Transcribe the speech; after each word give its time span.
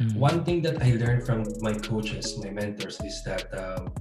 Mm-hmm. 0.00 0.18
One 0.18 0.44
thing 0.44 0.60
that 0.62 0.82
I 0.82 0.92
learned 0.92 1.24
from 1.24 1.44
my 1.60 1.72
coaches, 1.72 2.36
my 2.42 2.50
mentors, 2.50 3.00
is 3.00 3.22
that 3.24 3.48
um, 3.56 3.92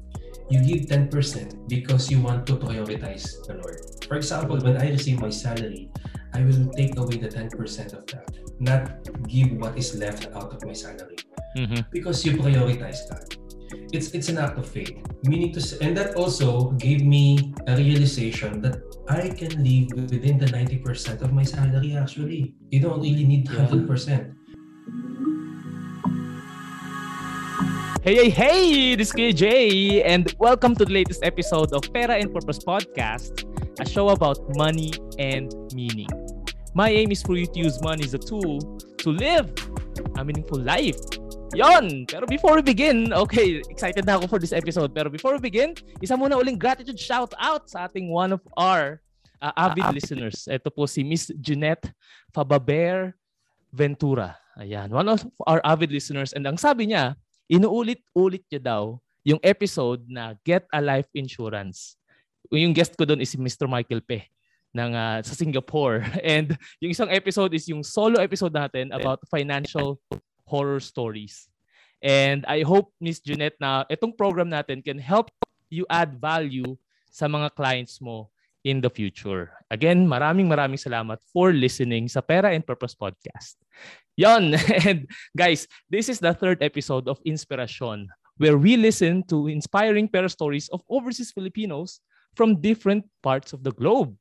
you 0.49 0.59
give 0.61 0.87
10% 0.87 1.69
because 1.69 2.11
you 2.11 2.21
want 2.21 2.45
to 2.47 2.57
prioritize 2.57 3.45
the 3.47 3.55
Lord. 3.55 3.79
For 4.07 4.17
example, 4.17 4.59
when 4.59 4.77
I 4.77 4.89
receive 4.89 5.21
my 5.21 5.29
salary, 5.29 5.89
I 6.33 6.43
will 6.43 6.67
take 6.75 6.97
away 6.97 7.17
the 7.17 7.29
10% 7.29 7.93
of 7.93 8.05
that, 8.07 8.29
not 8.59 8.91
give 9.27 9.53
what 9.53 9.77
is 9.77 9.95
left 9.97 10.27
out 10.35 10.53
of 10.53 10.65
my 10.65 10.73
salary. 10.73 11.15
Mm-hmm. 11.57 11.87
Because 11.91 12.25
you 12.25 12.33
prioritize 12.33 13.07
that. 13.07 13.37
It's 13.91 14.11
it's 14.11 14.29
an 14.29 14.37
act 14.37 14.57
of 14.57 14.67
faith. 14.67 14.93
Meaning 15.23 15.53
to 15.53 15.61
and 15.81 15.95
that 15.97 16.15
also 16.15 16.71
gave 16.77 17.03
me 17.03 17.53
a 17.67 17.75
realization 17.75 18.61
that 18.61 18.83
I 19.07 19.29
can 19.29 19.63
live 19.63 19.95
within 19.95 20.37
the 20.37 20.45
90% 20.45 21.21
of 21.21 21.33
my 21.33 21.43
salary 21.43 21.95
actually. 21.95 22.53
You 22.69 22.79
don't 22.81 22.99
really 22.99 23.23
need 23.23 23.47
100%. 23.47 24.35
Hey, 28.05 28.29
hey, 28.29 28.29
hey! 28.29 28.93
This 28.93 29.09
is 29.09 29.17
KJ, 29.17 30.05
and 30.05 30.29
welcome 30.37 30.77
to 30.77 30.85
the 30.85 30.93
latest 30.93 31.25
episode 31.25 31.73
of 31.73 31.81
Pera 31.89 32.21
and 32.21 32.29
Purpose 32.29 32.61
Podcast, 32.61 33.49
a 33.81 33.85
show 33.89 34.13
about 34.13 34.37
money 34.53 34.93
and 35.17 35.49
meaning. 35.73 36.05
My 36.77 36.93
aim 36.93 37.09
is 37.09 37.25
for 37.25 37.33
you 37.33 37.49
to 37.49 37.57
use 37.57 37.81
money 37.81 38.05
as 38.05 38.13
a 38.13 38.21
tool 38.21 38.61
to 39.01 39.09
live 39.09 39.49
a 40.17 40.23
meaningful 40.23 40.61
life. 40.61 41.01
Yon! 41.57 42.05
Pero 42.05 42.29
before 42.29 42.53
we 42.53 42.61
begin, 42.61 43.09
okay, 43.09 43.65
excited 43.73 44.05
na 44.05 44.21
ako 44.21 44.37
for 44.37 44.37
this 44.37 44.53
episode. 44.53 44.93
Pero 44.93 45.09
before 45.09 45.33
we 45.33 45.41
begin, 45.41 45.73
isa 45.97 46.13
muna 46.13 46.37
uling 46.37 46.61
gratitude 46.61 47.01
shout 47.01 47.33
out 47.41 47.65
sa 47.73 47.89
ating 47.89 48.13
one 48.13 48.29
of 48.29 48.45
our 48.53 49.01
uh, 49.41 49.49
avid 49.57 49.81
uh, 49.81 49.89
listeners. 49.89 50.45
Ito 50.45 50.69
po 50.69 50.85
si 50.85 51.01
Miss 51.01 51.33
Jeanette 51.41 51.89
Fababer 52.29 53.17
Ventura. 53.73 54.37
Ayan, 54.61 54.93
one 54.93 55.09
of 55.09 55.25
our 55.49 55.57
avid 55.65 55.89
listeners. 55.89 56.37
And 56.37 56.45
ang 56.45 56.61
sabi 56.61 56.93
niya, 56.93 57.17
inuulit-ulit 57.49 58.43
niya 58.49 58.61
daw 58.61 58.83
yung 59.25 59.41
episode 59.41 60.05
na 60.05 60.37
Get 60.45 60.69
a 60.69 60.81
Life 60.81 61.09
Insurance. 61.17 61.97
Yung 62.53 62.77
guest 62.77 62.93
ko 62.93 63.09
doon 63.09 63.25
is 63.25 63.33
si 63.33 63.41
Mr. 63.41 63.65
Michael 63.65 64.05
Pe 64.05 64.29
ng 64.75 64.91
uh, 64.93 65.19
sa 65.25 65.33
Singapore. 65.33 66.05
And 66.21 66.53
yung 66.77 66.93
isang 66.93 67.09
episode 67.09 67.55
is 67.57 67.65
yung 67.65 67.81
solo 67.81 68.21
episode 68.21 68.53
natin 68.53 68.93
about 68.93 69.23
financial 69.31 69.97
horror 70.45 70.77
stories. 70.77 71.49
And 72.05 72.45
I 72.45 72.61
hope 72.61 72.93
Miss 73.01 73.17
Jeanette 73.17 73.57
na 73.57 73.87
itong 73.89 74.13
program 74.13 74.53
natin 74.53 74.85
can 74.85 75.01
help 75.01 75.33
you 75.73 75.89
add 75.89 76.21
value 76.21 76.77
sa 77.09 77.25
mga 77.25 77.55
clients 77.57 77.97
mo 77.97 78.29
in 78.61 78.77
the 78.77 78.91
future. 78.91 79.49
Again, 79.73 80.05
maraming 80.05 80.45
maraming 80.45 80.77
salamat 80.77 81.17
for 81.33 81.49
listening 81.49 82.05
sa 82.05 82.21
Pera 82.21 82.53
and 82.53 82.61
Purpose 82.61 82.93
Podcast. 82.93 83.64
Yon! 84.15 84.55
And 84.87 85.07
guys, 85.35 85.67
this 85.89 86.07
is 86.07 86.19
the 86.19 86.33
third 86.33 86.63
episode 86.63 87.07
of 87.07 87.19
Inspiration 87.25 88.07
where 88.37 88.57
we 88.57 88.75
listen 88.75 89.23
to 89.31 89.47
inspiring 89.47 90.07
pera 90.07 90.27
stories 90.27 90.67
of 90.69 90.83
overseas 90.89 91.31
Filipinos 91.31 91.99
from 92.35 92.59
different 92.59 93.07
parts 93.23 93.53
of 93.55 93.63
the 93.63 93.71
globe. 93.71 94.15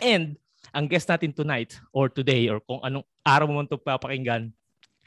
And 0.00 0.36
ang 0.76 0.88
guest 0.88 1.08
natin 1.08 1.32
tonight 1.32 1.76
or 1.92 2.08
today 2.12 2.48
or 2.48 2.60
kung 2.60 2.84
anong 2.84 3.04
araw 3.24 3.48
mo 3.48 3.54
man 3.60 3.68
ito 3.68 3.80
papakinggan 3.80 4.52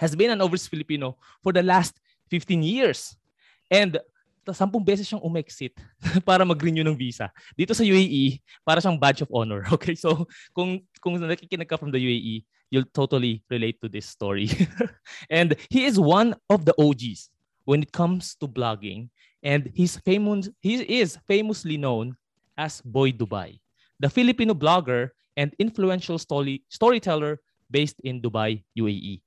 has 0.02 0.18
been 0.18 0.34
an 0.34 0.42
overseas 0.42 0.70
Filipino 0.70 1.18
for 1.46 1.54
the 1.54 1.62
last 1.62 1.94
15 2.30 2.66
years. 2.66 3.14
And 3.70 4.02
sampung 4.52 4.84
beses 4.84 5.08
siyang 5.08 5.24
umexit 5.24 5.72
para 6.28 6.44
mag-renew 6.44 6.84
ng 6.84 6.98
visa. 6.98 7.32
Dito 7.56 7.72
sa 7.72 7.86
UAE, 7.86 8.44
para 8.68 8.84
siyang 8.84 9.00
badge 9.00 9.24
of 9.24 9.32
honor. 9.32 9.64
Okay, 9.78 9.96
so 9.96 10.28
kung 10.52 10.84
kung 11.00 11.16
nakikinig 11.16 11.70
ka 11.70 11.80
from 11.80 11.94
the 11.94 12.02
UAE, 12.02 12.44
you'll 12.74 12.90
totally 12.90 13.46
relate 13.54 13.78
to 13.86 13.88
this 13.88 14.10
story. 14.10 14.50
and 15.30 15.54
he 15.70 15.86
is 15.86 16.02
one 16.02 16.34
of 16.50 16.66
the 16.66 16.74
OGs 16.82 17.30
when 17.70 17.86
it 17.86 17.94
comes 17.94 18.34
to 18.42 18.50
blogging. 18.50 19.14
And 19.46 19.70
he's 19.78 20.02
famous, 20.02 20.50
he 20.60 20.82
is 20.82 21.22
famously 21.30 21.78
known 21.78 22.18
as 22.58 22.82
Boy 22.82 23.12
Dubai, 23.12 23.62
the 24.00 24.10
Filipino 24.10 24.58
blogger 24.58 25.14
and 25.38 25.54
influential 25.60 26.18
story, 26.18 26.66
storyteller 26.70 27.38
based 27.70 28.02
in 28.04 28.22
Dubai, 28.22 28.64
UAE. 28.74 29.22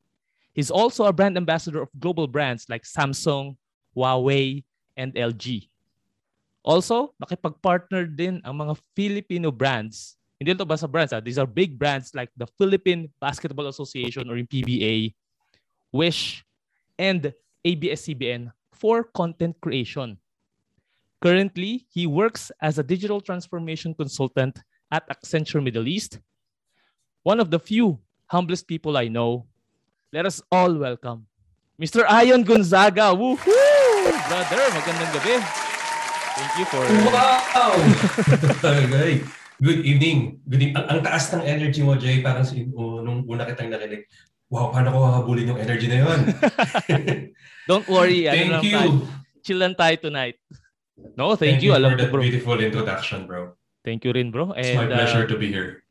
He's 0.53 0.71
also 0.71 1.05
a 1.05 1.13
brand 1.13 1.37
ambassador 1.37 1.83
of 1.83 1.91
global 2.01 2.27
brands 2.27 2.67
like 2.69 2.83
Samsung, 2.83 3.57
Huawei, 3.95 4.65
and 4.97 5.15
LG. 5.15 5.69
Also, 6.67 7.15
nakipag-partner 7.23 8.11
din 8.11 8.43
ang 8.43 8.59
mga 8.59 8.75
Filipino 8.97 9.55
brands. 9.55 10.16
Hindi 10.37 10.53
ito 10.53 10.69
basta 10.69 10.85
brands, 10.85 11.13
ha? 11.13 11.21
these 11.21 11.39
are 11.41 11.49
big 11.49 11.79
brands 11.79 12.13
like 12.13 12.29
the 12.37 12.47
Philippine 12.61 13.09
Basketball 13.21 13.69
Association 13.73 14.29
or 14.29 14.37
yung 14.37 14.47
PBA, 14.47 15.17
Wish, 15.93 16.45
and 17.01 17.33
ABS-CBN 17.65 18.53
for 18.73 19.05
content 19.17 19.57
creation. 19.65 20.21
Currently, 21.25 21.89
he 21.89 22.07
works 22.07 22.53
as 22.61 22.77
a 22.77 22.85
digital 22.85 23.21
transformation 23.21 23.97
consultant 23.97 24.61
at 24.93 25.09
Accenture 25.09 25.65
Middle 25.65 25.89
East. 25.89 26.21
One 27.25 27.41
of 27.41 27.51
the 27.51 27.59
few 27.59 27.99
humblest 28.29 28.69
people 28.69 28.97
I 28.97 29.09
know. 29.09 29.49
Let 30.13 30.27
us 30.27 30.43
all 30.53 30.77
welcome 30.77 31.27
Mr. 31.81 32.05
Ion 32.09 32.45
Gonzaga. 32.45 33.17
Woohoo! 33.17 33.77
brother. 34.29 34.63
Magandang 34.75 35.11
gabi. 35.15 35.35
Thank 36.37 36.53
you 36.61 36.67
for... 36.69 36.83
Wow! 37.09 37.73
Good 39.57 39.89
evening. 39.89 40.45
Good 40.45 40.61
evening. 40.61 40.77
Ang, 40.77 40.87
ang 40.89 41.01
taas 41.01 41.33
ng 41.33 41.41
energy 41.41 41.81
mo, 41.81 41.97
Jay, 41.97 42.21
parang 42.21 42.45
uh, 42.45 43.01
nung 43.01 43.25
una 43.25 43.49
kitang 43.49 43.73
nakinig. 43.73 44.05
Wow, 44.53 44.69
paano 44.71 44.93
ko 44.93 44.99
hahabulin 45.01 45.51
yung 45.51 45.61
energy 45.61 45.89
na 45.89 46.05
yun? 46.05 46.21
Don't 47.69 47.89
worry. 47.89 48.29
Thank 48.29 48.53
ano 48.53 48.61
you. 48.61 48.77
Tayo. 48.77 48.91
Chill 49.41 49.59
lang 49.59 49.75
tayo 49.75 49.97
tonight. 49.97 50.37
No, 51.17 51.33
thank, 51.35 51.59
thank 51.59 51.65
you. 51.65 51.73
you. 51.73 51.79
Alam 51.79 51.97
for 51.97 52.01
that 52.05 52.13
bro. 52.13 52.21
beautiful 52.21 52.59
introduction, 52.61 53.25
bro. 53.25 53.57
Thank 53.81 54.05
you 54.05 54.13
rin, 54.13 54.29
bro. 54.29 54.53
And, 54.53 54.61
It's 54.61 54.77
my 54.77 54.87
pleasure 54.93 55.25
uh, 55.25 55.31
to 55.33 55.37
be 55.41 55.49
here. 55.49 55.83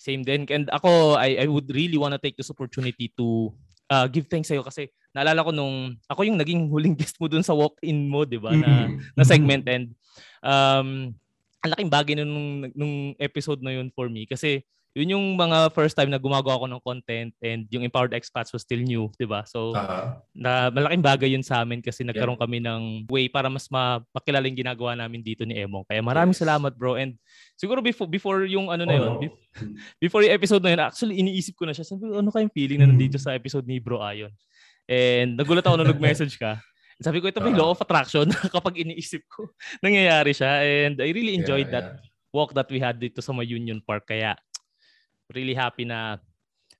Same 0.00 0.24
din. 0.24 0.48
And 0.48 0.72
ako, 0.72 1.20
I, 1.20 1.44
I 1.44 1.46
would 1.46 1.68
really 1.68 2.00
want 2.00 2.16
to 2.16 2.20
take 2.22 2.40
this 2.40 2.48
opportunity 2.48 3.12
to 3.20 3.52
uh, 3.92 4.08
give 4.08 4.24
thanks 4.32 4.48
sa'yo 4.48 4.64
kasi 4.64 4.88
naalala 5.12 5.44
ko 5.44 5.52
nung 5.52 6.00
ako 6.08 6.24
yung 6.24 6.40
naging 6.40 6.72
huling 6.72 6.96
guest 7.00 7.20
mo 7.20 7.28
dun 7.28 7.44
sa 7.44 7.52
walk-in 7.52 8.08
mo, 8.08 8.24
'di 8.24 8.38
ba? 8.40 8.56
Na 8.56 8.88
mm-hmm. 8.88 8.96
na 9.18 9.24
segment 9.26 9.64
and 9.68 9.92
um 10.40 11.12
ang 11.60 11.70
laking 11.76 11.92
bagay 11.92 12.14
nung 12.16 12.68
nung 12.72 12.94
episode 13.20 13.60
na 13.60 13.76
yun 13.76 13.92
for 13.92 14.08
me 14.08 14.24
kasi 14.24 14.64
yun 14.90 15.14
yung 15.14 15.26
mga 15.38 15.70
first 15.70 15.94
time 15.94 16.10
na 16.10 16.18
gumagawa 16.18 16.58
ako 16.58 16.66
ng 16.66 16.82
content 16.82 17.30
and 17.38 17.70
yung 17.70 17.86
Empowered 17.86 18.10
Expats 18.10 18.50
was 18.50 18.66
still 18.66 18.82
new, 18.82 19.06
'di 19.14 19.22
ba? 19.22 19.46
So 19.46 19.70
uh-huh. 19.70 20.18
na 20.34 20.66
malaking 20.66 21.04
bagay 21.04 21.28
yun 21.30 21.46
sa 21.46 21.62
amin 21.62 21.78
kasi 21.78 22.02
nagkaroon 22.02 22.34
yeah. 22.34 22.42
kami 22.42 22.58
ng 22.58 22.82
way 23.06 23.30
para 23.30 23.46
mas 23.46 23.70
makilala 24.10 24.50
yung 24.50 24.58
ginagawa 24.58 24.98
namin 24.98 25.22
dito 25.22 25.46
ni 25.46 25.62
Emong. 25.62 25.86
Kaya 25.86 26.02
maraming 26.02 26.34
yes. 26.34 26.42
salamat, 26.42 26.74
bro. 26.74 26.98
And 26.98 27.14
siguro 27.54 27.78
before 27.78 28.10
before 28.10 28.42
yung 28.50 28.66
ano 28.66 28.82
na 28.82 28.94
yun, 28.98 29.10
oh. 29.14 29.22
before 30.02 30.26
yung 30.26 30.34
episode 30.34 30.62
na 30.66 30.74
yun, 30.74 30.82
actually 30.82 31.22
iniisip 31.22 31.54
ko 31.54 31.70
na 31.70 31.74
siya. 31.74 31.86
Sabi 31.86 32.10
ano 32.10 32.34
kayong 32.34 32.50
feeling 32.50 32.82
na 32.82 32.90
nandito 32.90 33.14
sa 33.14 33.30
episode 33.38 33.70
ni 33.70 33.78
Bro 33.78 34.02
Ayon? 34.02 34.34
And 34.90 35.38
nagulat 35.38 35.62
ako 35.62 35.78
nung 35.78 35.92
nag-message 35.94 36.34
ka. 36.34 36.58
Sabi 37.00 37.24
ko, 37.24 37.32
ito 37.32 37.40
may 37.40 37.56
uh, 37.56 37.60
law 37.64 37.70
of 37.72 37.80
attraction 37.80 38.28
kapag 38.54 38.76
iniisip 38.76 39.24
ko. 39.26 39.48
Nangyayari 39.84 40.36
siya. 40.36 40.52
And 40.60 41.00
I 41.00 41.10
really 41.16 41.32
enjoyed 41.32 41.72
yeah, 41.72 41.80
that 41.80 41.86
yeah. 41.96 42.00
walk 42.32 42.52
that 42.52 42.68
we 42.68 42.76
had 42.76 43.00
dito 43.00 43.24
sa 43.24 43.32
Union 43.40 43.80
Park. 43.80 44.04
Kaya 44.08 44.36
really 45.32 45.56
happy 45.56 45.88
na 45.88 46.20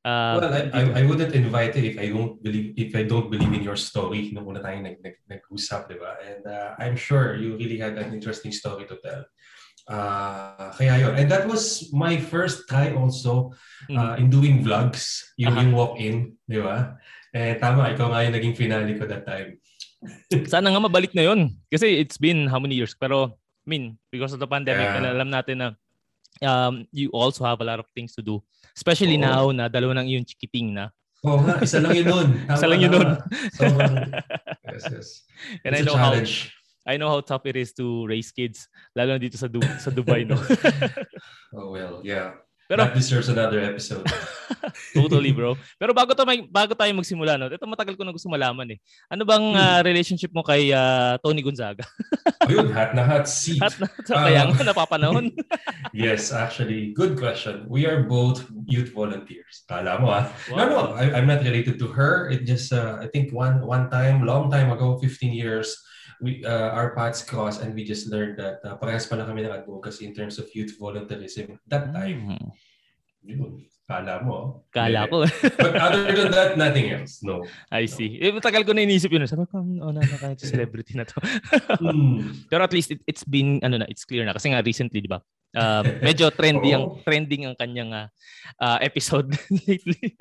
Uh, 0.01 0.41
well, 0.41 0.55
I, 0.55 0.63
I, 0.73 0.83
I 1.01 1.03
wouldn't 1.05 1.35
invite 1.37 1.77
it 1.77 1.85
if 1.85 2.01
I 2.01 2.09
don't 2.09 2.41
believe 2.41 2.73
if 2.81 2.97
I 2.97 3.05
don't 3.05 3.29
believe 3.29 3.53
in 3.53 3.61
your 3.61 3.77
story 3.77 4.33
nung 4.33 4.49
una 4.49 4.65
tayong 4.65 4.89
nag, 4.89 4.97
nag, 5.05 5.17
nag-usap, 5.29 5.93
di 5.93 6.01
ba? 6.01 6.17
And 6.25 6.41
uh, 6.49 6.73
I'm 6.81 6.97
sure 6.97 7.37
you 7.37 7.61
really 7.61 7.77
had 7.77 8.01
an 8.01 8.17
interesting 8.17 8.49
story 8.49 8.89
to 8.89 8.97
tell. 9.05 9.29
Uh, 9.85 10.73
kaya 10.73 11.05
yun. 11.05 11.21
And 11.21 11.29
that 11.29 11.45
was 11.45 11.93
my 11.93 12.17
first 12.17 12.65
time 12.65 12.97
also 12.97 13.53
uh, 13.93 14.17
mm. 14.17 14.25
in 14.25 14.27
doing 14.33 14.65
vlogs, 14.65 15.21
yung, 15.37 15.53
uh-huh. 15.53 15.63
yung 15.69 15.73
walk-in, 15.77 16.17
di 16.49 16.65
ba? 16.65 16.97
Eh, 17.37 17.61
tama, 17.61 17.93
ikaw 17.93 18.09
nga 18.09 18.25
yung 18.25 18.35
naging 18.41 18.57
finale 18.57 18.97
ko 18.97 19.05
that 19.05 19.28
time. 19.28 19.59
Sana 20.49 20.73
nga 20.73 20.81
mabalik 20.81 21.13
na 21.13 21.27
yun. 21.27 21.53
Kasi 21.69 22.01
it's 22.01 22.17
been 22.17 22.49
how 22.49 22.59
many 22.59 22.75
years? 22.75 22.97
Pero, 22.97 23.37
I 23.37 23.67
mean, 23.69 24.01
because 24.09 24.33
of 24.33 24.41
the 24.41 24.49
pandemic, 24.49 24.89
yeah. 24.89 25.13
alam 25.13 25.29
natin 25.29 25.57
na 25.61 25.69
um, 26.43 26.87
you 26.93 27.11
also 27.13 27.45
have 27.45 27.61
a 27.61 27.67
lot 27.67 27.79
of 27.79 27.87
things 27.93 28.17
to 28.17 28.23
do. 28.23 28.41
Especially 28.77 29.21
Oo. 29.21 29.27
now 29.27 29.43
na 29.53 29.69
dalawa 29.69 30.01
ng 30.01 30.07
iyong 30.09 30.27
chikiting 30.27 30.73
na. 30.73 30.89
Oo 31.21 31.37
oh, 31.37 31.39
nga, 31.45 31.61
isa 31.61 31.79
lang 31.85 31.93
yun 31.93 32.09
nun. 32.09 32.29
isa 32.57 32.67
lang 32.67 32.81
yun 32.81 32.93
nun. 32.97 33.11
So, 33.53 33.65
yes, 34.73 34.85
yes. 34.89 35.09
And 35.69 35.77
It's 35.77 35.85
I 35.85 35.85
know 35.85 35.97
how 36.01 36.17
I 36.89 36.97
know 36.97 37.13
how 37.13 37.21
tough 37.21 37.45
it 37.45 37.61
is 37.61 37.77
to 37.77 38.09
raise 38.09 38.33
kids, 38.33 38.67
lalo 38.97 39.15
na 39.15 39.21
dito 39.21 39.37
sa, 39.37 39.47
du- 39.53 39.63
sa 39.79 39.93
Dubai, 39.93 40.25
no? 40.25 40.41
oh, 41.57 41.77
well, 41.77 42.01
yeah. 42.01 42.41
Pero, 42.71 42.87
That 42.87 42.95
deserves 42.95 43.27
another 43.27 43.59
episode. 43.59 44.07
totally, 44.95 45.34
bro. 45.34 45.59
Pero 45.75 45.91
bago, 45.91 46.15
to, 46.15 46.22
bago 46.47 46.71
tayo 46.78 46.95
magsimula, 46.95 47.34
no, 47.34 47.51
ito 47.51 47.67
matagal 47.67 47.99
ko 47.99 48.07
na 48.07 48.15
gusto 48.15 48.31
malaman 48.31 48.78
eh. 48.78 48.78
Ano 49.11 49.27
bang 49.27 49.43
uh, 49.59 49.83
relationship 49.83 50.31
mo 50.31 50.47
kay 50.47 50.71
uh, 50.71 51.19
Tony 51.19 51.43
Gonzaga? 51.43 51.83
Ayun, 52.47 52.71
hot 52.71 52.95
na 52.95 53.03
hot 53.03 53.27
seat. 53.27 53.59
Hot 53.59 53.75
na 53.75 53.91
hot. 53.91 54.07
Um, 54.07 54.22
Kaya 54.22 54.41
nga, 54.47 54.63
napapanahon. 54.63 55.34
yes, 56.07 56.31
actually, 56.31 56.95
good 56.95 57.19
question. 57.19 57.67
We 57.67 57.91
are 57.91 58.07
both 58.07 58.47
youth 58.71 58.95
volunteers. 58.95 59.66
Kala 59.66 59.99
mo 59.99 60.15
ah. 60.15 60.31
Wow. 60.47 60.55
No, 60.55 60.65
no, 60.71 60.81
I, 60.95 61.19
I'm 61.19 61.27
not 61.27 61.43
related 61.43 61.75
to 61.83 61.91
her. 61.91 62.31
It 62.31 62.47
just, 62.47 62.71
uh, 62.71 63.03
I 63.03 63.11
think 63.11 63.34
one 63.34 63.66
one 63.66 63.91
time, 63.91 64.23
long 64.23 64.47
time 64.47 64.71
ago, 64.71 64.95
15 65.03 65.34
years, 65.34 65.75
we 66.22 66.45
uh, 66.45 66.71
our 66.77 66.95
paths 66.95 67.25
crossed 67.25 67.65
and 67.65 67.75
we 67.75 67.84
just 67.84 68.09
learned 68.09 68.37
that 68.39 68.61
uh, 68.65 68.77
parehas 68.77 69.09
pala 69.09 69.25
kami 69.25 69.45
ng 69.45 69.53
advocacy 69.53 70.05
in 70.05 70.13
terms 70.15 70.39
of 70.39 70.49
youth 70.55 70.77
volunteerism 70.77 71.59
that 71.69 71.93
time. 71.93 72.37
Mm. 72.37 72.47
Yun. 73.25 73.65
Kala 73.91 74.22
mo. 74.22 74.63
Kala 74.71 75.11
ko. 75.11 75.27
But 75.59 75.75
other 75.75 76.15
than 76.15 76.31
that, 76.31 76.55
nothing 76.55 76.95
else. 76.95 77.27
No. 77.27 77.43
I 77.75 77.91
see. 77.91 78.22
No. 78.22 78.39
Eh, 78.39 78.39
tagal 78.39 78.63
ko 78.63 78.71
na 78.71 78.87
inisip 78.87 79.11
yun. 79.11 79.27
Sabi 79.27 79.51
ko, 79.51 79.59
oh, 79.59 79.91
na, 79.91 79.99
na, 79.99 80.39
celebrity 80.39 80.95
na 80.95 81.03
to. 81.03 81.19
mm. 81.83 82.47
Pero 82.55 82.63
at 82.63 82.71
least 82.71 82.95
it, 82.95 83.03
it's 83.11 83.27
been, 83.27 83.59
ano 83.66 83.83
na, 83.83 83.91
it's 83.91 84.07
clear 84.07 84.23
na. 84.23 84.31
Kasi 84.31 84.55
nga 84.55 84.63
recently, 84.63 85.03
di 85.03 85.11
ba? 85.11 85.19
Uh, 85.51 85.83
medyo 86.01 86.31
trendy 86.39 86.71
ang 86.71 87.03
trending 87.03 87.51
ang 87.51 87.57
kanyang 87.59 87.91
uh, 87.91 88.07
uh, 88.63 88.79
episode 88.83 89.35
lately. 89.67 90.15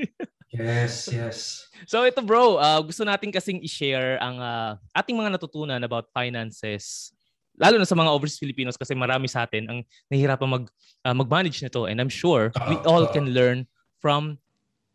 yes, 0.50 1.10
yes. 1.10 1.70
So 1.86 2.02
ito 2.06 2.26
bro, 2.26 2.58
uh, 2.58 2.82
gusto 2.82 3.06
natin 3.06 3.30
kasing 3.30 3.62
i-share 3.62 4.18
ang 4.18 4.42
uh, 4.42 4.74
ating 4.98 5.14
mga 5.18 5.38
natutunan 5.38 5.82
about 5.86 6.10
finances 6.10 7.14
lalo 7.60 7.76
na 7.76 7.86
sa 7.86 7.94
mga 7.94 8.10
overseas 8.10 8.40
Filipinos 8.40 8.80
kasi 8.80 8.96
marami 8.96 9.28
sa 9.28 9.44
atin 9.44 9.68
ang 9.68 9.80
nahihirapan 10.08 10.48
mag 10.48 10.66
uh, 11.04 11.12
mag-manage 11.12 11.60
nito 11.60 11.86
and 11.86 12.00
I'm 12.00 12.10
sure 12.10 12.56
we 12.72 12.80
all 12.88 13.04
can 13.12 13.36
learn 13.36 13.68
from 14.00 14.40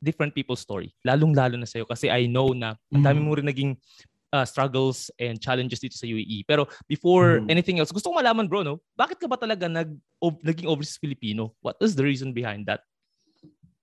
different 0.01 0.33
people's 0.33 0.65
story. 0.65 0.97
Lalong-lalo 1.05 1.61
na 1.61 1.69
sa 1.69 1.81
iyo 1.81 1.87
kasi 1.89 2.09
I 2.09 2.25
know 2.25 2.57
na 2.57 2.77
ang 2.93 3.05
dami 3.05 3.21
mm. 3.21 3.25
mo 3.29 3.33
rin 3.37 3.49
naging 3.49 3.77
uh, 4.35 4.43
struggles 4.43 5.15
and 5.23 5.39
challenges 5.39 5.79
dito 5.79 5.95
sa 5.95 6.11
UAE. 6.11 6.43
Pero 6.51 6.67
before 6.91 7.39
mm. 7.39 7.47
anything 7.47 7.79
else, 7.79 7.95
gusto 7.95 8.11
ko 8.11 8.19
malaman 8.19 8.51
bro, 8.51 8.67
no? 8.67 8.83
Bakit 8.99 9.23
ka 9.23 9.31
ba 9.31 9.39
talaga 9.39 9.71
nag 9.71 9.95
o, 10.19 10.35
naging 10.43 10.67
overseas 10.67 10.99
Filipino? 10.99 11.55
What 11.63 11.79
is 11.79 11.95
the 11.95 12.03
reason 12.03 12.35
behind 12.35 12.67
that? 12.67 12.83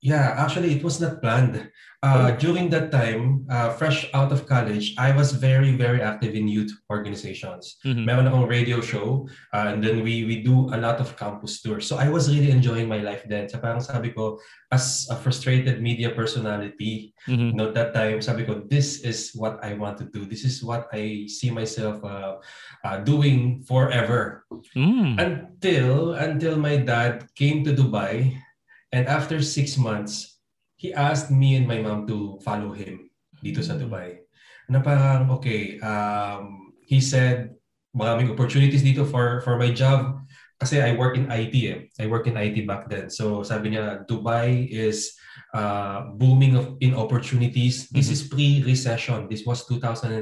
Yeah, 0.02 0.34
actually, 0.34 0.74
it 0.74 0.84
was 0.84 1.00
not 1.00 1.22
planned. 1.22 1.70
Uh, 2.02 2.34
oh. 2.34 2.36
during 2.42 2.66
that 2.74 2.90
time, 2.90 3.46
uh, 3.46 3.70
fresh 3.78 4.10
out 4.18 4.34
of 4.34 4.50
college, 4.50 4.98
I 4.98 5.14
was 5.14 5.38
very, 5.38 5.78
very 5.78 6.02
active 6.02 6.34
in 6.34 6.50
youth 6.50 6.74
organizations. 6.90 7.78
Mm-hmm. 7.86 8.06
Meron 8.10 8.26
akong 8.26 8.50
radio 8.50 8.82
show, 8.82 9.30
uh, 9.54 9.70
and 9.70 9.86
then 9.86 10.02
we 10.02 10.26
we 10.26 10.42
do 10.42 10.74
a 10.74 10.82
lot 10.82 10.98
of 10.98 11.14
campus 11.14 11.62
tours. 11.62 11.86
So 11.86 12.02
I 12.02 12.10
was 12.10 12.26
really 12.34 12.50
enjoying 12.50 12.90
my 12.90 13.06
life 13.06 13.22
then. 13.30 13.46
So 13.46 13.62
parang 13.62 13.86
sabi 13.86 14.10
ko, 14.18 14.42
as 14.74 15.06
a 15.14 15.16
frustrated 15.16 15.78
media 15.86 16.10
personality, 16.10 17.14
mm-hmm. 17.30 17.54
you 17.54 17.58
know, 17.62 17.70
that 17.70 17.94
time, 17.94 18.26
sabi 18.26 18.50
ko, 18.50 18.66
this 18.66 19.06
is 19.06 19.38
what 19.38 19.62
I 19.62 19.78
want 19.78 20.02
to 20.02 20.10
do. 20.10 20.26
This 20.26 20.42
is 20.42 20.66
what 20.66 20.90
I 20.90 21.30
see 21.30 21.54
myself 21.54 22.02
uh, 22.02 22.42
uh, 22.82 22.98
doing 23.06 23.62
forever. 23.70 24.50
Mm. 24.74 25.22
Until 25.22 26.18
until 26.18 26.58
my 26.58 26.82
dad 26.82 27.30
came 27.38 27.62
to 27.70 27.78
Dubai 27.78 28.42
And 28.92 29.08
after 29.08 29.40
six 29.42 29.80
months, 29.80 30.40
he 30.76 30.94
asked 30.94 31.32
me 31.32 31.56
and 31.56 31.68
my 31.68 31.80
mom 31.80 32.08
to 32.08 32.40
follow 32.44 32.76
him 32.76 33.10
dito 33.40 33.64
sa 33.64 33.80
Dubai. 33.80 34.28
Na 34.68 34.84
parang, 34.84 35.32
okay, 35.40 35.80
um, 35.80 36.76
he 36.84 37.00
said, 37.00 37.56
maraming 37.96 38.32
opportunities 38.32 38.84
dito 38.84 39.08
for 39.08 39.40
for 39.48 39.56
my 39.56 39.72
job. 39.72 40.20
Kasi 40.62 40.78
I 40.78 40.94
work 40.94 41.18
in 41.18 41.26
IT 41.26 41.56
eh. 41.58 41.80
I 41.98 42.06
work 42.06 42.30
in 42.30 42.38
IT 42.38 42.70
back 42.70 42.86
then. 42.86 43.10
So 43.10 43.42
sabi 43.42 43.74
niya, 43.74 44.06
Dubai 44.06 44.70
is 44.70 45.18
uh, 45.58 46.14
booming 46.22 46.54
of, 46.54 46.78
in 46.86 46.94
opportunities. 46.94 47.90
This 47.90 48.14
mm-hmm. 48.14 48.14
is 48.14 48.30
pre-recession. 48.30 49.26
This 49.26 49.42
was 49.42 49.66
2006. 49.66 50.22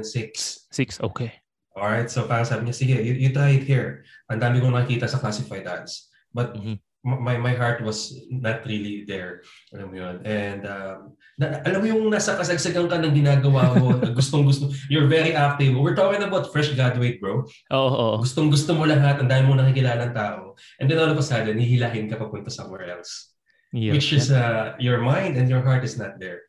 Six, 0.72 0.88
okay. 1.04 1.36
Alright, 1.76 2.08
so 2.08 2.24
parang 2.24 2.48
sabi 2.48 2.72
niya, 2.72 2.76
sige, 2.76 2.96
you, 3.04 3.12
you 3.20 3.30
try 3.36 3.60
it 3.60 3.68
here. 3.68 4.08
Ang 4.32 4.40
dami 4.40 4.64
kong 4.64 4.72
nakita 4.72 5.12
sa 5.12 5.20
classified 5.20 5.68
ads. 5.68 6.08
But 6.32 6.56
mm-hmm 6.56 6.80
my 7.04 7.40
my 7.40 7.54
heart 7.56 7.80
was 7.80 8.12
not 8.28 8.60
really 8.68 9.08
there. 9.08 9.40
Alam 9.72 9.86
mo 9.88 9.96
yun. 9.96 10.16
And 10.28 10.60
um, 10.68 11.16
na, 11.40 11.64
alam 11.64 11.80
mo 11.80 11.86
yung 11.88 12.04
nasa 12.12 12.36
kasagsagan 12.36 12.92
ka 12.92 13.00
ng 13.00 13.16
ginagawa 13.16 13.72
mo, 13.72 13.96
gustong 14.18 14.44
gusto, 14.44 14.68
you're 14.92 15.08
very 15.08 15.32
active. 15.32 15.72
We're 15.72 15.96
talking 15.96 16.20
about 16.20 16.52
fresh 16.52 16.76
graduate, 16.76 17.16
bro. 17.16 17.48
Oo. 17.72 17.76
Oh, 17.76 17.92
oh. 17.96 18.14
Gustong 18.20 18.52
gusto 18.52 18.76
mo 18.76 18.84
lahat, 18.84 19.16
ang 19.16 19.32
dami 19.32 19.48
mo 19.48 19.56
nakikilalang 19.56 20.12
tao. 20.12 20.60
And 20.76 20.92
then 20.92 21.00
all 21.00 21.08
of 21.08 21.16
a 21.16 21.24
sudden, 21.24 21.56
hihilahin 21.56 22.12
ka 22.12 22.20
papunta 22.20 22.52
somewhere 22.52 22.92
else. 22.92 23.32
Yep. 23.72 23.92
Which 23.96 24.12
is 24.12 24.28
uh, 24.28 24.76
your 24.76 25.00
mind 25.00 25.40
and 25.40 25.48
your 25.48 25.62
heart 25.64 25.86
is 25.86 25.96
not 25.96 26.20
there. 26.20 26.44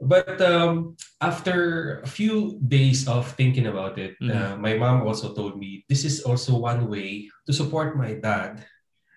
But 0.00 0.40
um, 0.40 0.96
after 1.20 2.00
a 2.00 2.08
few 2.08 2.60
days 2.60 3.08
of 3.08 3.30
thinking 3.36 3.66
about 3.66 3.98
it, 3.98 4.16
mm-hmm. 4.22 4.32
uh, 4.32 4.54
my 4.56 4.74
mom 4.74 5.06
also 5.06 5.34
told 5.34 5.58
me 5.58 5.84
this 5.88 6.04
is 6.04 6.22
also 6.22 6.58
one 6.58 6.88
way 6.88 7.28
to 7.46 7.52
support 7.52 7.96
my 7.96 8.14
dad 8.14 8.64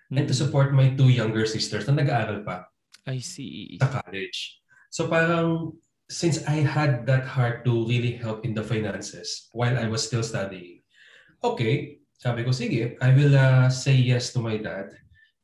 mm-hmm. 0.08 0.18
and 0.18 0.28
to 0.28 0.34
support 0.34 0.72
my 0.72 0.90
two 0.96 1.12
younger 1.12 1.44
sisters 1.44 1.86
na 1.86 2.00
nag-aaral 2.00 2.44
pa. 2.44 2.64
I 3.04 3.20
see. 3.20 3.76
Sa 3.80 4.00
college. 4.00 4.60
So 4.88 5.08
parang 5.08 5.76
since 6.08 6.40
I 6.48 6.64
had 6.64 7.04
that 7.06 7.28
heart 7.28 7.64
to 7.68 7.84
really 7.84 8.16
help 8.16 8.44
in 8.44 8.56
the 8.56 8.64
finances 8.64 9.48
while 9.52 9.76
I 9.76 9.88
was 9.88 10.04
still 10.04 10.24
studying, 10.24 10.80
okay, 11.44 12.00
sabi 12.16 12.42
ko, 12.44 12.50
sige, 12.50 12.96
I 13.00 13.12
will 13.12 13.36
uh, 13.36 13.68
say 13.68 13.94
yes 13.94 14.32
to 14.32 14.40
my 14.40 14.56
dad. 14.56 14.96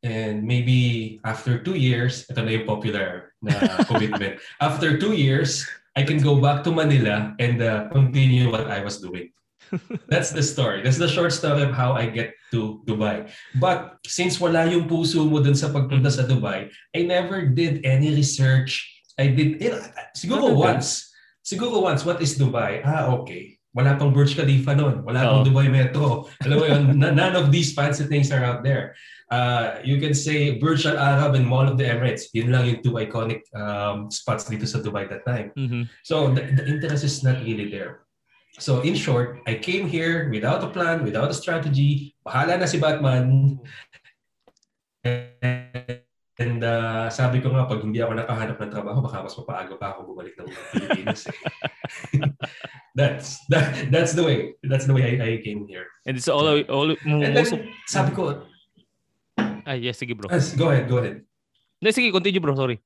And 0.04 0.44
maybe 0.44 1.20
after 1.24 1.64
two 1.64 1.76
years, 1.80 2.28
ito 2.28 2.44
na 2.44 2.60
yung 2.60 2.68
popular 2.68 3.32
na 3.40 3.56
commitment. 3.88 4.36
after 4.60 5.00
two 5.00 5.16
years, 5.16 5.64
I 5.96 6.02
can 6.02 6.20
go 6.20 6.36
back 6.40 6.64
to 6.64 6.74
Manila 6.74 7.32
and 7.38 7.62
uh, 7.62 7.88
continue 7.88 8.50
what 8.50 8.68
I 8.68 8.84
was 8.84 9.00
doing. 9.00 9.32
That's 10.08 10.30
the 10.30 10.42
story. 10.42 10.82
That's 10.82 10.98
the 10.98 11.08
short 11.08 11.32
story 11.32 11.62
of 11.62 11.72
how 11.72 11.92
I 11.92 12.06
get 12.06 12.34
to 12.52 12.82
Dubai. 12.86 13.30
But 13.58 13.98
since 14.06 14.40
wala 14.40 14.66
yung 14.70 14.88
puso 14.88 15.26
mo 15.26 15.42
dun 15.42 15.54
sa 15.54 15.70
pagpunta 15.70 16.10
sa 16.10 16.26
Dubai, 16.26 16.70
I 16.94 17.00
never 17.02 17.46
did 17.46 17.82
any 17.84 18.14
research. 18.14 18.86
I 19.18 19.30
did, 19.30 19.62
you 19.62 19.70
know, 19.74 19.82
siguro 20.16 20.54
okay. 20.54 20.74
once. 20.74 21.10
Siguro 21.44 21.82
once, 21.82 22.06
what 22.06 22.22
is 22.22 22.38
Dubai? 22.38 22.80
Ah, 22.82 23.12
okay. 23.20 23.58
Wala 23.74 23.98
pang 23.98 24.14
Burj 24.14 24.38
Khalifa 24.38 24.78
noon. 24.78 25.02
Wala 25.02 25.26
oh. 25.26 25.30
pang 25.30 25.44
Dubai 25.50 25.66
Metro. 25.66 26.30
Alam 26.46 26.56
mo 26.56 26.64
yun, 26.64 26.82
none 27.22 27.34
of 27.34 27.50
these 27.50 27.74
fancy 27.74 28.06
things 28.06 28.30
are 28.30 28.46
out 28.46 28.62
there. 28.62 28.94
Uh, 29.34 29.82
you 29.82 29.98
can 29.98 30.14
say 30.14 30.62
Burj 30.62 30.86
Al 30.86 30.94
Arab 30.94 31.34
and 31.34 31.42
Mall 31.42 31.66
of 31.66 31.74
the 31.74 31.82
Emirates. 31.82 32.30
Yun 32.32 32.54
lang 32.54 32.70
yung 32.70 32.80
two 32.86 32.94
iconic 33.02 33.42
um, 33.56 34.06
spots 34.14 34.46
dito 34.46 34.62
sa 34.62 34.78
Dubai 34.78 35.10
that 35.10 35.26
time. 35.26 35.50
Mm-hmm. 35.58 35.90
So 36.06 36.30
the, 36.30 36.54
the 36.54 36.64
interest 36.70 37.02
is 37.02 37.26
not 37.26 37.42
really 37.42 37.66
there. 37.66 38.03
So 38.58 38.80
in 38.86 38.94
short, 38.94 39.42
I 39.46 39.58
came 39.58 39.88
here 39.90 40.30
without 40.30 40.62
a 40.62 40.70
plan, 40.70 41.02
without 41.02 41.30
a 41.30 41.34
strategy. 41.34 42.14
Bahala 42.22 42.58
na 42.58 42.66
si 42.70 42.78
Batman. 42.78 43.58
And 46.34 46.62
uh, 46.62 47.10
sabi 47.10 47.38
ko 47.42 47.50
nga, 47.50 47.66
pag 47.66 47.82
hindi 47.82 48.02
ako 48.02 48.14
nakahanap 48.14 48.58
ng 48.58 48.72
trabaho, 48.74 48.98
baka 49.02 49.26
mas 49.26 49.34
mapaaga 49.38 49.74
pa 49.78 49.94
ako 49.94 50.14
bumalik 50.14 50.34
ng 50.38 50.50
Pilipinas. 50.74 51.30
Eh. 51.30 51.38
that's 52.98 53.42
that, 53.50 53.90
that's 53.90 54.14
the 54.18 54.22
way. 54.22 54.54
That's 54.66 54.86
the 54.86 54.94
way 54.94 55.14
I, 55.14 55.14
I 55.18 55.30
came 55.42 55.66
here. 55.66 55.86
And 56.06 56.18
it's 56.18 56.26
all, 56.26 56.46
all 56.46 56.90
And 57.06 57.34
then, 57.34 57.70
sabi 57.86 58.10
ko, 58.14 58.42
Ay, 59.64 59.88
yes, 59.88 59.96
sige 59.96 60.12
bro. 60.12 60.28
Yes, 60.28 60.52
go 60.54 60.68
ahead, 60.68 60.86
go 60.86 61.00
ahead. 61.00 61.24
No, 61.80 61.88
sige, 61.90 62.12
continue 62.12 62.40
bro, 62.40 62.54
sorry. 62.54 62.78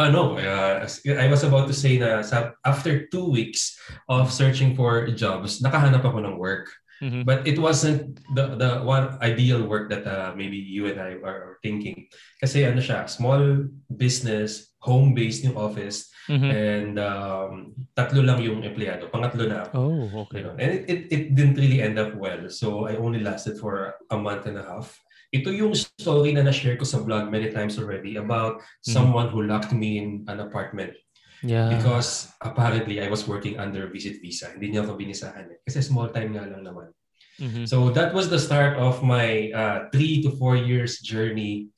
Ano, 0.00 0.40
uh, 0.40 0.88
I 1.12 1.28
was 1.28 1.44
about 1.44 1.68
to 1.68 1.76
say 1.76 2.00
na 2.00 2.24
sa, 2.24 2.56
after 2.64 3.04
two 3.12 3.28
weeks 3.28 3.76
of 4.08 4.32
searching 4.32 4.72
for 4.72 5.04
jobs, 5.12 5.60
nakahanap 5.60 6.00
ako 6.08 6.24
ng 6.24 6.40
work. 6.40 6.72
Mm-hmm. 7.00 7.24
But 7.24 7.48
it 7.48 7.56
wasn't 7.56 8.20
the 8.36 8.60
the 8.60 8.84
one 8.84 9.16
ideal 9.24 9.64
work 9.64 9.88
that 9.88 10.04
uh, 10.04 10.36
maybe 10.36 10.60
you 10.60 10.84
and 10.88 11.00
I 11.00 11.16
are 11.24 11.56
thinking. 11.64 12.12
Kasi 12.40 12.68
ano 12.68 12.80
siya, 12.80 13.08
small 13.08 13.72
business, 13.88 14.76
home-based 14.84 15.48
yung 15.48 15.56
office, 15.56 16.12
mm-hmm. 16.28 16.52
and 16.52 16.94
um, 17.00 17.72
tatlo 17.96 18.20
lang 18.20 18.44
yung 18.44 18.60
empleyado. 18.64 19.08
Pangatlo 19.08 19.48
na 19.48 19.64
ako. 19.64 19.72
Oh, 19.80 20.28
okay. 20.28 20.44
You 20.44 20.52
know? 20.52 20.56
And 20.60 20.70
it, 20.76 20.82
it, 20.92 21.00
it 21.08 21.22
didn't 21.32 21.56
really 21.56 21.80
end 21.80 21.96
up 21.96 22.12
well. 22.16 22.52
So 22.52 22.84
I 22.84 23.00
only 23.00 23.24
lasted 23.24 23.56
for 23.56 23.96
a 24.12 24.16
month 24.20 24.44
and 24.44 24.60
a 24.60 24.64
half. 24.64 24.92
Ito 25.30 25.54
yung 25.54 25.74
story 25.78 26.34
na 26.34 26.42
na-share 26.42 26.74
ko 26.74 26.82
sa 26.82 26.98
vlog 26.98 27.30
many 27.30 27.54
times 27.54 27.78
already 27.78 28.18
about 28.18 28.58
mm-hmm. 28.58 28.90
someone 28.90 29.30
who 29.30 29.46
locked 29.46 29.70
me 29.70 30.02
in 30.02 30.26
an 30.26 30.42
apartment. 30.42 30.94
Yeah. 31.42 31.72
Because 31.72 32.28
apparently 32.42 33.00
I 33.00 33.08
was 33.08 33.24
working 33.24 33.56
under 33.56 33.88
visit 33.88 34.20
visa. 34.20 34.52
Hindi 34.52 34.76
niya 34.76 34.84
ako 34.84 34.98
binisahan 34.98 35.48
eh. 35.54 35.58
Kasi 35.64 35.80
small 35.86 36.10
time 36.12 36.36
nga 36.36 36.44
lang 36.44 36.66
naman. 36.66 36.92
Mm-hmm. 37.40 37.64
So 37.64 37.88
that 37.96 38.12
was 38.12 38.28
the 38.28 38.38
start 38.42 38.76
of 38.76 39.00
my 39.00 39.48
uh, 39.56 39.78
three 39.88 40.20
to 40.26 40.34
four 40.36 40.60
years 40.60 41.00
journey, 41.00 41.72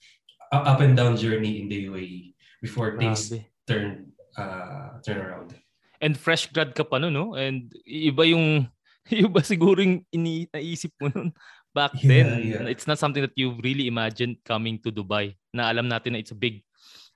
uh, 0.51 0.67
up 0.67 0.83
and 0.83 0.99
down 0.99 1.15
journey 1.15 1.63
in 1.63 1.71
the 1.71 1.87
UAE 1.87 2.35
before 2.59 2.99
things 2.99 3.31
turn 3.71 4.11
uh, 4.35 4.99
turn 5.07 5.23
around. 5.23 5.55
And 6.03 6.19
fresh 6.19 6.51
grad 6.51 6.75
ka 6.75 6.83
pa 6.83 6.99
no, 6.99 7.15
no? 7.15 7.39
And 7.39 7.71
iba 7.87 8.27
yung 8.27 8.67
iba 9.11 9.39
siguro 9.47 9.79
yung 9.79 10.03
ini 10.11 10.51
naisip 10.51 10.91
mo 10.99 11.15
noon 11.15 11.31
back 11.75 11.93
Yeah, 11.99 12.09
then, 12.09 12.27
yeah. 12.41 12.73
it's 12.73 12.87
not 12.87 13.01
something 13.01 13.25
that 13.25 13.35
you've 13.37 13.61
really 13.65 13.89
imagined 13.89 14.41
coming 14.45 14.79
to 14.85 14.93
Dubai. 14.93 15.37
Na 15.53 15.73
alam 15.73 15.89
natin 15.89 16.17
na 16.17 16.21
it's 16.21 16.33
a 16.33 16.39
big 16.39 16.65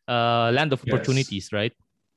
uh, 0.09 0.51
land 0.53 0.73
of 0.73 0.81
Yes. 0.85 0.93
opportunities, 0.93 1.53
right? 1.53 1.73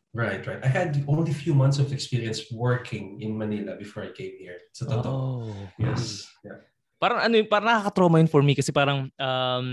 Right, 0.09 0.41
right. 0.41 0.57
I 0.65 0.71
had 0.71 1.05
only 1.05 1.29
few 1.29 1.53
months 1.53 1.77
of 1.77 1.93
experience 1.93 2.49
working 2.49 3.21
in 3.21 3.37
Manila 3.37 3.77
before 3.77 4.01
I 4.01 4.11
came 4.11 4.41
here. 4.41 4.57
Totoo. 4.73 5.05
Oh. 5.05 5.69
Yes. 5.77 6.25
Yeah. 6.41 6.65
Parang 6.97 7.21
ano 7.29 7.37
parang 7.45 7.69
nakaka-trauma 7.69 8.17
yun 8.17 8.27
for 8.27 8.41
me 8.41 8.57
kasi 8.57 8.73
parang 8.73 9.07
um, 9.21 9.67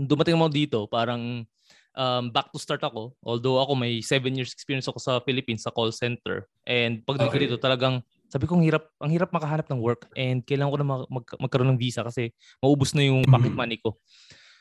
dumating 0.00 0.40
mo 0.40 0.48
dito, 0.48 0.88
parang 0.88 1.44
um, 1.92 2.24
back 2.32 2.48
to 2.50 2.58
start 2.58 2.80
ako. 2.80 3.12
Although 3.20 3.60
ako 3.60 3.76
may 3.76 4.00
seven 4.00 4.32
years 4.32 4.56
experience 4.56 4.88
ako 4.88 4.98
sa 4.98 5.20
Philippines 5.20 5.62
sa 5.68 5.70
call 5.70 5.92
center. 5.92 6.48
And 6.64 7.04
pag 7.04 7.20
Okay. 7.20 7.44
dito 7.44 7.60
talagang 7.60 8.00
sabi 8.30 8.46
ko 8.46 8.56
ang 8.56 8.64
hirap, 8.64 8.86
ang 9.02 9.10
hirap 9.10 9.34
makahanap 9.34 9.66
ng 9.66 9.82
work 9.82 10.06
and 10.14 10.46
kailangan 10.46 10.72
ko 10.72 10.78
na 10.78 10.86
mag- 10.86 11.10
mag- 11.10 11.38
magkaroon 11.42 11.70
ng 11.74 11.80
visa 11.82 12.06
kasi 12.06 12.30
maubos 12.62 12.94
na 12.94 13.02
yung 13.02 13.26
pocket 13.26 13.50
Mhm. 13.52 13.58
money 13.58 13.78
ko. 13.82 13.98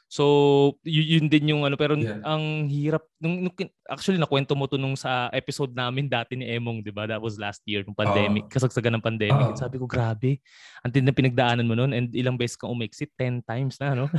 So, 0.09 0.73
y- 0.81 1.21
yun 1.21 1.29
din 1.29 1.53
yung 1.53 1.69
ano 1.69 1.77
pero 1.77 1.93
Yeah. 1.93 2.17
ang 2.25 2.65
hirap 2.65 3.05
nung, 3.21 3.45
nung 3.45 3.53
actually 3.85 4.17
nakwento 4.17 4.57
mo 4.57 4.65
to 4.65 4.73
nung 4.81 4.97
sa 4.97 5.29
episode 5.29 5.69
namin 5.69 6.09
dati 6.09 6.33
ni 6.33 6.49
Emong, 6.49 6.81
'di 6.81 6.89
ba? 6.89 7.05
That 7.05 7.21
was 7.21 7.37
last 7.37 7.61
year 7.69 7.85
nung 7.85 7.93
pandemic, 7.93 8.49
Oo. 8.49 8.51
kasagsagan 8.51 8.97
ng 8.97 9.05
pandemic. 9.05 9.53
Oo. 9.53 9.55
Sabi 9.55 9.77
ko, 9.77 9.85
grabe. 9.85 10.41
Ang 10.81 10.97
ng 10.97 11.13
pinagdaanan 11.13 11.69
mo 11.69 11.77
noon 11.77 11.93
and 11.93 12.09
ilang 12.17 12.41
beses 12.41 12.57
kang 12.57 12.73
umexit, 12.73 13.13
10 13.21 13.45
times 13.45 13.77
na, 13.77 13.93
no? 13.93 14.09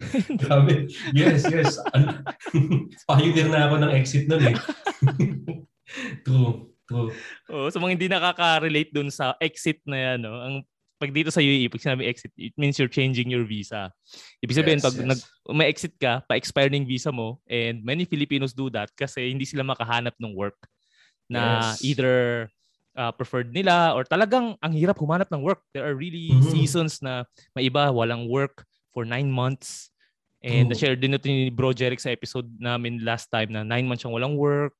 Grabe. 0.40 0.88
Yes, 1.12 1.44
yes. 1.52 1.84
Pioneer 3.04 3.52
na 3.52 3.68
ako 3.68 3.74
ng 3.76 3.92
exit 3.92 4.24
nun 4.32 4.40
eh. 4.40 4.56
true, 6.24 6.72
Oo, 6.92 7.66
so 7.70 7.82
mga 7.82 7.94
hindi 7.98 8.08
nakaka-relate 8.08 8.90
dun 8.94 9.10
sa 9.10 9.34
exit 9.42 9.82
na 9.86 10.14
yan, 10.14 10.18
no? 10.22 10.38
Ang 10.38 10.56
pag 10.96 11.12
dito 11.12 11.28
sa 11.28 11.44
UAE, 11.44 11.68
pag 11.68 11.82
sinabi 11.82 12.08
exit, 12.08 12.32
it 12.40 12.56
means 12.56 12.80
you're 12.80 12.88
changing 12.88 13.28
your 13.28 13.44
visa. 13.44 13.92
Ibig 14.40 14.56
sabihin, 14.56 14.80
Yes, 14.80 14.86
pag 14.86 14.96
yes. 14.96 15.04
nag, 15.04 15.20
may 15.52 15.68
exit 15.68 15.92
ka, 16.00 16.24
pa-expire 16.24 16.72
ng 16.72 16.88
visa 16.88 17.12
mo, 17.12 17.36
and 17.44 17.84
many 17.84 18.08
Filipinos 18.08 18.56
do 18.56 18.72
that 18.72 18.88
kasi 18.96 19.28
hindi 19.28 19.44
sila 19.44 19.60
makahanap 19.60 20.16
ng 20.16 20.32
work 20.32 20.56
na 21.28 21.74
Yes. 21.74 21.84
either 21.84 22.48
uh, 22.96 23.12
preferred 23.12 23.52
nila 23.52 23.92
or 23.92 24.08
talagang 24.08 24.56
ang 24.64 24.72
hirap 24.72 24.96
humanap 24.96 25.28
ng 25.28 25.44
work. 25.44 25.60
There 25.76 25.84
are 25.84 25.92
really 25.92 26.32
Mhm. 26.32 26.48
seasons 26.48 27.04
na 27.04 27.28
may 27.52 27.68
iba 27.68 27.92
walang 27.92 28.24
work 28.24 28.64
for 28.96 29.04
nine 29.04 29.28
months. 29.28 29.92
And 30.40 30.72
True. 30.72 30.72
na-share 30.72 30.96
din 30.96 31.12
ito 31.12 31.28
ni 31.28 31.52
Bro 31.52 31.76
Jeric 31.76 32.00
sa 32.00 32.08
episode 32.08 32.48
namin 32.56 33.04
last 33.04 33.28
time 33.28 33.52
na 33.52 33.60
nine 33.60 33.84
months 33.84 34.00
siyang 34.00 34.16
walang 34.16 34.40
work 34.40 34.72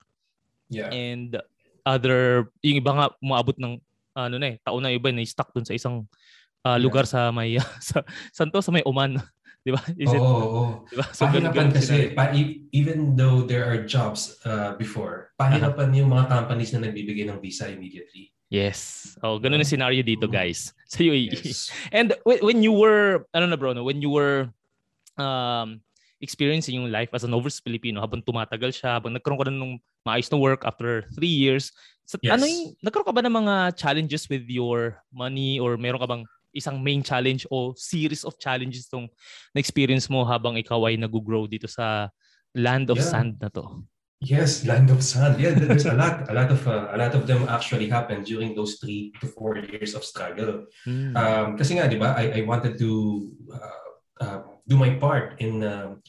Yeah. 0.73 0.89
and 0.89 1.37
other 1.87 2.51
yung 2.61 2.83
iba 2.83 2.91
nga 2.93 3.07
umaabot 3.23 3.55
ng 3.57 3.79
ano 4.13 4.35
na 4.37 4.47
eh 4.51 4.57
taon 4.61 4.83
na 4.83 4.91
iba 4.91 5.09
na 5.09 5.23
stuck 5.23 5.55
dun 5.55 5.63
sa 5.63 5.73
isang 5.73 6.03
Yeah. 6.67 6.83
lugar 6.83 7.07
sa 7.07 7.31
may 7.31 7.55
sa 7.79 8.03
saan 8.35 8.51
to? 8.51 8.59
sa 8.59 8.75
may 8.75 8.83
Oman. 8.83 9.23
Di 9.63 9.71
ba? 9.71 9.79
Is 9.95 10.11
it 10.11 10.19
Oo, 10.19 10.35
oo. 10.35 10.63
di 10.91 10.99
ba? 10.99 11.07
So 11.15 11.23
ganun, 11.27 11.55
Pahirapan 11.55 11.71
kasi, 11.71 12.11
pa, 12.11 12.35
e- 12.35 12.67
even 12.75 13.15
though 13.15 13.47
there 13.47 13.63
are 13.63 13.87
jobs 13.87 14.35
uh, 14.43 14.75
before, 14.75 15.31
pahirapan 15.39 15.95
yung 15.95 16.11
mga 16.11 16.27
companies 16.27 16.75
na 16.75 16.83
nagbibigay 16.83 17.23
ng 17.31 17.39
visa 17.39 17.71
immediately. 17.71 18.35
yes. 18.51 19.15
Oh 19.23 19.39
ganun 19.39 19.63
yung 19.63 19.71
scenario 19.71 20.03
dito 20.03 20.27
guys. 20.27 20.75
Sa 20.91 21.07
UAE 21.07 21.39
Yes. 21.39 21.71
and 21.95 22.19
when, 22.27 22.43
when 22.43 22.59
you 22.67 22.75
were 22.75 23.23
ano 23.31 23.47
na 23.47 23.55
bro 23.55 23.71
no? 23.71 23.87
When 23.87 24.03
you 24.03 24.11
were 24.11 24.51
um 25.15 25.86
experiencing 26.21 26.81
yung 26.81 26.89
life 26.89 27.13
as 27.13 27.25
an 27.25 27.37
overseas 27.37 27.61
Filipino 27.61 28.01
habang 28.01 28.25
tumatagal 28.25 28.73
siya 28.73 28.97
habang 28.97 29.13
nagkaroon 29.13 29.41
ka 29.41 29.47
na 29.49 29.57
ng 29.57 29.77
maayos 30.07 30.33
na 30.33 30.41
work 30.41 30.65
after 30.65 31.05
three 31.13 31.33
years 31.33 31.73
sa, 32.07 32.17
Yes. 32.23 32.39
ano 32.39 32.45
yung 32.47 32.65
nagkaroon 32.81 33.09
ka 33.09 33.15
ba 33.15 33.23
ng 33.27 33.37
mga 33.37 33.55
challenges 33.77 34.25
with 34.31 34.47
your 34.49 34.97
money 35.13 35.61
or 35.61 35.77
meron 35.77 36.01
ka 36.01 36.09
bang 36.09 36.25
isang 36.57 36.81
main 36.81 37.05
challenge 37.05 37.45
o 37.53 37.77
series 37.77 38.25
of 38.25 38.41
challenges 38.41 38.89
tong 38.89 39.13
na-experience 39.53 40.09
mo 40.09 40.25
habang 40.25 40.57
ikaw 40.57 40.89
ay 40.89 40.97
nag-grow 40.97 41.45
dito 41.45 41.69
sa 41.69 42.09
land 42.57 42.89
of 42.89 42.97
Yeah. 42.97 43.13
sand 43.13 43.37
na 43.37 43.53
to? 43.53 43.85
Yes, 44.25 44.65
land 44.65 44.89
of 44.89 45.05
sand. 45.05 45.37
Yeah, 45.37 45.53
there's 45.53 45.85
a 45.85 45.93
lot, 45.93 46.25
a 46.25 46.33
lot 46.33 46.49
of, 46.49 46.65
uh, 46.65 46.89
a 46.89 46.97
lot 46.97 47.13
of 47.13 47.29
them 47.29 47.45
actually 47.53 47.93
happened 47.93 48.25
during 48.25 48.57
those 48.57 48.81
three 48.81 49.13
to 49.21 49.29
four 49.29 49.61
years 49.61 49.93
of 49.93 50.09
struggle. 50.09 50.65
Mm. 50.89 51.13
Um, 51.13 51.49
kasi 51.61 51.77
nga, 51.77 51.85
di 51.85 52.01
ba, 52.01 52.17
I, 52.17 52.41
I 52.41 52.43
wanted 52.49 52.81
to 52.81 52.91
uh, 53.53 53.91
uh, 54.25 54.41
do 54.67 54.77
my 54.77 54.99
part 54.99 55.39
in 55.39 55.63
um 55.63 56.03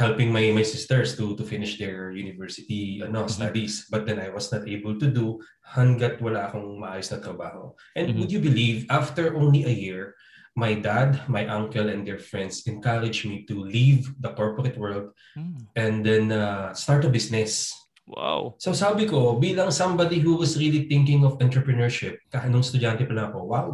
helping 0.00 0.32
my 0.32 0.48
my 0.56 0.64
sisters 0.64 1.12
to 1.20 1.36
to 1.36 1.44
finish 1.44 1.76
their 1.76 2.10
university 2.12 3.04
ano, 3.04 3.28
Mhm. 3.28 3.30
studies. 3.30 3.84
But 3.92 4.08
then 4.08 4.16
I 4.16 4.32
was 4.32 4.48
not 4.48 4.64
able 4.64 4.96
to 4.96 5.08
do 5.12 5.44
hanggat 5.60 6.24
wala 6.24 6.48
akong 6.48 6.80
maayos 6.80 7.12
na 7.12 7.20
trabaho. 7.20 7.76
And 7.92 8.12
Mhm. 8.12 8.16
would 8.18 8.32
you 8.32 8.40
believe, 8.40 8.88
after 8.88 9.36
only 9.36 9.68
a 9.68 9.74
year, 9.74 10.16
my 10.56 10.74
dad, 10.74 11.28
my 11.28 11.46
uncle, 11.46 11.86
and 11.92 12.02
their 12.02 12.18
friends 12.18 12.64
encouraged 12.66 13.28
me 13.28 13.44
to 13.46 13.60
leave 13.60 14.10
the 14.18 14.32
corporate 14.34 14.74
world 14.80 15.14
Mm. 15.38 15.68
and 15.78 15.94
then 16.02 16.32
uh, 16.34 16.74
start 16.74 17.04
a 17.06 17.10
business. 17.12 17.70
Wow. 18.10 18.58
So 18.58 18.74
sabi 18.74 19.06
ko, 19.06 19.38
bilang 19.38 19.70
somebody 19.70 20.18
who 20.18 20.34
was 20.34 20.58
really 20.58 20.90
thinking 20.90 21.22
of 21.22 21.38
entrepreneurship, 21.38 22.18
kahit 22.34 22.50
nung 22.50 22.66
estudyante 22.66 23.06
pa 23.06 23.14
lang 23.14 23.30
ako, 23.30 23.38
wow, 23.46 23.68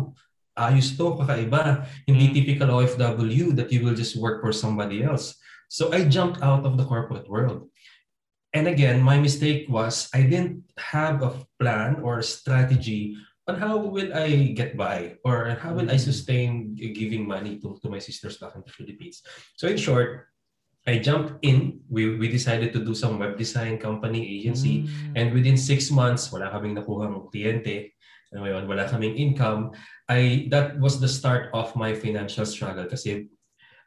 ayos 0.56 0.96
to, 0.96 1.20
kakaiba. 1.20 1.86
Hindi 2.08 2.32
Mm. 2.32 2.34
typical 2.34 2.68
OFW 2.72 3.52
that 3.54 3.70
you 3.70 3.84
will 3.84 3.94
just 3.94 4.16
work 4.16 4.40
for 4.40 4.52
somebody 4.52 5.04
else. 5.04 5.36
So 5.68 5.92
I 5.92 6.08
jumped 6.08 6.42
out 6.42 6.64
of 6.64 6.80
the 6.80 6.84
corporate 6.84 7.28
world. 7.28 7.68
And 8.56 8.66
again, 8.66 9.04
my 9.04 9.20
mistake 9.20 9.68
was 9.68 10.08
I 10.16 10.24
didn't 10.24 10.64
have 10.80 11.20
a 11.20 11.36
plan 11.60 12.00
or 12.00 12.22
strategy 12.24 13.18
on 13.44 13.60
how 13.60 13.76
will 13.76 14.10
I 14.16 14.56
get 14.56 14.80
by 14.80 15.20
or 15.22 15.54
how 15.60 15.76
will 15.76 15.90
I 15.90 16.00
sustain 16.00 16.74
giving 16.74 17.28
money 17.28 17.60
to, 17.60 17.76
to 17.82 17.86
my 17.90 18.00
sisters 18.00 18.38
back 18.40 18.56
in 18.56 18.64
the 18.64 18.72
Philippines. 18.72 19.22
So 19.60 19.68
in 19.68 19.76
short, 19.76 20.32
I 20.86 20.98
jumped 21.02 21.42
in. 21.42 21.82
We, 21.90 22.16
we 22.16 22.30
decided 22.30 22.72
to 22.72 22.80
do 22.80 22.94
some 22.94 23.18
web 23.18 23.36
design 23.36 23.78
company 23.78 24.22
agency. 24.22 24.86
Mm. 24.86 25.12
And 25.16 25.26
within 25.34 25.58
six 25.58 25.90
months, 25.90 26.30
wala 26.30 26.46
kaming 26.48 26.78
nakuhang 26.78 27.26
kliyente. 27.26 27.95
Alam 28.34 28.42
mo 28.42 28.48
yun, 28.50 28.64
wala 28.66 28.84
kaming 28.90 29.14
income. 29.16 29.70
I, 30.08 30.48
that 30.50 30.78
was 30.80 30.98
the 31.00 31.08
start 31.08 31.50
of 31.54 31.74
my 31.76 31.94
financial 31.94 32.46
struggle 32.46 32.86
kasi 32.86 33.28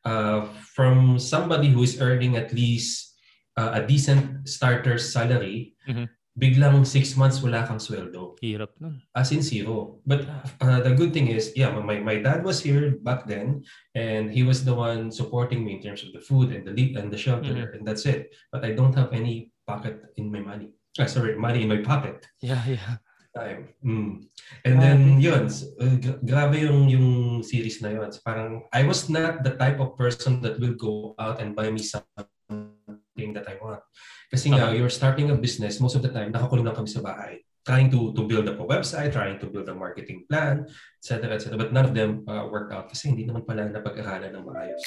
uh, 0.05 0.47
from 0.75 1.19
somebody 1.19 1.67
who 1.69 1.83
is 1.83 1.99
earning 1.99 2.37
at 2.37 2.53
least 2.53 3.15
uh, 3.57 3.71
a 3.75 3.81
decent 3.85 4.47
starter's 4.47 5.11
salary, 5.11 5.75
Mhm. 5.87 6.07
biglang 6.39 6.87
six 6.87 7.19
months 7.19 7.43
wala 7.43 7.67
kang 7.67 7.83
sweldo. 7.83 8.39
Hirap 8.39 8.79
nun. 8.79 9.03
As 9.11 9.35
in 9.35 9.43
zero. 9.43 9.99
But 10.07 10.23
uh, 10.63 10.79
the 10.79 10.95
good 10.95 11.11
thing 11.11 11.27
is, 11.27 11.51
yeah, 11.59 11.75
my, 11.75 11.99
my 11.99 12.15
dad 12.23 12.47
was 12.47 12.63
here 12.63 12.95
back 13.03 13.27
then 13.27 13.67
and 13.91 14.31
he 14.31 14.43
was 14.47 14.63
the 14.63 14.71
one 14.73 15.11
supporting 15.11 15.65
me 15.67 15.75
in 15.75 15.81
terms 15.83 16.03
of 16.07 16.15
the 16.15 16.23
food 16.23 16.55
and 16.55 16.63
the 16.63 16.95
and 16.95 17.11
the 17.11 17.19
shelter 17.19 17.51
Mhm. 17.51 17.75
and 17.75 17.81
that's 17.83 18.07
it. 18.07 18.31
But 18.55 18.63
I 18.63 18.71
don't 18.71 18.95
have 18.95 19.11
any 19.11 19.51
pocket 19.67 19.99
in 20.15 20.31
my 20.31 20.39
money. 20.39 20.71
Ah, 20.95 21.11
sorry, 21.11 21.35
money 21.35 21.63
in 21.63 21.69
my 21.69 21.83
pocket. 21.83 22.23
Yeah, 22.39 22.63
yeah. 22.63 23.03
Time. 23.29 23.69
Mm. 23.85 24.25
And 24.65 24.75
then 24.81 24.99
yun, 25.21 25.45
uh, 25.77 25.95
gra- 26.01 26.21
grabe 26.25 26.65
yung 26.65 26.89
yung 26.89 27.07
series 27.45 27.77
na 27.77 27.93
yun. 27.93 28.09
So, 28.09 28.25
parang 28.25 28.65
I 28.73 28.81
was 28.81 29.05
not 29.05 29.45
the 29.45 29.53
type 29.53 29.77
of 29.77 29.93
person 29.93 30.41
that 30.41 30.57
will 30.57 30.73
go 30.73 31.13
out 31.21 31.37
and 31.37 31.53
buy 31.53 31.69
me 31.69 31.77
something 31.77 33.31
that 33.37 33.45
I 33.45 33.61
want. 33.61 33.85
Kasi 34.33 34.49
nga, 34.49 34.73
Okay. 34.73 34.81
you're 34.81 34.93
starting 34.93 35.29
a 35.29 35.37
business, 35.37 35.77
most 35.77 35.93
of 35.93 36.01
the 36.01 36.09
time, 36.09 36.33
nakakulong 36.33 36.65
lang 36.65 36.77
kami 36.77 36.89
sa 36.89 37.05
bahay. 37.05 37.45
Trying 37.69 37.93
to 37.93 38.17
to 38.17 38.25
build 38.25 38.49
up 38.49 38.57
a 38.57 38.65
website, 38.65 39.13
trying 39.13 39.37
to 39.37 39.45
build 39.45 39.69
a 39.69 39.77
marketing 39.77 40.25
plan, 40.25 40.65
etc. 40.97 41.37
etc. 41.37 41.53
But 41.53 41.69
none 41.69 41.85
of 41.85 41.93
them 41.93 42.25
uh, 42.25 42.49
worked 42.49 42.73
out 42.73 42.89
kasi 42.89 43.13
hindi 43.13 43.29
naman 43.29 43.45
pala 43.45 43.69
napag-aralan 43.69 44.33
ng 44.33 44.41
maayos. 44.41 44.85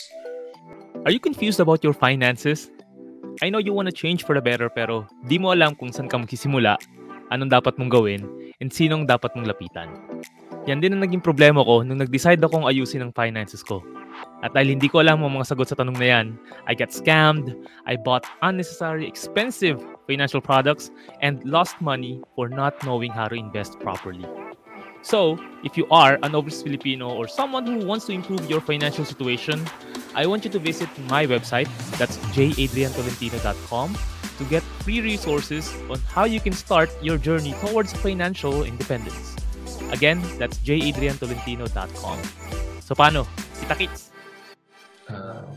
Are 1.06 1.14
you 1.14 1.22
confused 1.22 1.62
about 1.62 1.86
your 1.86 1.94
finances? 1.94 2.74
I 3.38 3.50
know 3.54 3.62
you 3.62 3.70
want 3.70 3.86
to 3.86 3.94
change 3.94 4.26
for 4.26 4.34
the 4.34 4.42
better 4.42 4.66
pero 4.66 5.06
di 5.30 5.38
mo 5.38 5.54
alam 5.54 5.78
kung 5.78 5.94
saan 5.94 6.10
ka 6.10 6.18
magsisimula, 6.18 6.74
anong 7.32 7.50
dapat 7.50 7.74
mong 7.80 7.90
gawin, 7.90 8.22
and 8.60 8.68
sinong 8.68 9.08
dapat 9.08 9.32
mong 9.32 9.48
lapitan. 9.48 9.88
Yan 10.70 10.78
din 10.78 10.94
ang 10.94 11.02
naging 11.02 11.24
problema 11.24 11.64
ko 11.66 11.82
nung 11.82 11.98
nag-decide 11.98 12.38
akong 12.38 12.70
ayusin 12.70 13.02
ang 13.02 13.10
finances 13.10 13.66
ko. 13.66 13.82
At 14.44 14.54
dahil 14.54 14.78
hindi 14.78 14.86
ko 14.86 15.02
alam 15.02 15.18
ang 15.24 15.34
mga 15.34 15.50
sagot 15.50 15.66
sa 15.66 15.74
tanong 15.74 15.98
na 15.98 16.06
yan, 16.06 16.26
I 16.70 16.78
got 16.78 16.94
scammed, 16.94 17.56
I 17.88 17.98
bought 17.98 18.28
unnecessary 18.46 19.08
expensive 19.08 19.82
financial 20.06 20.38
products, 20.38 20.94
and 21.18 21.42
lost 21.42 21.80
money 21.82 22.22
for 22.38 22.46
not 22.46 22.78
knowing 22.86 23.10
how 23.10 23.26
to 23.26 23.34
invest 23.34 23.80
properly. 23.82 24.26
So, 25.02 25.34
if 25.66 25.74
you 25.74 25.90
are 25.90 26.18
an 26.22 26.38
overseas 26.38 26.62
Filipino 26.62 27.10
or 27.10 27.26
someone 27.26 27.66
who 27.66 27.82
wants 27.82 28.06
to 28.06 28.14
improve 28.14 28.46
your 28.46 28.62
financial 28.62 29.02
situation, 29.02 29.58
I 30.14 30.30
want 30.30 30.46
you 30.46 30.50
to 30.54 30.62
visit 30.62 30.86
my 31.10 31.26
website, 31.26 31.66
that's 31.98 32.18
jadriantolentino.com, 32.30 33.98
to 34.38 34.44
get 34.48 34.62
free 34.82 35.00
resources 35.00 35.68
on 35.88 35.98
how 36.08 36.24
you 36.24 36.40
can 36.40 36.52
start 36.52 36.88
your 37.00 37.16
journey 37.16 37.52
towards 37.60 37.92
financial 37.98 38.64
independence. 38.64 39.36
Again, 39.90 40.20
that's 40.38 40.56
jadriantolentino.com. 40.64 42.18
So 42.80 42.92
paano? 42.94 43.28
Kita 43.60 43.74
kits. 43.76 44.08
Uh, 45.06 45.48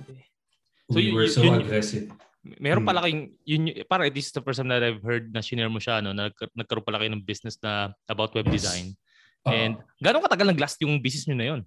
So, 0.86 1.02
we 1.02 1.10
y- 1.10 1.18
were 1.18 1.26
so 1.26 1.42
yun- 1.42 1.66
aggressive. 1.66 2.14
Meron 2.62 2.86
Hmm. 2.86 2.90
pala 2.94 3.02
kayong, 3.02 3.34
yun, 3.42 3.74
para 3.90 4.06
this 4.06 4.30
is 4.30 4.34
the 4.38 4.44
first 4.46 4.62
time 4.62 4.70
that 4.70 4.86
I've 4.86 5.02
heard 5.02 5.34
na 5.34 5.42
shinare 5.42 5.66
mo 5.66 5.82
siya, 5.82 5.98
no, 5.98 6.14
na 6.14 6.30
nagka- 6.30 6.54
nagkaroon 6.54 6.86
pala 6.86 7.02
kayo 7.02 7.10
ng 7.10 7.26
business 7.26 7.58
na 7.58 7.90
about 8.06 8.38
web 8.38 8.46
Yes. 8.54 8.62
design. 8.62 8.94
Uh, 9.42 9.50
And 9.50 9.74
gano'ng 9.98 10.22
katagal 10.22 10.54
nag-last 10.54 10.78
yung 10.86 11.02
business 11.02 11.26
nyo 11.26 11.38
na 11.42 11.48
yun? 11.50 11.62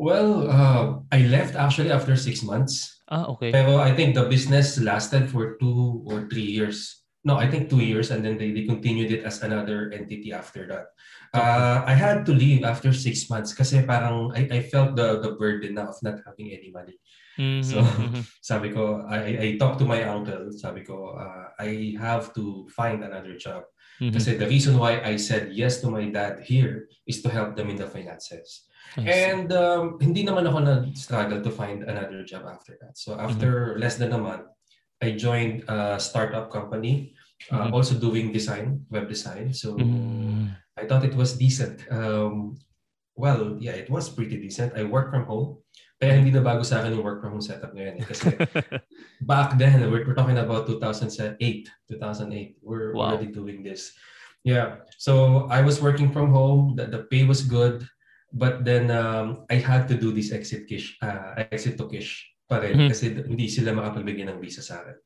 Well, 0.00 0.48
uh, 0.48 1.04
I 1.12 1.20
left 1.28 1.52
actually 1.52 1.92
after 1.92 2.16
six 2.16 2.40
months. 2.40 2.95
Ah, 3.06 3.26
okay. 3.30 3.54
Pero 3.54 3.78
I 3.78 3.94
think 3.94 4.14
the 4.18 4.26
business 4.26 4.78
lasted 4.82 5.30
for 5.30 5.54
two 5.62 6.02
or 6.10 6.26
three 6.26 6.46
years. 6.46 7.06
No, 7.26 7.38
I 7.38 7.50
think 7.50 7.66
two 7.70 7.82
years, 7.82 8.10
and 8.14 8.22
then 8.22 8.38
they, 8.38 8.54
they 8.54 8.66
continued 8.66 9.10
it 9.10 9.22
as 9.26 9.42
another 9.42 9.90
entity 9.90 10.30
after 10.30 10.66
that. 10.70 10.94
Uh, 11.34 11.82
I 11.82 11.94
had 11.94 12.22
to 12.26 12.32
leave 12.32 12.62
after 12.62 12.94
six 12.94 13.26
months 13.26 13.50
kasi 13.50 13.82
parang 13.82 14.30
I, 14.30 14.46
I 14.46 14.60
felt 14.62 14.94
the 14.94 15.18
the 15.18 15.34
burden 15.34 15.74
na 15.74 15.90
of 15.90 15.98
not 16.06 16.22
having 16.22 16.54
any 16.54 16.70
money. 16.70 16.94
Mhm, 17.34 17.62
So, 17.66 17.82
mhm. 17.82 18.22
sabi 18.42 18.70
ko, 18.70 19.02
I, 19.10 19.18
I 19.42 19.48
talked 19.58 19.82
to 19.82 19.86
my 19.90 20.06
uncle. 20.06 20.54
Sabi 20.54 20.86
ko, 20.86 21.18
uh, 21.18 21.50
I 21.58 21.98
have 21.98 22.30
to 22.38 22.70
find 22.70 23.02
another 23.02 23.34
job. 23.34 23.66
Mhm. 23.98 24.14
Kasi 24.14 24.38
the 24.38 24.46
reason 24.46 24.78
why 24.78 25.02
I 25.02 25.18
said 25.18 25.50
yes 25.50 25.82
to 25.82 25.90
my 25.90 26.06
dad 26.10 26.46
here 26.46 26.86
is 27.10 27.22
to 27.26 27.28
help 27.28 27.58
them 27.58 27.70
in 27.70 27.76
the 27.78 27.90
finances. 27.90 28.70
And 28.96 29.52
um, 29.52 29.98
hindi 30.00 30.22
naman 30.24 30.46
ako 30.46 30.58
nag-struggle 30.62 31.42
to 31.42 31.50
find 31.50 31.82
another 31.84 32.22
job 32.24 32.46
after 32.48 32.78
that. 32.80 32.96
So 32.96 33.18
after 33.18 33.76
less 33.76 33.98
than 33.98 34.12
a 34.14 34.18
month, 34.18 34.46
I 35.02 35.12
joined 35.12 35.68
a 35.68 36.00
startup 36.00 36.48
company, 36.48 37.12
uh, 37.52 37.68
Mhm. 37.68 37.76
also 37.76 37.98
doing 38.00 38.32
design, 38.32 38.88
web 38.88 39.08
design. 39.12 39.52
So 39.52 39.76
Mm. 39.76 40.56
I 40.80 40.88
thought 40.88 41.04
it 41.04 41.12
was 41.12 41.36
decent. 41.36 41.84
Um, 41.92 42.56
well, 43.12 43.60
yeah, 43.60 43.76
it 43.76 43.92
was 43.92 44.08
pretty 44.08 44.40
decent. 44.40 44.72
I 44.72 44.84
work 44.88 45.12
from 45.12 45.28
home. 45.28 45.60
Kaya 46.00 46.16
hindi 46.20 46.28
na 46.32 46.44
bago 46.44 46.60
sa 46.64 46.80
akin 46.84 46.92
yung 46.96 47.04
work 47.04 47.20
from 47.24 47.36
home 47.36 47.44
setup 47.44 47.72
ngayon. 47.72 48.00
Eh. 48.00 48.04
Kasi 48.04 48.28
back 49.24 49.56
then, 49.56 49.80
we're, 49.88 50.04
we're 50.04 50.16
talking 50.16 50.36
about 50.36 50.68
2008, 50.68 51.68
2008. 51.88 52.56
We're 52.60 52.92
Wow. 52.92 53.16
already 53.16 53.32
doing 53.32 53.64
this. 53.64 53.96
Yeah. 54.44 54.84
So 55.00 55.44
I 55.48 55.60
was 55.64 55.80
working 55.80 56.12
from 56.12 56.32
home. 56.32 56.76
The, 56.76 56.86
the 56.88 57.00
pay 57.08 57.24
was 57.24 57.40
good. 57.44 57.84
But 58.36 58.68
then 58.68 58.92
um, 58.92 59.48
I 59.48 59.56
had 59.56 59.88
to 59.88 59.96
do 59.96 60.12
this 60.12 60.28
exit 60.28 60.68
kish, 60.68 61.00
uh, 61.00 61.40
exit 61.48 61.80
to 61.80 61.88
kish 61.88 62.28
pa 62.44 62.60
rin 62.60 62.76
Mhm. 62.84 62.88
kasi 62.92 63.16
hindi 63.16 63.48
sila 63.48 63.72
makapagbigay 63.72 64.28
ng 64.28 64.36
visa 64.44 64.60
sa 64.60 64.84
akin. 64.84 64.96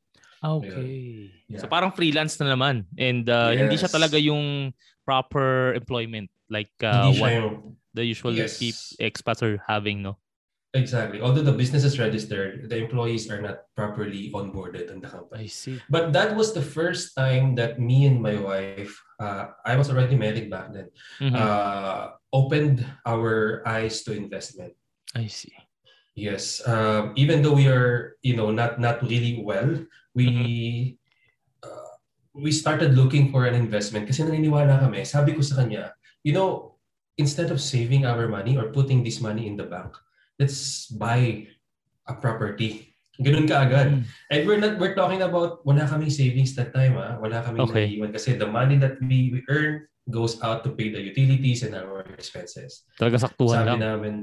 Okay. 0.43 1.31
Yeah. 1.47 1.63
So 1.63 1.71
parang 1.71 1.95
freelance 1.95 2.35
na 2.43 2.51
naman 2.51 2.91
and 2.99 3.23
uh, 3.31 3.55
hindi 3.55 3.79
siya 3.79 3.87
Yes. 3.87 3.95
talaga 3.95 4.17
yung 4.19 4.75
proper 5.07 5.71
employment 5.73 6.27
like 6.51 6.73
uh, 6.83 7.07
what 7.15 7.31
yung 7.31 7.79
the 7.95 8.03
usual 8.03 8.35
Yes. 8.35 8.59
peop- 8.59 8.99
expats 8.99 9.39
are 9.45 9.63
having, 9.63 10.03
no? 10.03 10.19
Exactly. 10.71 11.19
Although 11.19 11.43
the 11.43 11.51
business 11.51 11.83
is 11.83 11.99
registered, 11.99 12.71
the 12.71 12.79
employees 12.79 13.27
are 13.27 13.43
not 13.43 13.67
properly 13.75 14.31
onboarded 14.31 14.87
in 14.87 15.03
the 15.03 15.09
company. 15.11 15.43
I 15.43 15.47
see. 15.51 15.83
But 15.91 16.15
that 16.15 16.31
was 16.35 16.55
the 16.55 16.63
first 16.63 17.11
time 17.11 17.59
that 17.59 17.75
me 17.75 18.07
and 18.07 18.23
my 18.23 18.39
wife, 18.39 18.95
uh, 19.21 19.53
I 19.61 19.77
was 19.77 19.93
already 19.93 20.17
married 20.17 20.49
back 20.49 20.73
then, 20.73 20.89
Mhm. 21.21 21.37
uh, 21.37 22.17
opened 22.33 22.81
our 23.05 23.61
eyes 23.69 24.01
to 24.09 24.17
investment. 24.17 24.73
I 25.13 25.29
see. 25.29 25.53
Yes. 26.17 26.59
Um, 26.65 27.13
even 27.15 27.45
though 27.45 27.55
we 27.55 27.69
are, 27.69 28.17
you 28.25 28.35
know, 28.35 28.49
not 28.51 28.81
not 28.81 28.99
really 29.05 29.39
well, 29.39 29.85
we 30.11 30.27
uh, 31.63 31.93
we 32.35 32.51
started 32.51 32.97
looking 32.97 33.31
for 33.31 33.47
an 33.47 33.55
investment 33.55 34.09
kasi 34.09 34.25
naniniwala 34.25 34.81
kami. 34.81 35.07
Sabi 35.07 35.37
ko 35.37 35.45
sa 35.45 35.63
kanya, 35.63 35.95
you 36.25 36.35
know, 36.35 36.75
instead 37.15 37.47
of 37.53 37.63
saving 37.63 38.03
our 38.03 38.27
money 38.27 38.59
or 38.59 38.75
putting 38.75 39.05
this 39.05 39.23
money 39.23 39.47
in 39.47 39.55
the 39.55 39.67
bank, 39.67 39.95
let's 40.35 40.91
buy 40.91 41.47
a 42.07 42.13
property. 42.17 42.90
Ganun 43.21 43.45
ka 43.45 43.69
agad. 43.69 43.87
Mm. 43.93 44.01
And 44.33 44.39
we're 44.49 44.57
not 44.61 44.73
we're 44.81 44.97
talking 44.97 45.21
about 45.21 45.61
wala 45.61 45.85
kaming 45.85 46.09
savings 46.09 46.57
that 46.57 46.73
time 46.73 46.97
ah. 46.97 47.21
Wala 47.21 47.45
kaming 47.45 47.69
Okay. 47.69 47.85
naiiwan 47.93 48.11
kasi 48.11 48.33
the 48.35 48.49
money 48.49 48.81
that 48.81 48.97
we, 48.99 49.29
we 49.29 49.39
earn 49.47 49.85
goes 50.09 50.41
out 50.41 50.65
to 50.65 50.73
pay 50.73 50.89
the 50.89 50.97
utilities 50.97 51.61
and 51.61 51.77
our 51.77 52.01
expenses. 52.17 52.89
Talaga 52.97 53.21
saktuhan 53.21 53.63
Sabi 53.63 53.77
lang. 53.77 53.79
namin, 53.79 54.13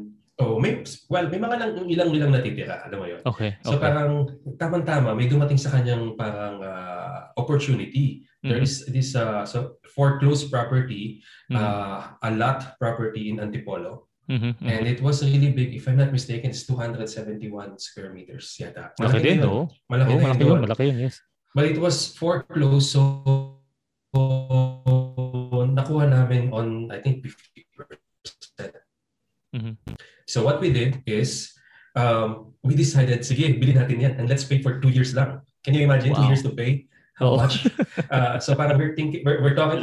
oh, 0.42 0.58
may 0.58 0.82
well, 1.06 1.30
may 1.30 1.38
mga 1.38 1.56
lang 1.62 1.86
ilang-ilang 1.86 2.34
natitira, 2.34 2.82
alam 2.82 2.98
mo 2.98 3.06
'yon. 3.06 3.22
Okay. 3.22 3.54
So 3.62 3.78
okay. 3.78 3.86
parang 3.86 4.26
tamang-tama 4.58 5.14
may 5.14 5.30
dumating 5.30 5.56
sa 5.56 5.70
kanyang 5.70 6.18
parang 6.18 6.58
ah, 6.66 7.30
opportunity. 7.38 8.26
There 8.42 8.58
Mhm. 8.62 8.66
is 8.66 8.86
this 8.90 9.18
uh, 9.18 9.42
so 9.42 9.82
foreclosed 9.94 10.50
property, 10.50 11.22
Mhm. 11.50 11.58
uh, 11.58 12.18
a 12.22 12.30
lot 12.34 12.78
property 12.78 13.30
in 13.30 13.38
Antipolo. 13.38 14.07
Mhm, 14.28 14.60
mhm. 14.60 14.68
And 14.68 14.84
it 14.84 15.00
was 15.00 15.24
really 15.24 15.50
big. 15.56 15.72
If 15.72 15.88
I'm 15.88 15.96
not 15.96 16.12
mistaken, 16.12 16.52
it's 16.52 16.68
271 16.68 17.80
square 17.80 18.12
meters 18.12 18.52
yata. 18.60 18.92
Malaki 19.00 19.24
din, 19.24 19.40
na 19.40 19.48
yun. 19.48 19.48
no? 19.48 19.72
Malaki 19.88 20.10
Oo, 20.12 20.18
na 20.20 20.24
malaki 20.28 20.42
yun. 20.44 20.48
yun, 20.52 20.60
malaki 20.68 20.84
yun, 20.92 20.98
yes. 21.00 21.16
But 21.56 21.64
it 21.72 21.80
was 21.80 22.12
foreclosed, 22.12 22.92
so 22.92 23.00
nakuha 25.72 26.04
namin 26.12 26.52
on, 26.52 26.92
I 26.92 27.00
think, 27.00 27.24
50%. 27.24 28.76
Mhm. 29.56 29.74
So 30.28 30.44
what 30.44 30.60
we 30.60 30.68
did 30.76 31.00
is, 31.08 31.56
um, 31.96 32.52
we 32.60 32.76
decided, 32.76 33.24
sige, 33.24 33.56
bilhin 33.56 33.80
natin 33.80 33.96
yan 34.04 34.12
and 34.20 34.28
let's 34.28 34.44
pay 34.44 34.60
for 34.60 34.76
two 34.76 34.92
years 34.92 35.16
lang. 35.16 35.40
Can 35.64 35.72
you 35.72 35.88
imagine 35.88 36.12
two 36.12 36.28
years 36.28 36.44
to 36.44 36.52
pay? 36.52 36.84
How 37.16 37.32
Oo. 37.34 37.40
much? 37.40 37.64
Uh, 38.12 38.36
so 38.38 38.54
parang 38.54 38.76
we're 38.78 38.94
thinking, 38.94 39.20
we're, 39.24 39.40
we're 39.42 39.56
talking, 39.56 39.80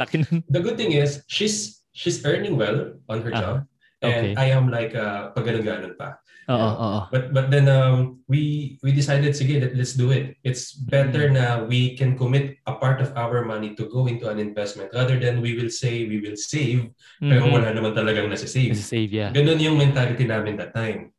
the 0.48 0.58
good 0.62 0.74
thing 0.78 0.94
is, 0.96 1.22
she's 1.28 1.82
she's 1.92 2.24
earning 2.24 2.56
well 2.56 2.94
on 3.10 3.20
her 3.22 3.30
Ah, 3.34 3.38
job. 3.38 3.56
Okay. 4.02 4.32
And 4.32 4.38
I 4.38 4.46
am 4.52 4.68
like, 4.68 4.94
uh, 4.94 5.30
pag 5.32 5.44
ganun-ganun 5.46 5.94
pa. 5.96 6.18
Oo, 6.46 6.54
Yeah. 6.54 6.74
oo. 6.78 7.00
But 7.10 7.34
but 7.34 7.46
then 7.50 7.66
um, 7.66 8.22
we 8.30 8.74
we 8.86 8.94
decided 8.94 9.34
sige 9.34 9.58
let, 9.58 9.74
let's 9.74 9.98
do 9.98 10.14
it. 10.14 10.38
It's 10.46 10.70
better 10.78 11.26
na 11.26 11.66
we 11.66 11.98
can 11.98 12.14
commit 12.14 12.54
a 12.70 12.78
part 12.78 13.02
of 13.02 13.10
our 13.18 13.42
money 13.42 13.74
to 13.74 13.90
go 13.90 14.06
into 14.06 14.30
an 14.30 14.38
investment 14.38 14.94
rather 14.94 15.18
than 15.18 15.42
we 15.42 15.58
will 15.58 15.72
say 15.74 16.06
we 16.06 16.22
will 16.22 16.38
save 16.38 16.86
pero 17.18 17.50
Mhm. 17.50 17.50
wala 17.50 17.68
naman 17.74 17.98
talagang 17.98 18.30
nasa-save. 18.30 18.78
Save, 18.78 19.10
yeah. 19.10 19.30
Ganun 19.34 19.58
yung 19.58 19.74
mentality 19.74 20.22
namin 20.22 20.54
that 20.62 20.70
time. 20.70 21.10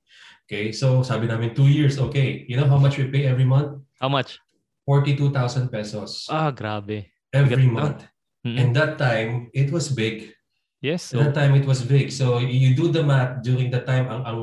Okay, 0.47 0.71
so 0.71 1.03
sabi 1.03 1.27
namin 1.27 1.51
two 1.51 1.67
years, 1.67 1.99
okay. 1.99 2.47
You 2.47 2.55
know 2.55 2.71
how 2.71 2.79
much 2.79 2.95
we 2.95 3.11
pay 3.11 3.27
every 3.27 3.43
month? 3.43 3.83
How 3.99 4.07
much? 4.07 4.39
42,000 4.87 5.67
pesos 5.67 6.23
Ah, 6.31 6.55
grabe. 6.55 7.11
every 7.35 7.67
month. 7.67 8.07
Mhm. 8.47 8.55
And 8.55 8.69
that 8.71 8.95
time, 8.95 9.51
it 9.51 9.75
was 9.75 9.91
big. 9.91 10.31
Yes. 10.77 11.09
At 11.09 11.17
So, 11.17 11.23
that 11.25 11.33
time, 11.33 11.57
it 11.57 11.65
was 11.65 11.81
big. 11.81 12.13
So 12.13 12.37
you 12.37 12.77
do 12.77 12.93
the 12.93 13.01
math 13.01 13.41
during 13.41 13.73
that 13.73 13.89
time, 13.89 14.05
ang, 14.07 14.21
ang 14.29 14.39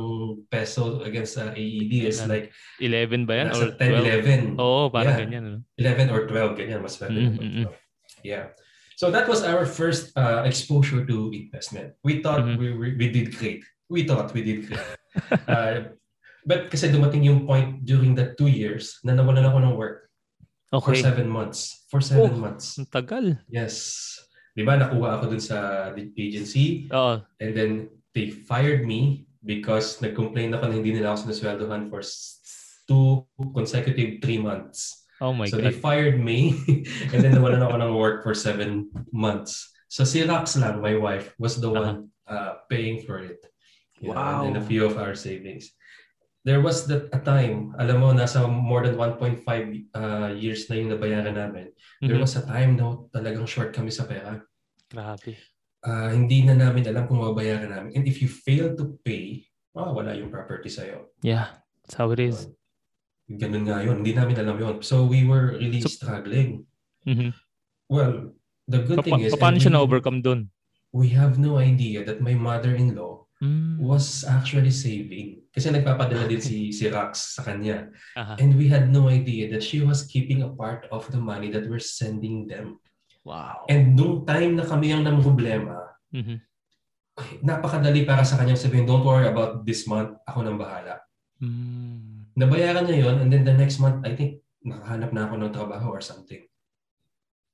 peso 0.50 0.98
against 1.06 1.38
uh, 1.38 1.54
AED 1.54 2.10
is 2.10 2.18
like 2.26 2.50
11 2.82 3.22
ba 3.22 3.38
yan? 3.38 3.46
Or 3.54 3.70
nasa 3.70 3.78
10, 3.78 4.58
11. 4.58 4.58
12? 4.58 4.58
Oo, 4.58 4.90
parang 4.90 5.14
Yeah. 5.14 5.20
ganyan. 5.22 5.44
Ano? 5.46 5.58
11 5.78 6.10
or 6.10 6.26
12, 6.26 6.58
ganyan, 6.58 6.80
mas 6.82 6.98
pwede 6.98 7.14
Mm, 7.14 7.26
naman. 7.30 7.38
mm, 7.38 7.54
mm. 7.62 7.66
Yeah. 8.26 8.44
So 8.98 9.10
that 9.14 9.30
was 9.30 9.46
our 9.46 9.62
first 9.66 10.10
uh, 10.18 10.42
exposure 10.42 11.06
to 11.06 11.30
investment. 11.30 11.94
We 12.02 12.18
thought 12.18 12.42
Mhm. 12.42 12.58
we, 12.58 12.66
we, 12.74 12.88
we 12.98 13.06
did 13.14 13.30
great. 13.34 13.62
We 13.86 14.02
thought 14.02 14.34
we 14.34 14.42
did 14.42 14.66
great. 14.66 14.82
uh, 15.46 15.94
but 16.42 16.66
kasi 16.66 16.90
dumating 16.90 17.22
yung 17.22 17.46
point 17.46 17.86
during 17.86 18.18
that 18.18 18.34
two 18.34 18.50
years 18.50 18.98
na 19.06 19.14
nawalan 19.14 19.46
ako 19.46 19.58
ng 19.62 19.74
work 19.78 20.10
for 20.66 20.90
Okay. 20.90 20.98
seven 20.98 21.30
months. 21.30 21.86
For 21.94 22.02
seven 22.02 22.34
Oh. 22.34 22.42
months. 22.42 22.74
Ang 22.74 22.90
tagal. 22.90 23.38
Yes. 23.46 24.18
Di 24.54 24.62
ba, 24.62 24.78
nakuha 24.78 25.18
ako 25.18 25.34
dun 25.34 25.42
sa 25.42 25.90
agency 25.98 26.86
Oo. 26.94 27.18
and 27.42 27.50
then 27.58 27.90
they 28.14 28.30
fired 28.30 28.86
me 28.86 29.26
because 29.42 29.98
nag-complain 29.98 30.54
ako 30.54 30.70
na 30.70 30.74
hindi 30.78 30.94
nila 30.94 31.12
ako 31.12 31.26
sinusweldohan 31.26 31.90
for 31.90 32.00
two 32.86 33.26
consecutive 33.52 34.22
three 34.22 34.38
months. 34.38 35.04
Oh 35.18 35.34
my 35.34 35.46
so 35.46 35.58
God. 35.58 35.66
they 35.66 35.74
fired 35.74 36.18
me 36.22 36.58
and 37.12 37.18
then 37.22 37.34
nawalan 37.34 37.62
ako 37.62 37.76
ng 37.82 37.92
work 37.98 38.22
for 38.22 38.34
seven 38.34 38.90
months. 39.10 39.74
So 39.90 40.02
si 40.02 40.22
Rax 40.26 40.58
lang, 40.58 40.82
my 40.82 40.98
wife, 40.98 41.34
was 41.38 41.58
the 41.58 41.70
one 41.70 42.10
uh, 42.26 42.62
paying 42.70 43.02
for 43.02 43.22
it. 43.22 43.42
Yeah, 44.00 44.14
Wow. 44.14 44.46
And 44.46 44.56
then 44.56 44.62
a 44.62 44.66
few 44.66 44.84
of 44.86 44.98
our 44.98 45.14
savings. 45.14 45.70
There 46.44 46.60
was 46.60 46.84
that 46.92 47.08
a 47.08 47.20
time, 47.24 47.72
alam 47.80 48.04
mo, 48.04 48.12
nasa 48.12 48.44
more 48.44 48.84
than 48.84 49.00
1.5 49.00 49.48
uh, 49.96 50.28
years 50.36 50.68
na 50.68 50.76
yung 50.76 50.92
nabayaran 50.92 51.40
namin. 51.40 51.72
There 52.04 52.20
Mhm. 52.20 52.24
was 52.28 52.36
a 52.36 52.44
time 52.44 52.76
na 52.76 53.00
talagang 53.08 53.48
short 53.48 53.72
kami 53.72 53.88
sa 53.88 54.04
pera. 54.04 54.44
Grabe. 54.92 55.40
Ah, 55.80 56.12
hindi 56.12 56.44
na 56.44 56.52
namin 56.52 56.84
alam 56.84 57.08
kung 57.08 57.16
mababayaran 57.16 57.72
namin. 57.72 57.96
And 57.96 58.04
if 58.04 58.20
you 58.20 58.28
fail 58.28 58.76
to 58.76 59.00
pay, 59.00 59.48
wala 59.72 60.12
yung 60.12 60.28
property 60.28 60.68
sa'yo. 60.68 61.16
Yeah. 61.24 61.48
That's 61.84 61.96
how 61.96 62.12
it 62.12 62.20
is. 62.20 62.52
Ganun 63.24 63.64
nga 63.64 63.80
yun. 63.80 64.04
Hindi 64.04 64.12
namin 64.12 64.36
alam 64.36 64.60
yun. 64.60 64.76
So 64.84 65.08
we 65.08 65.24
were 65.24 65.56
really 65.56 65.80
So- 65.80 65.88
struggling. 65.88 66.68
Mhm. 67.08 67.32
Well, 67.88 68.36
the 68.68 68.84
good 68.84 69.00
Pa- 69.00 69.04
thing 69.08 69.24
is, 69.24 69.32
pa- 69.32 69.48
paano 69.48 69.56
and 69.56 69.64
siya 69.64 69.72
we- 69.72 69.76
na-overcome 69.80 70.20
dun? 70.20 70.52
We 70.92 71.08
have 71.16 71.40
no 71.40 71.56
idea 71.56 72.04
that 72.04 72.20
my 72.20 72.36
mother-in-law 72.36 73.23
Mm. 73.44 73.76
was 73.76 74.24
actually 74.24 74.72
saving. 74.72 75.44
Kasi 75.52 75.68
nagpapadala 75.68 76.24
din 76.24 76.40
si, 76.40 76.72
si 76.72 76.88
Rax 76.88 77.36
sa 77.36 77.44
kanya. 77.44 77.92
Aha. 78.16 78.40
And 78.40 78.56
we 78.56 78.72
had 78.72 78.88
no 78.88 79.12
idea 79.12 79.52
that 79.52 79.60
she 79.60 79.84
was 79.84 80.08
keeping 80.08 80.40
a 80.40 80.48
part 80.48 80.88
of 80.88 81.04
the 81.12 81.20
money 81.20 81.52
that 81.52 81.68
we're 81.68 81.82
sending 81.82 82.48
them. 82.48 82.80
Wow. 83.20 83.68
And 83.68 83.92
nung 83.92 84.24
time 84.24 84.56
na 84.56 84.64
kami 84.64 84.96
ang 84.96 85.04
problema, 85.20 85.92
Mhm. 86.08 86.40
napakadali 87.44 88.08
para 88.08 88.24
sa 88.24 88.40
kanyang 88.40 88.58
sabihin, 88.58 88.88
don't 88.88 89.04
worry 89.04 89.28
about 89.28 89.62
this 89.68 89.84
month, 89.86 90.16
ako 90.24 90.42
nang 90.42 90.58
bahala. 90.58 91.04
Mm. 91.38 92.32
Nabayaran 92.34 92.88
niya 92.88 93.06
yon 93.06 93.16
and 93.22 93.30
then 93.30 93.44
the 93.44 93.54
next 93.54 93.78
month, 93.78 94.02
I 94.02 94.16
think, 94.16 94.42
nakahanap 94.64 95.12
na 95.12 95.28
ako 95.28 95.34
ng 95.38 95.52
trabaho 95.54 95.92
or 95.92 96.00
something. 96.00 96.40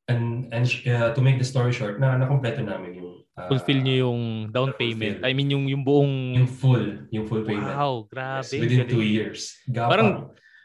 And 0.06 0.48
and 0.54 0.66
uh, 0.86 1.10
to 1.12 1.20
make 1.20 1.38
the 1.38 1.46
story 1.46 1.74
short, 1.74 1.98
na 1.98 2.16
nakompleto 2.16 2.62
namin 2.62 2.98
yung 2.98 3.09
Fulfill 3.48 3.80
nyo 3.80 3.94
yung 4.08 4.20
down 4.52 4.74
payment. 4.76 5.24
I 5.24 5.32
mean, 5.32 5.48
yung, 5.48 5.64
yung 5.70 5.80
buong... 5.80 6.36
Yung 6.36 6.50
full, 6.50 7.08
yung 7.08 7.24
full 7.24 7.40
payment. 7.46 7.72
Wow, 7.72 8.04
grabe. 8.10 8.44
Yes, 8.44 8.52
within 8.52 8.84
galing. 8.84 8.92
two 8.92 9.04
years. 9.06 9.56
Gapang. 9.70 9.90
Parang- 9.90 10.16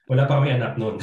wala 0.06 0.30
pa 0.30 0.38
kami 0.38 0.54
anak 0.54 0.78
noon. 0.78 1.02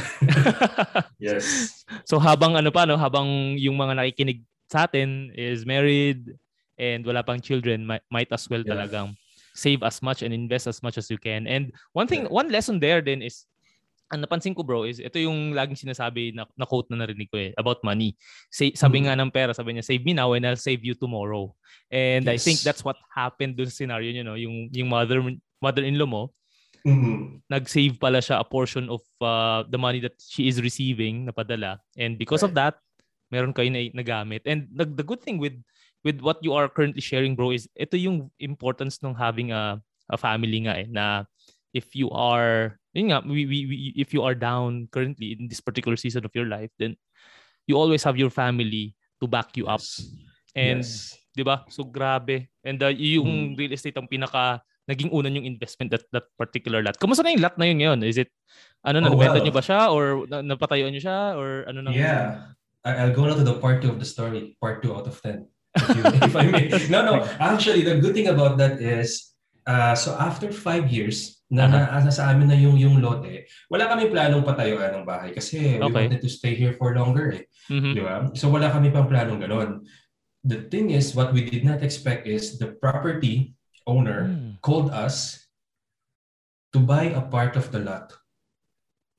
yes. 1.18 1.74
so 2.06 2.22
habang 2.22 2.54
ano 2.54 2.70
pa, 2.70 2.86
no, 2.86 2.94
habang 2.94 3.58
yung 3.58 3.74
mga 3.74 3.98
nakikinig 3.98 4.46
sa 4.70 4.86
atin 4.86 5.34
is 5.34 5.66
married 5.66 6.22
and 6.78 7.02
wala 7.02 7.22
pang 7.26 7.42
children, 7.42 7.82
might, 7.82 8.04
might 8.14 8.30
as 8.30 8.46
well 8.46 8.62
Yeah. 8.62 8.78
talagang 8.78 9.18
save 9.58 9.82
as 9.82 10.00
much 10.06 10.22
and 10.22 10.32
invest 10.32 10.70
as 10.70 10.80
much 10.86 10.96
as 10.96 11.10
you 11.10 11.18
can. 11.18 11.50
And 11.50 11.74
one 11.92 12.06
thing, 12.06 12.30
Yeah. 12.30 12.32
one 12.32 12.48
lesson 12.48 12.78
there 12.78 13.02
then 13.02 13.20
is, 13.26 13.44
ang 14.12 14.20
napansin 14.20 14.52
ko 14.52 14.60
bro 14.60 14.84
is, 14.84 15.00
ito 15.00 15.16
yung 15.16 15.56
laging 15.56 15.88
sinasabi 15.88 16.36
na, 16.36 16.44
na 16.52 16.68
quote 16.68 16.92
na 16.92 17.00
narinig 17.00 17.32
ko 17.32 17.40
eh, 17.40 17.56
about 17.56 17.80
money. 17.80 18.12
Say, 18.52 18.76
sabi 18.76 19.00
Mhm. 19.00 19.04
nga 19.08 19.14
ng 19.16 19.32
pera, 19.32 19.56
sabi 19.56 19.72
niya, 19.72 19.88
save 19.88 20.04
me 20.04 20.12
now 20.12 20.36
and 20.36 20.44
I'll 20.44 20.60
save 20.60 20.84
you 20.84 20.92
tomorrow. 20.92 21.56
And 21.88 22.28
I 22.28 22.36
think 22.36 22.60
Yes. 22.60 22.64
that's 22.68 22.84
what 22.84 23.00
happened 23.16 23.56
dun 23.56 23.72
sa 23.72 23.80
scenario 23.80 24.12
niyo, 24.12 24.28
no? 24.28 24.36
Yung, 24.36 24.68
yung 24.68 24.92
mother, 24.92 25.24
mother-in-law 25.64 26.04
mo, 26.04 26.22
Mhm. 26.84 27.40
nag-save 27.48 27.96
pala 27.96 28.20
siya 28.20 28.36
a 28.36 28.44
portion 28.44 28.92
of 28.92 29.00
uh, 29.24 29.64
the 29.72 29.80
money 29.80 30.02
that 30.04 30.18
she 30.20 30.44
is 30.44 30.60
receiving 30.60 31.24
na 31.24 31.32
padala. 31.32 31.80
And 31.96 32.20
because 32.20 32.44
of 32.44 32.52
that, 32.52 32.76
meron 33.32 33.56
kayo 33.56 33.72
na 33.72 33.80
nagamit. 33.96 34.44
And 34.44 34.68
the, 34.76 34.84
the 34.84 35.06
good 35.06 35.24
thing 35.24 35.40
with 35.40 35.56
with 36.04 36.20
what 36.20 36.42
you 36.42 36.52
are 36.52 36.66
currently 36.68 37.00
sharing, 37.00 37.32
bro, 37.38 37.54
is 37.54 37.70
ito 37.78 37.94
yung 37.96 38.28
importance 38.42 38.98
ng 39.00 39.14
having 39.16 39.54
a 39.54 39.80
a 40.10 40.18
family 40.18 40.66
nga 40.66 40.74
eh, 40.82 40.90
na 40.90 41.24
if 41.72 41.94
you 41.96 42.10
are 42.10 42.81
yun 42.92 43.08
nga, 43.12 43.20
we, 43.24 43.44
we, 43.48 43.58
we- 43.66 43.94
if 43.96 44.12
you 44.12 44.22
are 44.22 44.36
down 44.36 44.88
currently 44.92 45.36
in 45.36 45.48
this 45.48 45.60
particular 45.60 45.96
season 45.96 46.24
of 46.24 46.32
your 46.36 46.46
life, 46.46 46.70
then 46.78 46.96
you 47.66 47.76
always 47.76 48.02
have 48.04 48.16
your 48.16 48.30
family 48.30 48.94
to 49.20 49.26
back 49.26 49.56
you 49.56 49.66
up. 49.66 49.82
And 50.52 50.84
Yes. 50.84 51.16
'di 51.32 51.42
ba? 51.48 51.64
So 51.72 51.88
grabe. 51.88 52.52
And 52.60 52.76
uh, 52.84 52.92
yung 52.92 53.56
Mm. 53.56 53.58
real 53.58 53.72
estate 53.72 53.96
ang 53.96 54.04
pinaka 54.10 54.60
naging 54.84 55.08
unan 55.14 55.32
yung 55.32 55.48
investment 55.48 55.88
that 55.94 56.04
that 56.12 56.28
particular 56.36 56.82
lot. 56.84 56.98
Kamusta 57.00 57.24
na 57.24 57.32
yung 57.32 57.40
lot 57.40 57.56
na 57.56 57.64
yun 57.70 57.78
ngayon? 57.80 57.98
Is 58.04 58.18
it 58.20 58.28
ano 58.84 59.00
na 59.00 59.08
Oh, 59.08 59.16
well. 59.16 59.38
niyo 59.40 59.54
ba 59.54 59.64
siya 59.64 59.88
or 59.88 60.26
na, 60.28 60.42
napatayuan 60.44 60.92
niyo 60.92 61.06
siya 61.08 61.38
or 61.38 61.64
ano 61.70 61.80
na? 61.80 61.94
Yeah. 61.94 62.52
I'll 62.84 63.14
go 63.14 63.24
now 63.24 63.38
to 63.38 63.46
the 63.46 63.56
part 63.62 63.78
two 63.80 63.94
of 63.94 64.02
the 64.02 64.04
story, 64.04 64.58
part 64.60 64.82
two 64.82 64.90
out 64.90 65.06
of 65.06 65.14
10. 65.22 65.46
If, 65.78 65.86
you, 65.96 66.02
if 66.28 66.34
I 66.36 66.44
may. 66.50 66.66
No, 66.90 67.00
no. 67.06 67.22
Actually, 67.40 67.86
the 67.86 67.96
good 68.02 68.12
thing 68.12 68.26
about 68.26 68.58
that 68.58 68.82
is, 68.82 69.32
uh, 69.70 69.94
so 69.94 70.18
after 70.18 70.50
five 70.50 70.90
years, 70.90 71.41
na 71.52 71.68
Aha. 71.68 72.00
nasa 72.00 72.08
sa 72.08 72.32
amin 72.32 72.48
na 72.48 72.56
yung, 72.56 72.80
yung 72.80 72.96
lote, 73.04 73.44
wala 73.68 73.84
kami 73.84 74.08
planong 74.08 74.40
patayuan 74.40 74.88
ng 74.96 75.04
bahay 75.04 75.36
kasi 75.36 75.76
we 75.76 75.84
Okay. 75.84 76.08
wanted 76.08 76.24
to 76.24 76.32
stay 76.32 76.56
here 76.56 76.72
for 76.80 76.96
longer 76.96 77.28
eh. 77.36 77.44
Mhm. 77.68 77.92
Di 77.92 78.00
ba? 78.00 78.14
So 78.32 78.48
wala 78.48 78.72
kami 78.72 78.88
pang 78.88 79.04
planong 79.04 79.44
ganon. 79.44 79.84
The 80.40 80.64
thing 80.72 80.88
is, 80.90 81.12
what 81.12 81.36
we 81.36 81.44
did 81.44 81.62
not 81.62 81.84
expect 81.84 82.24
is 82.24 82.56
the 82.56 82.72
property 82.80 83.52
owner 83.84 84.32
Hmm. 84.32 84.50
called 84.64 84.88
us 84.90 85.44
to 86.72 86.80
buy 86.80 87.12
a 87.12 87.20
part 87.20 87.52
of 87.60 87.68
the 87.68 87.84
lot 87.84 88.16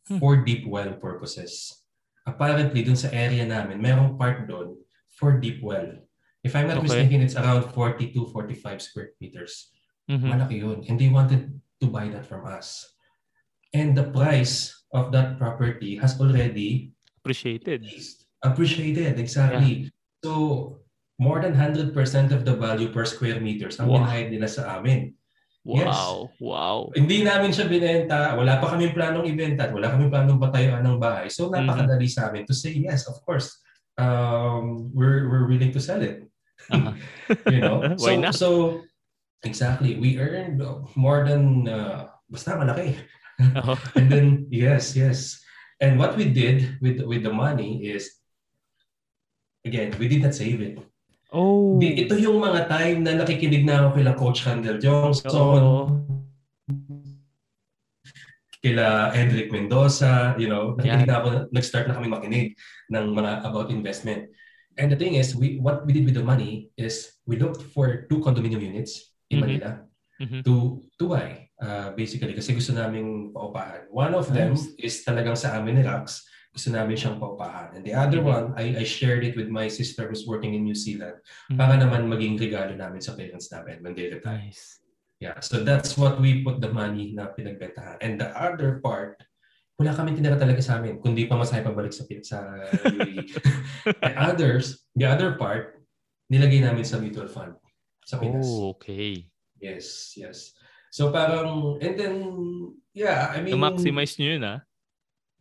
Hmm. 0.09 0.17
for 0.17 0.41
deep 0.41 0.65
well 0.65 0.97
purposes. 0.97 1.85
Apparently, 2.25 2.81
dun 2.81 2.97
sa 2.97 3.13
area 3.13 3.45
namin, 3.45 3.77
merong 3.79 4.17
part 4.17 4.49
doon 4.49 4.75
for 5.15 5.37
deep 5.37 5.61
well. 5.61 6.01
If 6.41 6.57
I'm 6.57 6.65
not 6.67 6.81
Okay. 6.81 6.89
mistaken, 6.89 7.21
it's 7.23 7.37
around 7.37 7.71
42, 7.71 8.27
45 8.33 8.81
square 8.81 9.13
meters. 9.21 9.69
Mhm. 10.09 10.27
Malaki 10.27 10.59
yun. 10.59 10.81
And 10.89 10.97
they 10.99 11.07
wanted 11.07 11.62
to 11.83 11.91
buy 11.91 12.07
that 12.07 12.23
from 12.23 12.47
us. 12.47 12.87
And 13.75 13.91
the 13.91 14.07
price 14.07 14.71
of 14.95 15.11
that 15.11 15.35
property 15.35 15.99
has 15.99 16.15
already 16.15 16.95
Appreciated. 17.19 17.83
appreciated. 18.43 19.19
Exactly. 19.19 19.91
So, 20.23 20.79
more 21.19 21.43
than 21.43 21.51
100% 21.55 21.91
of 22.31 22.47
the 22.47 22.55
value 22.55 22.91
per 22.91 23.03
square 23.03 23.43
meters 23.43 23.79
ang 23.79 23.91
Wow. 23.91 24.07
binayad 24.07 24.31
nila 24.31 24.47
sa 24.47 24.79
amin. 24.79 25.11
Wow. 25.63 26.27
Wow. 26.43 26.91
Hindi 26.91 27.23
namin 27.23 27.55
siya 27.55 27.71
binenta. 27.71 28.35
Wala 28.35 28.59
pa 28.59 28.75
kaming 28.75 28.91
planong 28.91 29.23
ibenta. 29.23 29.71
Wala 29.71 29.95
kaming 29.95 30.11
planong 30.11 30.39
patayuan 30.39 30.83
ng 30.83 30.99
bahay. 30.99 31.31
So, 31.31 31.47
Mm-hmm. 31.47 31.63
napakadali 31.63 32.07
sa 32.11 32.27
amin 32.31 32.43
to 32.47 32.55
say, 32.55 32.75
yes, 32.75 33.07
of 33.07 33.19
course. 33.23 33.63
Um, 33.95 34.91
we're, 34.91 35.29
we're 35.31 35.47
willing 35.47 35.71
to 35.71 35.79
sell 35.79 36.01
it. 36.03 36.27
Aha. 36.67 36.91
you 37.53 37.61
know? 37.63 37.79
So? 37.99 38.11
So, 38.35 38.47
exactly. 39.43 39.99
We 39.99 40.17
earned 40.19 40.63
more 40.95 41.27
than, 41.27 41.67
uh, 41.67 42.10
basta 42.32 42.58
malaki. 42.58 42.97
Oo. 43.60 43.75
And 43.97 44.08
then, 44.10 44.27
yes, 44.49 44.95
yes. 44.95 45.43
And 45.84 45.99
what 45.99 46.15
we 46.15 46.32
did 46.32 46.79
with 46.79 47.03
with 47.03 47.27
the 47.27 47.34
money 47.34 47.91
is, 47.91 48.08
again, 49.67 49.91
we 49.99 50.08
did 50.08 50.23
not 50.23 50.38
save 50.38 50.63
it. 50.63 50.79
Oh. 51.34 51.82
Ito 51.82 52.15
yung 52.15 52.39
mga 52.39 52.69
time 52.69 53.03
na 53.03 53.17
nakikinig 53.17 53.65
na 53.65 53.84
ako 53.84 53.89
kila 53.97 54.12
Coach 54.15 54.45
Handel 54.45 54.77
Johnson, 54.77 55.34
Oo. 55.34 55.73
kila 58.63 59.12
Edric 59.12 59.51
Mendoza, 59.51 60.38
you 60.39 60.47
know, 60.47 60.77
nakikinig 60.79 61.10
na 61.10 61.17
ako, 61.19 61.27
nag-start 61.51 61.89
na 61.89 61.97
kami 61.99 62.08
makinig 62.08 62.56
ng 62.88 63.12
mga 63.12 63.43
about 63.43 63.73
investment. 63.73 64.32
And 64.79 64.88
the 64.88 64.95
thing 64.95 65.19
is, 65.19 65.36
we 65.36 65.60
what 65.60 65.84
we 65.84 65.91
did 65.91 66.08
with 66.08 66.15
the 66.15 66.23
money 66.23 66.71
is 66.79 67.19
we 67.27 67.36
looked 67.36 67.62
for 67.75 68.08
two 68.08 68.23
condominium 68.23 68.63
units 68.63 69.12
In 69.33 69.41
Manila 69.41 69.71
Mhm. 70.21 70.39
to 70.45 70.53
to 71.01 71.05
buy. 71.09 71.49
Uh, 71.57 71.89
basically, 71.97 72.35
kasi 72.37 72.53
gusto 72.53 72.75
namin 72.75 73.31
paupahan. 73.33 73.87
One 73.89 74.13
of 74.13 74.29
them 74.29 74.53
Nice. 74.53 74.67
is 74.77 74.95
talagang 75.01 75.33
sa 75.39 75.57
amin 75.57 75.79
ni 75.79 75.83
Rax. 75.83 76.21
Gusto 76.53 76.69
namin 76.69 76.93
siyang 76.93 77.17
paupahan. 77.17 77.73
And 77.73 77.81
the 77.81 77.97
other 77.97 78.21
Mhm. 78.21 78.29
one, 78.29 78.45
I, 78.53 78.83
I 78.83 78.85
shared 78.85 79.25
it 79.25 79.33
with 79.33 79.49
my 79.49 79.65
sister 79.71 80.05
who's 80.05 80.27
working 80.29 80.53
in 80.53 80.61
New 80.67 80.77
Zealand 80.77 81.17
Mhm. 81.49 81.57
para 81.57 81.73
naman 81.79 82.05
maging 82.05 82.37
regalo 82.37 82.77
namin 82.77 83.01
sa 83.01 83.17
parents 83.17 83.49
namin 83.49 83.81
when 83.81 83.97
they 83.97 84.11
retire. 84.13 84.43
Nice. 84.43 84.77
Yeah, 85.17 85.39
so 85.39 85.63
that's 85.63 85.95
what 85.97 86.19
we 86.21 86.43
put 86.43 86.59
the 86.61 86.69
money 86.69 87.15
na 87.15 87.31
pinagbentahan. 87.31 87.97
And 88.03 88.19
the 88.19 88.29
other 88.35 88.83
part, 88.83 89.23
wala 89.79 89.95
kami 89.95 90.13
tinira 90.13 90.35
talaga 90.37 90.59
sa 90.61 90.77
amin, 90.77 90.99
kundi 91.01 91.25
pa 91.25 91.39
masahe 91.39 91.63
pabalik 91.63 91.95
sa, 91.95 92.03
sa 92.21 92.37
UAE. 92.91 93.31
the 93.87 94.13
others, 94.19 94.83
the 94.93 95.07
other 95.07 95.39
part, 95.39 95.79
nilagay 96.27 96.59
namin 96.59 96.83
sa 96.83 96.99
mutual 96.99 97.31
fund 97.31 97.55
sa 98.05 98.19
Pinas. 98.19 98.45
Oh, 98.45 98.75
okay. 98.75 99.27
Yes, 99.59 100.13
yes. 100.19 100.51
So 100.93 101.09
parang, 101.09 101.79
and 101.81 101.95
then, 101.97 102.15
yeah, 102.93 103.31
I 103.33 103.41
mean, 103.41 103.55
Na-maximize 103.57 104.19
nyo 104.19 104.29
yun 104.37 104.45
ah. 104.45 104.59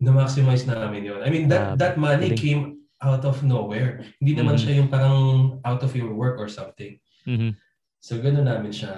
na-maximize 0.03 0.67
namin 0.67 1.07
yun. 1.07 1.21
I 1.23 1.31
mean, 1.31 1.47
that 1.47 1.75
Grabe. 1.75 1.79
that 1.79 1.95
money 1.95 2.35
came 2.35 2.83
out 2.99 3.23
of 3.23 3.43
nowhere. 3.47 4.03
Hindi 4.19 4.35
naman 4.35 4.59
Mhm. 4.59 4.63
siya 4.63 4.73
yung 4.83 4.91
parang 4.91 5.19
out 5.63 5.83
of 5.83 5.93
your 5.95 6.11
work 6.11 6.39
or 6.43 6.51
something. 6.51 6.99
Mhm. 7.27 7.55
So 8.03 8.19
gano'n 8.19 8.47
namin 8.51 8.75
siya 8.75 8.91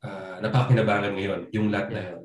uh, 0.00 0.36
napakinabangan 0.40 1.12
ngayon, 1.16 1.40
yung 1.52 1.68
lot 1.68 1.92
na 1.92 2.00
yun. 2.16 2.22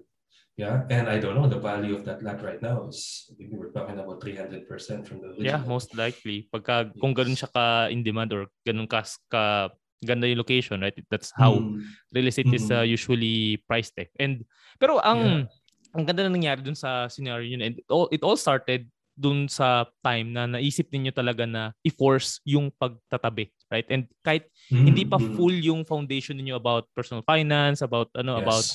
Yeah, 0.57 0.89
and 0.89 1.05
I 1.05 1.21
don't 1.21 1.37
know, 1.37 1.45
the 1.45 1.61
value 1.61 1.93
of 1.93 2.01
that 2.09 2.25
lot 2.25 2.41
right 2.41 2.57
now 2.63 2.89
is, 2.89 3.29
maybe 3.37 3.53
we're 3.53 3.69
talking 3.75 3.99
about 4.01 4.17
300% 4.17 4.65
from 5.05 5.21
the 5.21 5.35
Yeah, 5.37 5.61
original. 5.61 5.69
most 5.77 5.93
likely. 5.93 6.49
Pagka, 6.49 6.89
kung 6.97 7.13
ganun 7.13 7.37
siya 7.37 7.51
ka 7.53 7.65
in 7.93 8.01
demand 8.01 8.33
or 8.33 8.49
ganun 8.65 8.89
ka, 8.89 9.05
ka 9.29 9.69
ganda 10.05 10.29
yung 10.29 10.41
location, 10.41 10.81
right? 10.81 10.95
That's 11.09 11.33
how 11.33 11.57
Mm, 11.57 11.81
real 12.13 12.27
estate 12.27 12.53
is 12.53 12.69
uh, 12.69 12.85
usually 12.85 13.61
priced 13.65 13.97
eh. 13.97 14.09
And 14.19 14.45
pero 14.77 15.01
ang 15.01 15.49
ang 15.95 16.03
ganda 16.05 16.27
na 16.27 16.33
nangyari 16.33 16.61
dun 16.61 16.77
sa 16.77 17.07
scenario 17.09 17.47
yun 17.47 17.63
and 17.63 17.73
it 17.79 17.87
all, 17.89 18.07
it 18.11 18.21
all 18.21 18.37
started 18.37 18.85
dun 19.17 19.49
sa 19.49 19.89
time 20.05 20.29
na 20.29 20.45
naisip 20.45 20.93
ninyo 20.93 21.09
talaga 21.09 21.49
na 21.49 21.73
i-force 21.81 22.37
yung 22.45 22.69
pagtatabi, 22.77 23.49
right? 23.73 23.89
And 23.89 24.05
kahit 24.21 24.45
mm, 24.69 24.85
hindi 24.85 25.09
pa 25.09 25.17
mm. 25.17 25.33
full 25.33 25.57
yung 25.57 25.81
foundation 25.81 26.37
ninyo 26.37 26.53
about 26.53 26.85
personal 26.93 27.25
finance, 27.25 27.81
about 27.81 28.13
ano, 28.13 28.37
Yes. 28.37 28.45
about 28.45 28.65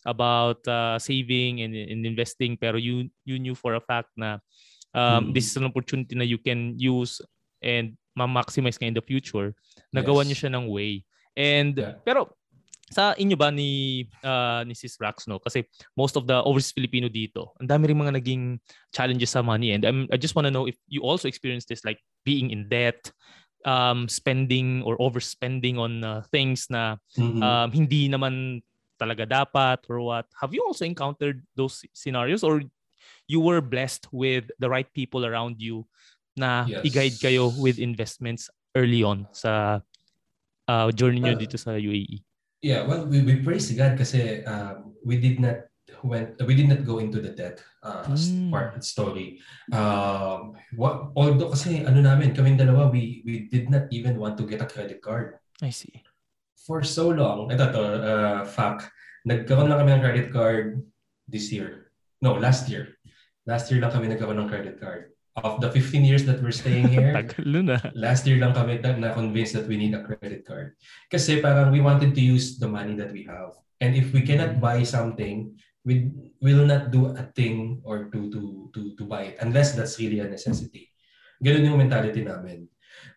about 0.00 0.60
uh, 0.64 0.96
saving 0.96 1.60
and, 1.60 1.76
and 1.76 2.08
investing 2.08 2.56
pero 2.56 2.80
you 2.80 3.12
you 3.28 3.36
knew 3.36 3.52
for 3.52 3.76
a 3.76 3.84
fact 3.84 4.08
na 4.16 4.40
um, 4.96 5.28
Mm. 5.28 5.34
this 5.36 5.52
is 5.52 5.56
an 5.60 5.68
opportunity 5.68 6.16
na 6.16 6.24
you 6.24 6.40
can 6.40 6.72
use 6.80 7.20
and 7.60 7.99
ma-maximize 8.16 8.78
ka 8.78 8.86
in 8.86 8.94
the 8.96 9.04
future 9.04 9.54
nagawa 9.94 10.22
Yes. 10.22 10.26
niyo 10.26 10.36
siya 10.46 10.50
ng 10.56 10.66
way 10.70 11.02
and 11.38 11.78
Yeah. 11.78 11.98
pero 12.02 12.34
sa 12.90 13.14
inyo 13.14 13.38
ba 13.38 13.54
ni 13.54 14.02
uh, 14.26 14.66
ni 14.66 14.74
Sis 14.74 14.98
Rax 14.98 15.30
no 15.30 15.38
kasi 15.38 15.62
most 15.94 16.18
of 16.18 16.26
the 16.26 16.42
overseas 16.42 16.74
Filipino 16.74 17.06
dito 17.06 17.54
ang 17.62 17.70
dami 17.70 17.86
ring 17.86 18.02
mga 18.02 18.18
naging 18.18 18.58
challenges 18.90 19.30
sa 19.30 19.46
money 19.46 19.70
and 19.70 19.86
I'm, 19.86 20.10
I 20.10 20.18
just 20.18 20.34
want 20.34 20.50
to 20.50 20.54
know 20.54 20.66
if 20.66 20.74
you 20.90 21.06
also 21.06 21.30
experience 21.30 21.70
this 21.70 21.86
like 21.86 22.02
being 22.26 22.50
in 22.50 22.66
debt 22.66 23.14
um 23.62 24.10
spending 24.10 24.82
or 24.82 24.98
overspending 24.98 25.78
on 25.78 26.02
uh, 26.02 26.26
things 26.34 26.66
na 26.66 26.98
Mhm. 27.14 27.38
um, 27.44 27.68
hindi 27.70 28.10
naman 28.10 28.58
talaga 29.00 29.24
dapat 29.24 29.86
or 29.88 30.02
what. 30.04 30.26
Have 30.42 30.52
you 30.52 30.60
also 30.60 30.84
encountered 30.84 31.40
those 31.56 31.86
scenarios 31.96 32.44
or 32.44 32.60
you 33.30 33.40
were 33.40 33.62
blessed 33.64 34.04
with 34.12 34.50
the 34.60 34.68
right 34.68 34.88
people 34.92 35.24
around 35.24 35.56
you 35.62 35.86
na 36.40 36.64
Yes. 36.64 36.82
i-guide 36.88 37.16
kayo 37.20 37.52
with 37.60 37.76
investments 37.76 38.48
early 38.72 39.04
on 39.04 39.28
sa 39.36 39.84
uh, 40.66 40.88
journey 40.90 41.20
nyo 41.20 41.36
Well, 41.36 41.42
dito 41.44 41.60
sa? 41.60 41.76
UAE? 41.76 42.24
Yeah, 42.60 42.84
well, 42.88 43.04
we, 43.04 43.20
we 43.20 43.40
praise 43.40 43.68
God 43.72 43.96
kasi 43.96 44.40
um, 44.44 44.96
we 45.04 45.16
did 45.20 45.36
not 45.40 45.68
went 46.00 46.32
we 46.48 46.56
did 46.56 46.64
not 46.70 46.80
go 46.86 46.96
into 46.96 47.20
the 47.20 47.32
debt 47.34 47.60
uh, 47.84 48.04
Mm. 48.08 48.48
part 48.48 48.72
of 48.72 48.80
the 48.80 48.86
story. 48.86 49.36
Um, 49.72 50.56
what, 50.76 51.12
although 51.16 51.52
kasi 51.52 51.84
ano 51.84 52.00
namin, 52.00 52.32
kaming 52.32 52.56
dalawa, 52.56 52.88
we 52.88 53.20
we 53.24 53.48
did 53.48 53.68
not 53.68 53.88
even 53.92 54.16
want 54.16 54.36
to 54.40 54.44
get 54.48 54.60
a 54.64 54.68
credit 54.68 55.00
card. 55.04 55.36
I 55.60 55.68
see. 55.72 56.00
For 56.64 56.80
so 56.84 57.08
long, 57.10 57.48
ito 57.52 57.64
to, 57.68 57.82
uh, 58.00 58.40
fact, 58.46 58.88
nagkaroon 59.26 59.68
lang 59.68 59.80
kami 59.80 59.90
ng 59.96 60.04
credit 60.04 60.28
card 60.32 60.84
this 61.28 61.48
year. 61.52 61.92
No, 62.20 62.36
last 62.36 62.68
year. 62.68 62.96
Last 63.48 63.68
year 63.72 63.80
lang 63.80 63.92
kami 63.92 64.08
nagkaroon 64.12 64.36
ng 64.40 64.48
credit 64.52 64.76
card. 64.80 65.12
Of 65.40 65.60
the 65.60 65.70
15 65.72 66.04
years 66.04 66.24
that 66.28 66.42
we're 66.42 66.54
staying 66.54 66.88
here, 66.88 67.12
ah. 67.16 67.78
last 67.96 68.26
year 68.28 68.36
lang 68.36 68.52
kami 68.52 68.78
na, 68.78 68.96
na 68.96 69.08
convinced 69.16 69.56
that 69.56 69.66
we 69.66 69.76
need 69.76 69.96
a 69.96 70.04
credit 70.04 70.44
card. 70.44 70.76
Kasi 71.08 71.40
parang 71.40 71.72
we 71.72 71.80
wanted 71.80 72.12
to 72.14 72.22
use 72.22 72.60
the 72.60 72.68
money 72.68 72.94
that 72.96 73.12
we 73.12 73.24
have. 73.24 73.56
And 73.80 73.96
if 73.96 74.12
we 74.12 74.20
cannot 74.20 74.60
buy 74.60 74.84
something, 74.84 75.56
we 75.84 76.12
will 76.44 76.68
not 76.68 76.92
do 76.92 77.16
a 77.16 77.24
thing 77.32 77.80
or 77.84 78.12
to 78.12 78.28
to 78.28 78.40
to 78.76 78.80
to 79.00 79.02
buy 79.08 79.32
it 79.32 79.40
unless 79.40 79.72
that's 79.72 79.96
really 79.96 80.20
a 80.20 80.28
necessity. 80.28 80.92
Ganun 81.40 81.72
yung 81.72 81.80
mentality 81.80 82.20
namin. 82.20 82.68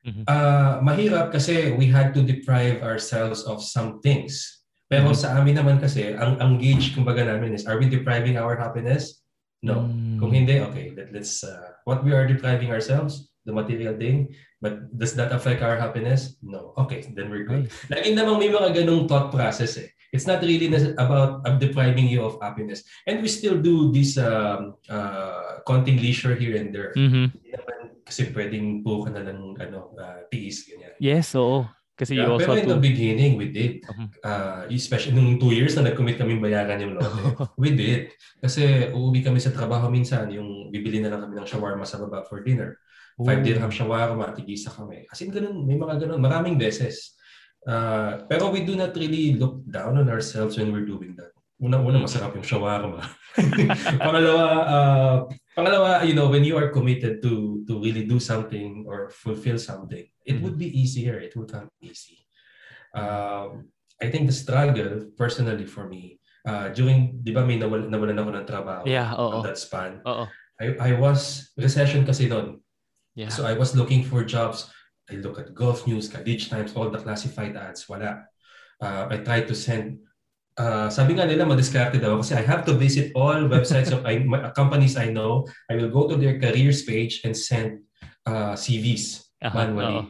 Mhm. 0.08 0.24
Ah, 0.28 0.80
mahirap 0.80 1.36
kasi 1.36 1.76
we 1.76 1.92
had 1.92 2.16
to 2.16 2.24
deprive 2.24 2.80
ourselves 2.80 3.44
of 3.44 3.60
some 3.60 4.00
things. 4.00 4.64
Pero 4.88 5.12
Mhm. 5.12 5.18
sa 5.18 5.28
amin 5.42 5.58
naman 5.58 5.78
kasi, 5.82 6.14
ang, 6.14 6.38
ang 6.38 6.62
gauge 6.62 6.94
kumbaga 6.94 7.26
namin 7.26 7.58
is, 7.58 7.66
are 7.66 7.82
we 7.82 7.90
depriving 7.90 8.38
our 8.38 8.54
happiness? 8.56 9.26
No. 9.64 9.90
Mm. 9.90 10.20
Kung 10.22 10.32
hindi, 10.32 10.60
okay, 10.62 10.94
let, 10.94 11.10
let's, 11.16 11.42
uh, 11.42 11.73
what 11.86 12.04
we 12.04 12.12
are 12.12 12.28
depriving 12.28 12.72
ourselves, 12.72 13.30
the 13.46 13.54
material 13.54 13.96
thing, 13.98 14.32
but 14.64 14.88
does 14.96 15.16
that 15.20 15.32
affect 15.32 15.62
our 15.62 15.76
happiness? 15.76 16.40
No. 16.42 16.74
Okay, 16.78 17.04
then 17.12 17.30
we're 17.30 17.44
good. 17.44 17.68
Lagi 17.92 18.16
namang 18.16 18.40
may 18.40 18.50
mga 18.52 18.84
ganong 18.84 19.08
thought 19.08 19.32
process 19.32 19.76
eh. 19.78 19.92
It's 20.14 20.30
not 20.30 20.46
really 20.46 20.70
about 21.02 21.42
uh, 21.42 21.58
depriving 21.58 22.06
you 22.06 22.22
of 22.22 22.38
happiness. 22.38 22.86
And 23.10 23.26
we 23.26 23.28
still 23.28 23.58
do 23.58 23.90
this 23.90 24.14
um, 24.22 24.78
uh, 24.86 25.66
conting 25.66 25.98
leisure 25.98 26.38
here 26.38 26.54
and 26.56 26.70
there. 26.70 26.94
Mhm. 26.94 27.34
Hindi 27.34 27.50
naman 27.50 27.78
kasi 28.06 28.30
pwedeng 28.30 28.86
po 28.86 29.02
ka 29.02 29.10
na 29.10 29.26
lang 29.26 29.58
ano, 29.58 29.98
uh, 29.98 30.22
tiis, 30.30 30.70
ganyan. 30.70 30.94
Yes, 31.02 31.34
oo. 31.34 31.66
Kasi 31.94 32.18
you 32.18 32.26
Yeah, 32.26 32.34
also 32.34 32.50
pero 32.50 32.58
in 32.58 32.66
the 32.66 32.78
to... 32.78 32.82
beginning, 32.82 33.38
we 33.38 33.54
did. 33.54 33.86
Mhm. 33.86 34.08
Uh, 34.26 34.66
especially 34.74 35.14
nung 35.14 35.38
two 35.38 35.54
years 35.54 35.78
na 35.78 35.94
nag-commit 35.94 36.18
kami 36.18 36.42
bayaran 36.42 36.82
yung 36.82 36.98
lote. 36.98 37.14
we 37.62 37.70
did. 37.78 38.10
Kasi 38.42 38.90
uuwi 38.90 39.22
kami 39.22 39.38
sa 39.38 39.54
trabaho 39.54 39.94
minsan, 39.94 40.26
yung 40.34 40.74
bibili 40.74 40.98
na 40.98 41.14
lang 41.14 41.22
kami 41.30 41.38
ng 41.38 41.46
shawarma 41.46 41.86
sa 41.86 42.02
baba 42.02 42.26
for 42.26 42.42
dinner. 42.42 42.82
Five 43.22 43.42
Oh. 43.42 43.46
dirham 43.46 43.70
shawarma, 43.70 44.34
tigisa 44.34 44.74
kami. 44.74 45.06
As 45.06 45.22
in, 45.22 45.30
ganun, 45.30 45.70
may 45.70 45.78
mga 45.78 46.02
ganun, 46.02 46.18
maraming 46.18 46.58
beses. 46.58 47.14
Uh, 47.62 48.26
pero 48.26 48.50
we 48.50 48.66
do 48.66 48.74
not 48.74 48.92
really 48.98 49.38
look 49.38 49.62
down 49.70 49.96
on 49.96 50.10
ourselves 50.10 50.58
when 50.58 50.74
we're 50.74 50.90
doing 50.90 51.14
that. 51.14 51.30
Una-una, 51.62 52.02
masarap 52.02 52.34
yung 52.34 52.44
shawarma. 52.44 53.06
pangalawa, 54.04 54.46
uh, 54.66 55.18
pangalawa, 55.54 56.02
you 56.04 56.18
know, 56.18 56.28
when 56.28 56.42
you 56.44 56.58
are 56.58 56.74
committed 56.74 57.22
to 57.22 57.62
to 57.70 57.78
really 57.80 58.04
do 58.04 58.18
something 58.20 58.84
or 58.90 59.14
fulfill 59.14 59.56
something, 59.62 60.10
it 60.26 60.42
would 60.42 60.58
be 60.58 60.68
easier. 60.72 61.20
It 61.20 61.36
would 61.36 61.52
come 61.52 61.70
easy. 61.82 62.26
Um, 62.94 63.70
I 64.02 64.10
think 64.10 64.28
the 64.28 64.36
struggle, 64.36 65.08
personally 65.18 65.66
for 65.66 65.88
me, 65.88 66.20
uh, 66.48 66.70
during, 66.70 67.20
di 67.24 67.32
ba 67.32 67.46
may 67.46 67.58
nawal, 67.58 67.88
nawalan 67.88 68.20
ako 68.20 68.30
ng 68.36 68.46
trabaho 68.48 68.84
Yeah, 68.86 69.16
oo. 69.16 69.40
on 69.40 69.44
that 69.44 69.58
span. 69.58 70.02
Oo. 70.06 70.28
I, 70.60 70.66
I 70.80 70.92
was, 71.00 71.52
recession 71.58 72.06
kasi 72.06 72.28
noon. 72.28 72.60
Yeah. 73.16 73.30
So 73.30 73.46
I 73.46 73.54
was 73.54 73.76
looking 73.76 74.04
for 74.04 74.24
jobs. 74.24 74.70
I 75.10 75.20
look 75.20 75.40
at 75.40 75.54
Gulf 75.54 75.86
News, 75.88 76.10
Kadich 76.10 76.50
Times, 76.50 76.74
all 76.76 76.90
the 76.90 77.00
classified 77.00 77.56
ads. 77.56 77.88
Wala. 77.90 78.26
Uh, 78.82 79.08
I 79.10 79.18
tried 79.18 79.48
to 79.48 79.56
send 79.56 80.00
uh, 80.58 80.90
sabi 80.90 81.18
nga 81.18 81.26
nila 81.26 81.46
madiskarte 81.46 81.98
daw 81.98 82.18
kasi 82.22 82.38
I 82.38 82.46
have 82.46 82.66
to 82.70 82.74
visit 82.78 83.10
all 83.18 83.50
websites 83.50 83.90
of 83.90 84.06
I, 84.06 84.22
my, 84.22 84.50
companies 84.54 84.98
I 84.98 85.10
know. 85.10 85.46
I 85.70 85.76
will 85.78 85.90
go 85.90 86.08
to 86.10 86.16
their 86.18 86.38
careers 86.40 86.84
page 86.84 87.22
and 87.26 87.34
send 87.36 87.82
uh, 88.26 88.54
CVs 88.54 89.33
Manually. 89.52 89.96
oo. 90.00 90.04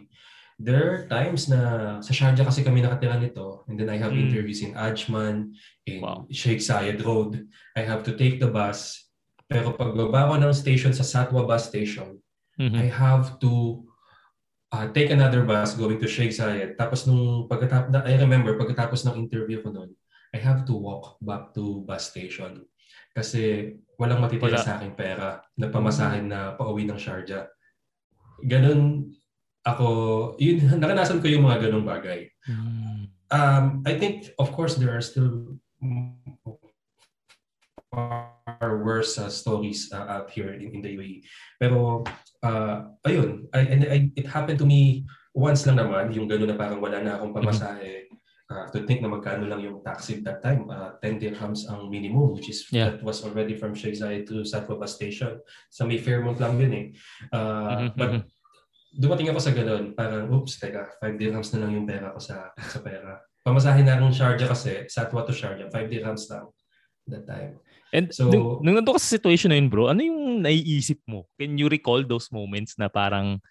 There 0.61 0.77
are 0.85 0.99
times 1.09 1.49
na 1.49 1.59
sa 2.05 2.13
Sharjah 2.13 2.45
kasi 2.45 2.61
kami 2.61 2.85
nakatira 2.85 3.17
nito 3.17 3.65
and 3.65 3.73
then 3.73 3.89
I 3.89 3.97
have 3.97 4.13
Mm. 4.13 4.29
interviews 4.29 4.61
in 4.61 4.77
Ajman, 4.77 5.57
in 5.89 5.97
Wow. 6.05 6.29
Sheikh 6.29 6.61
Zayed 6.61 7.01
Road. 7.01 7.41
I 7.73 7.81
have 7.81 8.05
to 8.05 8.13
take 8.13 8.37
the 8.37 8.47
bus. 8.47 9.09
Pero 9.49 9.73
pagbaba 9.73 10.29
ko 10.29 10.37
ng 10.37 10.53
station 10.53 10.93
sa 10.93 11.01
Satwa 11.03 11.43
bus 11.49 11.65
station, 11.67 12.21
Mhm. 12.61 12.77
I 12.77 12.87
have 12.87 13.41
to 13.41 13.81
uh, 14.73 14.89
take 14.89 15.09
another 15.13 15.45
bus 15.45 15.73
going 15.77 15.97
to 16.01 16.09
Sheikh 16.09 16.33
Zayed. 16.33 16.77
Tapos 16.77 17.05
nung 17.05 17.45
pagkatapos, 17.45 17.89
na, 17.93 18.01
I 18.09 18.17
remember 18.17 18.57
pagkatapos 18.57 19.05
ng 19.05 19.21
interview 19.21 19.61
ko 19.61 19.69
noon, 19.69 19.93
I 20.33 20.41
have 20.41 20.65
to 20.65 20.73
walk 20.73 21.17
back 21.21 21.53
to 21.53 21.81
bus 21.85 22.09
station. 22.09 22.65
Kasi 23.13 23.73
walang 24.01 24.17
matitira 24.21 24.57
Wala. 24.57 24.65
sa 24.65 24.81
aking 24.81 24.97
pera 24.97 25.41
na 25.53 25.69
pamasahin 25.69 26.25
na 26.25 26.57
pauwi 26.57 26.89
ng 26.89 26.97
Sharjah. 26.97 27.45
Ganun 28.41 29.13
ako, 29.63 29.87
yun, 30.37 30.59
naranasan 30.81 31.23
ko 31.23 31.27
yung 31.31 31.47
mga 31.47 31.67
ganung 31.67 31.87
bagay. 31.87 32.27
Mm. 32.47 33.07
Um, 33.33 33.65
I 33.87 33.97
think, 33.97 34.29
of 34.37 34.51
course, 34.53 34.75
there 34.75 34.93
are 34.93 35.01
still 35.01 35.57
far 37.89 38.83
worse 38.83 39.17
uh, 39.17 39.29
stories 39.29 39.89
uh, 39.93 40.05
out 40.05 40.29
here 40.29 40.53
in, 40.53 40.69
in 40.75 40.81
the 40.81 40.91
UAE. 40.97 41.23
Pero, 41.59 42.03
uh, 42.43 42.75
ayun, 43.07 43.47
I, 43.53 43.59
and 43.59 43.81
I, 43.85 43.97
it 44.15 44.27
happened 44.27 44.59
to 44.59 44.65
me 44.67 45.05
once 45.33 45.65
lang 45.65 45.81
naman, 45.81 46.13
yung 46.13 46.29
gano'n 46.29 46.53
na 46.53 46.57
parang 46.59 46.77
wala 46.81 47.01
na 47.01 47.17
akong 47.17 47.33
pamasahe. 47.33 48.05
Uh, 48.53 48.69
to 48.69 48.85
think 48.85 49.01
na 49.01 49.09
magkano 49.09 49.49
lang 49.49 49.65
yung 49.65 49.81
taxi 49.81 50.21
that 50.21 50.43
time, 50.43 50.69
uh, 50.69 50.93
10 51.01 51.17
dirhams 51.17 51.65
ang 51.71 51.89
minimum, 51.89 52.37
which 52.37 52.53
is, 52.53 52.69
Yeah. 52.69 52.93
that 52.93 53.01
was 53.01 53.25
already 53.25 53.57
from 53.57 53.73
Sheikh 53.73 53.97
Zayed 53.97 54.29
to 54.29 54.45
Satwa 54.45 54.85
station. 54.85 55.41
Sa 55.73 55.89
may 55.89 55.97
Fairmont 55.97 56.37
lang 56.37 56.61
yun 56.61 56.73
eh. 56.73 56.85
Uh, 57.33 57.89
Mhm, 57.89 57.97
But 57.97 58.11
mhm. 58.13 58.21
Dumating 58.93 59.29
ako 59.29 59.39
sa 59.41 59.51
ganun, 59.51 59.97
parang, 59.97 60.29
oops, 60.29 60.55
teka, 60.55 60.95
5 61.01 61.17
dirhams 61.17 61.49
na 61.51 61.65
lang 61.65 61.71
yung 61.73 61.87
pera 61.89 62.13
ko 62.13 62.19
sa 62.21 62.53
sa 62.55 62.79
pera. 62.79 63.17
Pamasahin 63.41 63.83
na 63.83 63.99
ng 63.99 64.13
Sharjah 64.13 64.47
kasi, 64.47 64.85
Satwa 64.87 65.25
to 65.25 65.33
Sharjah, 65.33 65.67
5 65.67 65.89
dirhams 65.89 66.29
lang 66.29 66.47
that 67.09 67.27
time. 67.27 67.59
And 67.91 68.07
So- 68.13 68.31
nung, 68.31 68.63
nung 68.63 68.75
nandun 68.79 68.95
ka 68.95 69.01
sa 69.01 69.17
situation 69.17 69.51
na 69.51 69.59
yun, 69.59 69.67
bro, 69.67 69.91
ano 69.91 69.99
yung 69.99 70.39
naiisip 70.39 71.03
mo? 71.03 71.27
Can 71.35 71.57
you 71.59 71.67
recall 71.67 71.99
those 72.01 72.31
moments 72.31 72.79
na 72.79 72.87
parang 72.87 73.43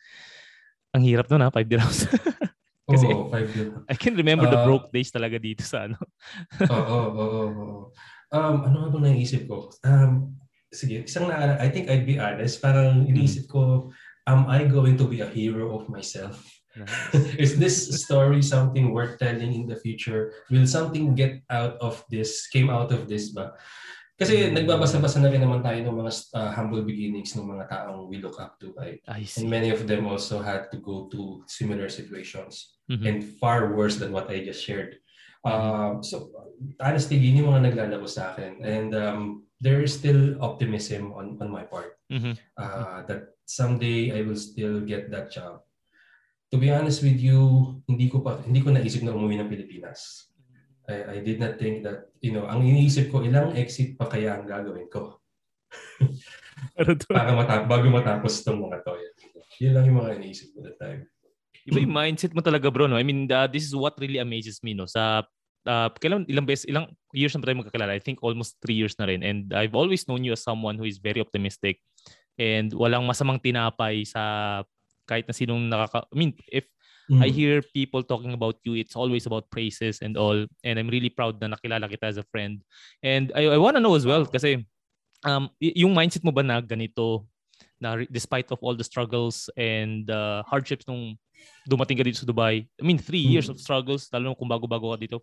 ang 0.91 1.03
hirap 1.05 1.29
nun 1.29 1.45
ha, 1.45 1.53
5 1.53 1.69
dirhams. 1.69 2.07
Kasi- 2.93 3.13
Oo, 3.13 3.29
5 3.29 3.53
dirhams. 3.53 3.85
I 3.87 3.95
can 3.95 4.15
remember 4.17 4.49
the 4.49 4.57
Ah. 4.57 4.67
broke 4.67 4.89
days 4.91 5.13
talaga 5.13 5.37
dito 5.37 5.61
sa 5.67 5.85
ano. 5.91 5.99
Oo, 6.73 6.81
oo, 6.81 7.11
oo, 7.13 7.43
oo. 7.51 7.81
Um, 8.33 8.57
ano 8.65 8.77
nga 8.81 8.89
bang 8.97 9.05
naisip 9.13 9.45
ko? 9.45 9.69
Um, 9.85 10.41
sige, 10.73 11.05
isang 11.05 11.29
na, 11.29 11.61
I 11.61 11.69
think 11.69 11.93
I'd 11.93 12.09
be 12.09 12.17
honest, 12.17 12.65
parang 12.65 13.05
iniisip 13.05 13.45
ko, 13.47 13.93
am 14.27 14.47
I 14.47 14.65
going 14.65 14.97
to 14.99 15.07
be 15.09 15.21
a 15.21 15.29
hero 15.29 15.75
of 15.79 15.89
myself? 15.89 16.41
Is 17.37 17.61
this 17.61 18.01
story 18.01 18.41
something 18.41 18.93
worth 18.97 19.19
telling 19.21 19.53
in 19.53 19.67
the 19.69 19.77
future? 19.77 20.33
Will 20.49 20.67
something 20.67 21.15
get 21.15 21.45
out 21.51 21.77
of 21.85 22.01
this, 22.09 22.49
came 22.49 22.71
out 22.73 22.93
of 22.93 23.09
this 23.09 23.29
ba? 23.37 23.53
Kasi 24.17 24.49
Mm. 24.49 24.55
nagbabasa-basa 24.57 25.19
na 25.19 25.29
rin 25.29 25.43
naman 25.43 25.61
tayo 25.67 25.83
ng 25.83 25.99
mga 25.99 26.13
uh, 26.33 26.51
humble 26.55 26.85
beginnings 26.87 27.35
ng 27.35 27.45
mga 27.45 27.67
taong 27.69 28.07
we 28.07 28.23
look 28.23 28.39
up 28.39 28.55
to, 28.63 28.71
right? 28.79 29.03
And 29.37 29.51
many 29.51 29.69
of 29.75 29.85
them 29.89 30.07
also 30.07 30.39
had 30.41 30.71
to 30.71 30.79
go 30.79 31.11
to 31.11 31.43
similar 31.51 31.91
situations 31.91 32.79
Mhm. 32.87 33.05
and 33.09 33.19
far 33.43 33.75
worse 33.75 33.99
than 33.99 34.13
what 34.15 34.31
I 34.31 34.45
just 34.45 34.63
shared. 34.63 35.01
Um, 35.43 36.07
so, 36.07 36.31
honestly, 36.79 37.19
yun 37.19 37.43
yung 37.43 37.51
mga 37.51 37.75
naglalaro 37.75 38.07
sa 38.07 38.31
akin. 38.31 38.63
And 38.63 38.95
um, 38.95 39.21
there 39.59 39.83
is 39.83 39.91
still 39.91 40.39
optimism 40.39 41.11
on, 41.19 41.35
on 41.43 41.51
my 41.51 41.67
part 41.67 41.99
Mhm. 42.07 42.39
uh, 42.61 43.03
that 43.11 43.32
someday 43.47 44.13
I 44.15 44.23
will 44.27 44.39
still 44.39 44.83
get 44.83 45.11
that 45.11 45.31
job. 45.33 45.65
To 46.53 46.61
be 46.61 46.69
honest 46.69 47.01
with 47.01 47.17
you, 47.17 47.81
hindi 47.89 48.13
ko 48.13 48.21
pa 48.21 48.45
hindi 48.45 48.61
ko 48.61 48.71
naisip 48.71 49.01
na 49.03 49.17
umuwi 49.17 49.41
ng 49.41 49.49
Pilipinas. 49.49 50.29
I, 50.85 51.17
I 51.17 51.19
did 51.23 51.39
not 51.39 51.57
think 51.63 51.87
that, 51.87 52.11
you 52.21 52.35
know, 52.35 52.51
ang 52.51 52.67
iniisip 52.67 53.15
ko, 53.15 53.23
ilang 53.23 53.55
exit 53.55 53.95
pa 53.95 54.11
kaya 54.11 54.35
ang 54.35 54.51
gagawin 54.51 54.91
ko 54.91 55.23
to, 56.77 57.07
para 57.09 57.33
matap 57.33 57.65
bago 57.69 57.87
matapos 57.89 58.43
itong 58.43 58.61
mga 58.69 58.85
to. 58.85 58.93
Yun 59.63 59.73
lang 59.77 59.85
yung 59.89 59.99
mga 60.03 60.13
iniisip 60.21 60.53
ko 60.53 60.59
that 60.67 60.77
time. 60.81 61.07
iba 61.63 61.79
yung 61.79 61.95
mindset 61.95 62.35
mo 62.35 62.43
talaga, 62.43 62.67
bro. 62.73 62.91
No? 62.91 62.99
I 62.99 63.07
mean, 63.07 63.31
uh, 63.31 63.47
this 63.47 63.63
is 63.63 63.75
what 63.75 63.95
really 64.03 64.19
amazes 64.19 64.59
me. 64.67 64.75
No? 64.75 64.87
Sa, 64.91 65.23
uh, 65.67 65.89
kailan, 66.03 66.27
ilang 66.27 66.47
beses, 66.47 66.67
ilang 66.67 66.91
years 67.15 67.35
na 67.35 67.43
tayo 67.43 67.63
magkakilala? 67.63 67.95
I 67.95 68.03
think 68.03 68.19
almost 68.23 68.59
three 68.59 68.75
years 68.75 68.99
na 68.99 69.07
rin. 69.07 69.23
And 69.23 69.55
I've 69.55 69.79
always 69.79 70.11
known 70.11 70.27
you 70.27 70.35
as 70.35 70.43
someone 70.43 70.75
who 70.75 70.87
is 70.89 70.99
very 70.99 71.23
optimistic 71.23 71.79
and 72.39 72.73
walang 72.73 73.05
masamang 73.05 73.41
tinapay 73.41 74.07
sa 74.07 74.63
kahit 75.09 75.27
na 75.27 75.35
sinong 75.35 75.69
nakaka... 75.69 76.07
I 76.09 76.17
mean, 76.17 76.33
if 76.49 76.65
I 77.11 77.29
Mm. 77.29 77.35
hear 77.35 77.57
people 77.75 78.01
talking 78.07 78.33
about 78.33 78.63
you. 78.63 78.79
It's 78.79 78.95
always 78.95 79.27
about 79.27 79.51
praises 79.51 80.01
and 80.01 80.17
all. 80.17 80.47
And 80.63 80.79
I'm 80.79 80.87
really 80.89 81.11
proud 81.11 81.37
na 81.43 81.51
nakilala 81.51 81.91
kita 81.91 82.09
as 82.09 82.17
a 82.17 82.25
friend. 82.31 82.63
And 83.03 83.35
I, 83.35 83.53
I 83.53 83.59
want 83.59 83.75
to 83.77 83.83
know 83.83 83.99
as 83.99 84.07
well 84.07 84.25
kasi 84.25 84.65
um, 85.27 85.51
y- 85.61 85.77
yung 85.83 85.93
mindset 85.93 86.23
mo 86.25 86.31
ba 86.31 86.47
na 86.47 86.63
ganito 86.63 87.27
na 87.83 88.01
despite 88.07 88.49
of 88.55 88.63
all 88.63 88.79
the 88.79 88.87
struggles 88.87 89.51
and 89.59 90.09
uh, 90.09 90.47
hardships 90.47 90.87
nung 90.87 91.19
dumating 91.69 91.99
ka 92.01 92.07
dito 92.07 92.23
sa 92.23 92.25
Dubai. 92.25 92.71
I 92.81 92.83
mean, 92.87 93.03
three 93.03 93.21
years 93.21 93.51
Mm. 93.51 93.59
of 93.59 93.61
struggles, 93.61 94.09
lalo 94.15 94.33
kung 94.39 94.49
bago-bago 94.49 94.95
ka 94.95 94.99
dito. 95.03 95.19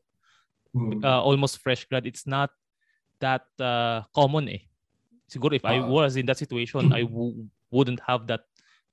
Mm. 0.76 1.02
Uh, 1.02 1.24
almost 1.26 1.58
fresh 1.64 1.88
grad. 1.90 2.06
It's 2.06 2.28
not 2.30 2.54
that 3.24 3.48
uh, 3.58 4.06
common 4.14 4.52
eh. 4.52 4.69
Siguro 5.30 5.54
if 5.54 5.64
I 5.64 5.78
Ah. 5.78 5.86
was 5.86 6.18
in 6.18 6.26
that 6.26 6.42
situation, 6.42 6.90
I 6.90 7.06
w- 7.08 7.46
wouldn't 7.70 8.02
have 8.04 8.26
that 8.28 8.42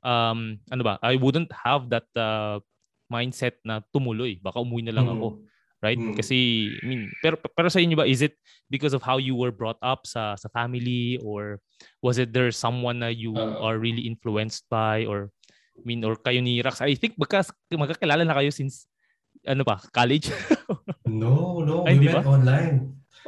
um 0.05 0.61
ano 0.69 0.83
ba? 0.85 0.95
I 1.01 1.17
wouldn't 1.17 1.49
have 1.51 1.89
that 1.91 2.07
uh, 2.15 2.61
mindset 3.09 3.57
na 3.65 3.81
tumuloy. 3.91 4.37
Baka 4.39 4.61
umuwi 4.61 4.85
na 4.85 4.95
lang 4.95 5.09
Mm. 5.09 5.15
ako. 5.17 5.29
Right? 5.85 6.01
Mm. 6.01 6.17
Kasi, 6.17 6.37
I 6.81 6.85
mean, 6.89 7.03
pero, 7.21 7.37
pero 7.37 7.69
sa 7.69 7.79
inyo 7.79 8.01
ba, 8.01 8.09
is 8.09 8.25
it 8.25 8.33
because 8.73 8.97
of 8.97 9.05
how 9.05 9.21
you 9.21 9.37
were 9.37 9.53
brought 9.53 9.77
up 9.85 10.09
sa 10.09 10.33
sa 10.35 10.49
family 10.49 11.21
or 11.21 11.61
was 12.01 12.17
it 12.17 12.33
there 12.33 12.49
someone 12.49 13.05
na 13.05 13.13
you 13.13 13.37
Uh, 13.37 13.61
are 13.61 13.77
really 13.77 14.09
influenced 14.09 14.65
by 14.73 15.05
or 15.05 15.29
I 15.77 15.85
mean, 15.85 16.01
or 16.01 16.17
kayo 16.17 16.41
ni 16.41 16.65
Rax? 16.65 16.81
I 16.81 16.97
think 16.97 17.21
magka, 17.21 17.45
magkakilala 17.69 18.25
na 18.25 18.33
kayo 18.33 18.49
since 18.49 18.89
ano 19.45 19.63
pa, 19.69 19.77
college? 19.93 20.33
No, 21.07 21.61
no, 21.63 21.85
Ay, 21.87 22.01
we 22.01 22.09
di 22.09 22.09
ba? 22.11 22.25
met 22.25 22.27
online. 22.27 22.77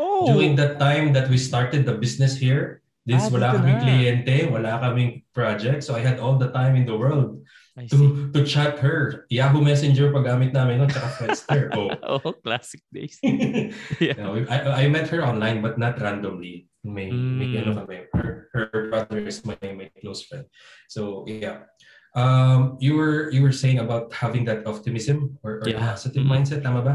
oh! 0.00 0.26
During 0.26 0.56
that 0.56 0.80
time 0.80 1.12
that 1.14 1.28
we 1.30 1.36
started 1.38 1.84
the 1.86 1.94
business 1.94 2.34
here, 2.34 2.80
this 3.08 3.24
Ah, 3.24 3.32
wala 3.32 3.56
kaming 3.56 3.78
na. 3.80 3.82
kliyente, 3.88 4.36
wala 4.52 4.76
kaming 4.84 5.24
project, 5.32 5.80
so 5.80 5.96
I 5.96 6.04
had 6.04 6.20
all 6.20 6.36
the 6.36 6.52
time 6.52 6.76
in 6.76 6.84
the 6.84 6.92
world 6.92 7.40
I 7.72 7.88
see. 7.88 7.96
to 7.96 8.28
to 8.36 8.44
chat 8.44 8.76
her. 8.84 9.24
Yahoo 9.32 9.64
Messenger 9.64 10.12
paggamit 10.12 10.52
namin 10.52 10.84
nun, 10.84 10.92
tsaka 10.92 11.08
Friendster. 11.16 11.72
oh. 11.78 11.88
oh, 12.04 12.32
classic 12.44 12.84
days. 12.92 13.16
yeah. 14.04 14.12
No, 14.20 14.36
I, 14.44 14.84
I 14.84 14.92
met 14.92 15.08
her 15.08 15.24
online 15.24 15.64
but 15.64 15.80
not 15.80 15.96
randomly. 15.96 16.68
May, 16.84 17.08
may 17.10 17.48
Mm. 17.48 17.64
ano 17.64 17.70
kami. 17.84 18.06
Her, 18.14 18.48
her 18.54 18.66
brother 18.92 19.18
is 19.24 19.42
my, 19.42 19.56
my 19.62 19.88
close 20.04 20.22
friend. 20.28 20.46
So 20.86 21.24
yeah. 21.26 21.66
Um, 22.18 22.76
you 22.80 22.96
were 22.96 23.30
you 23.30 23.42
were 23.42 23.52
saying 23.54 23.78
about 23.78 24.10
having 24.12 24.44
that 24.50 24.64
optimism 24.66 25.38
or, 25.46 25.62
or 25.62 25.68
Yeah. 25.70 25.78
positive 25.80 26.22
Mm. 26.26 26.30
mindset, 26.34 26.60
tama 26.66 26.80
ba? 26.84 26.94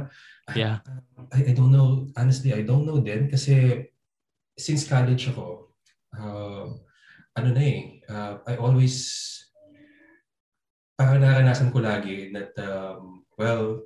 Yeah. 0.55 0.83
I, 1.31 1.51
I 1.51 1.53
don't 1.55 1.71
know. 1.71 2.11
Honestly, 2.19 2.51
I 2.51 2.63
don't 2.67 2.83
know 2.83 2.99
din 2.99 3.31
kasi 3.31 3.87
since 4.59 4.83
college 4.87 5.31
ako, 5.31 5.72
uh, 6.17 6.65
ano 7.33 7.47
na 7.53 7.61
eh, 7.61 8.01
uh, 8.09 8.39
I 8.45 8.53
always 8.57 8.95
parang 10.93 11.25
naranasan 11.25 11.73
ko 11.73 11.81
lagi 11.81 12.29
that 12.31 12.53
um, 12.61 13.25
well 13.35 13.81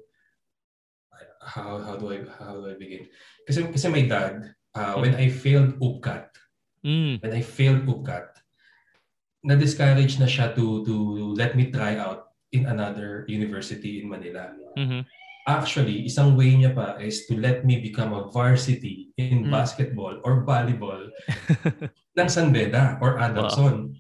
how 1.39 1.79
how 1.79 1.95
do 1.95 2.11
I 2.11 2.19
how 2.27 2.59
do 2.59 2.67
I 2.67 2.75
begin? 2.75 3.07
Kasi 3.47 3.63
kasi 3.71 3.87
my 3.87 4.03
dad 4.03 4.51
uh, 4.75 4.99
when 4.99 5.15
I 5.15 5.31
failed 5.31 5.79
UPCAT, 5.79 6.27
Mm. 6.85 7.19
when 7.19 7.33
I 7.33 7.41
failed 7.41 7.83
UPCAT, 7.89 8.37
na-discourage 9.43 10.21
na 10.21 10.29
siya 10.29 10.53
to 10.55 10.85
to 10.85 10.95
let 11.35 11.57
me 11.57 11.73
try 11.73 11.97
out 11.97 12.31
in 12.53 12.69
another 12.69 13.25
university 13.27 13.99
in 13.99 14.07
Manila. 14.07 14.53
Mhm. 14.77 15.03
Actually, 15.47 16.03
isang 16.03 16.36
way 16.36 16.51
niya 16.60 16.75
pa 16.75 16.99
is 16.99 17.23
to 17.31 17.39
let 17.39 17.63
me 17.63 17.79
become 17.79 18.12
a 18.12 18.27
varsity 18.36 19.15
in 19.15 19.47
Mm. 19.47 19.51
basketball 19.55 20.19
or 20.27 20.43
volleyball 20.43 21.07
ng 22.19 22.27
San 22.27 22.51
Beda 22.51 22.99
or 22.99 23.15
Adamson. 23.15 23.95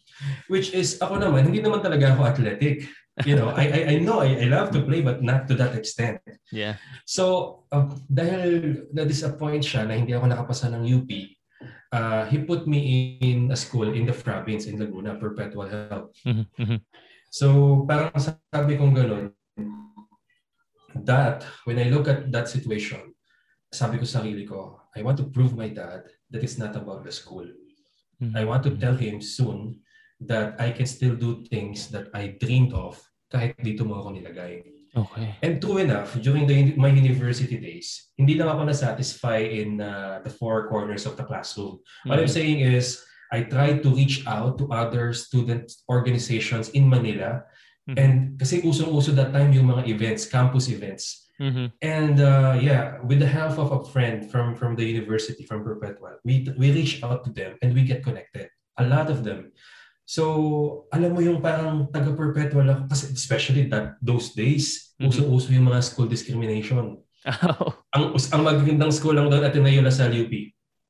Which 0.51 0.75
is, 0.75 0.99
ako 0.99 1.23
naman, 1.23 1.47
hindi 1.47 1.63
naman 1.63 1.79
talaga 1.79 2.11
ako 2.11 2.21
athletic. 2.27 2.83
You 3.23 3.39
know, 3.39 3.49
I, 3.55 3.63
I, 3.65 3.79
I 3.87 3.95
know 4.03 4.19
I, 4.21 4.43
I 4.43 4.47
love 4.51 4.69
to 4.75 4.83
play 4.83 4.99
but 5.01 5.23
not 5.23 5.47
to 5.47 5.55
that 5.57 5.73
extent. 5.73 6.19
Yeah. 6.51 6.77
So, 7.07 7.63
uh, 7.71 7.95
dahil 8.11 8.83
na-disappoint 8.93 9.63
siya 9.63 9.87
na 9.87 9.95
hindi 9.97 10.13
ako 10.13 10.27
nakapasa 10.27 10.67
ng 10.69 10.83
UP, 10.85 11.09
uh, 11.95 12.27
he 12.27 12.43
put 12.43 12.67
me 12.67 13.15
in 13.23 13.49
a 13.49 13.57
school 13.57 13.89
in 13.89 14.03
the 14.05 14.13
province 14.13 14.67
in 14.67 14.77
Laguna, 14.77 15.15
Perpetual 15.15 15.65
Health. 15.65 16.11
Mhm. 16.27 16.45
Mhm. 16.59 16.79
So, 17.31 17.81
parang 17.87 18.13
sabi 18.19 18.75
kong 18.77 18.93
ganun, 18.93 19.31
that, 21.05 21.45
when 21.65 21.77
I 21.79 21.89
look 21.89 22.07
at 22.07 22.31
that 22.31 22.49
situation, 22.49 23.13
sabi 23.71 23.97
ko 23.99 24.05
sa 24.07 24.23
sarili 24.23 24.47
ko, 24.47 24.79
I 24.95 25.03
want 25.03 25.17
to 25.19 25.29
prove 25.29 25.53
my 25.53 25.69
dad 25.69 26.07
that 26.31 26.43
it's 26.43 26.57
not 26.57 26.75
about 26.75 27.03
the 27.03 27.11
school. 27.11 27.45
Mhm. 28.17 28.33
I 28.33 28.43
want 28.45 28.63
to 28.65 28.73
tell 28.73 28.95
him 28.97 29.21
soon 29.21 29.83
that 30.23 30.57
I 30.57 30.73
can 30.73 30.89
still 30.89 31.13
do 31.13 31.45
things 31.45 31.93
that 31.93 32.09
I 32.15 32.33
dreamed 32.41 32.73
of 32.73 32.97
kahit 33.29 33.59
dito 33.61 33.85
mo 33.85 34.01
ako 34.01 34.17
nilagay. 34.17 34.63
Okay. 34.97 35.37
And 35.45 35.61
true 35.61 35.77
enough, 35.77 36.17
during 36.17 36.49
the, 36.49 36.73
my 36.73 36.89
university 36.89 37.61
days, 37.61 38.09
hindi 38.17 38.33
lang 38.33 38.49
ako 38.49 38.65
na-satisfy 38.65 39.45
in 39.45 39.77
uh, 39.77 40.25
the 40.25 40.33
four 40.33 40.65
corners 40.73 41.05
of 41.05 41.13
the 41.13 41.27
classroom. 41.27 41.77
What 42.09 42.17
I'm 42.17 42.25
Mhm. 42.25 42.33
saying 42.33 42.59
is, 42.65 43.05
I 43.29 43.43
tried 43.45 43.83
to 43.83 43.91
reach 43.93 44.23
out 44.25 44.57
to 44.57 44.71
other 44.71 45.11
student 45.13 45.69
organizations 45.91 46.71
in 46.71 46.87
Manila. 46.87 47.43
Mhm. 47.87 47.95
And 47.95 48.13
kasi 48.35 48.59
usong-uso 48.61 49.15
that 49.15 49.31
time 49.31 49.55
yung 49.55 49.71
mga 49.71 49.87
events, 49.87 50.27
campus 50.27 50.67
events. 50.67 51.31
Mhm. 51.39 51.71
And 51.79 52.15
uh, 52.19 52.59
yeah, 52.59 52.99
with 53.05 53.23
the 53.23 53.29
help 53.29 53.55
of 53.55 53.71
a 53.71 53.81
friend 53.87 54.27
from 54.27 54.57
from 54.59 54.75
the 54.75 54.83
university, 54.83 55.47
from 55.47 55.63
Perpetual, 55.63 56.19
we 56.27 56.43
we 56.59 56.75
reach 56.75 56.99
out 56.99 57.23
to 57.23 57.31
them 57.31 57.55
and 57.63 57.71
we 57.71 57.87
get 57.87 58.03
connected. 58.03 58.51
A 58.75 58.83
lot 58.83 59.07
of 59.07 59.23
them. 59.23 59.55
So, 60.07 60.87
alam 60.95 61.15
mo 61.15 61.19
yung 61.19 61.43
parang 61.43 61.91
taga-perpetual 61.91 62.63
ako, 62.63 62.81
kasi 62.87 63.11
especially 63.11 63.67
that 63.67 63.99
those 63.99 64.31
days, 64.31 64.95
Mhm. 64.99 65.11
uso-uso 65.11 65.51
yung 65.51 65.67
mga 65.67 65.83
school 65.83 66.07
discrimination. 66.07 66.95
Oh, 67.27 67.71
Ang 67.91 68.15
ang 68.15 68.41
magagandang 68.47 68.93
school 68.95 69.11
lang 69.15 69.27
doon, 69.27 69.43
Ateneo 69.43 69.83
Lasal 69.83 70.15
UP. 70.15 70.31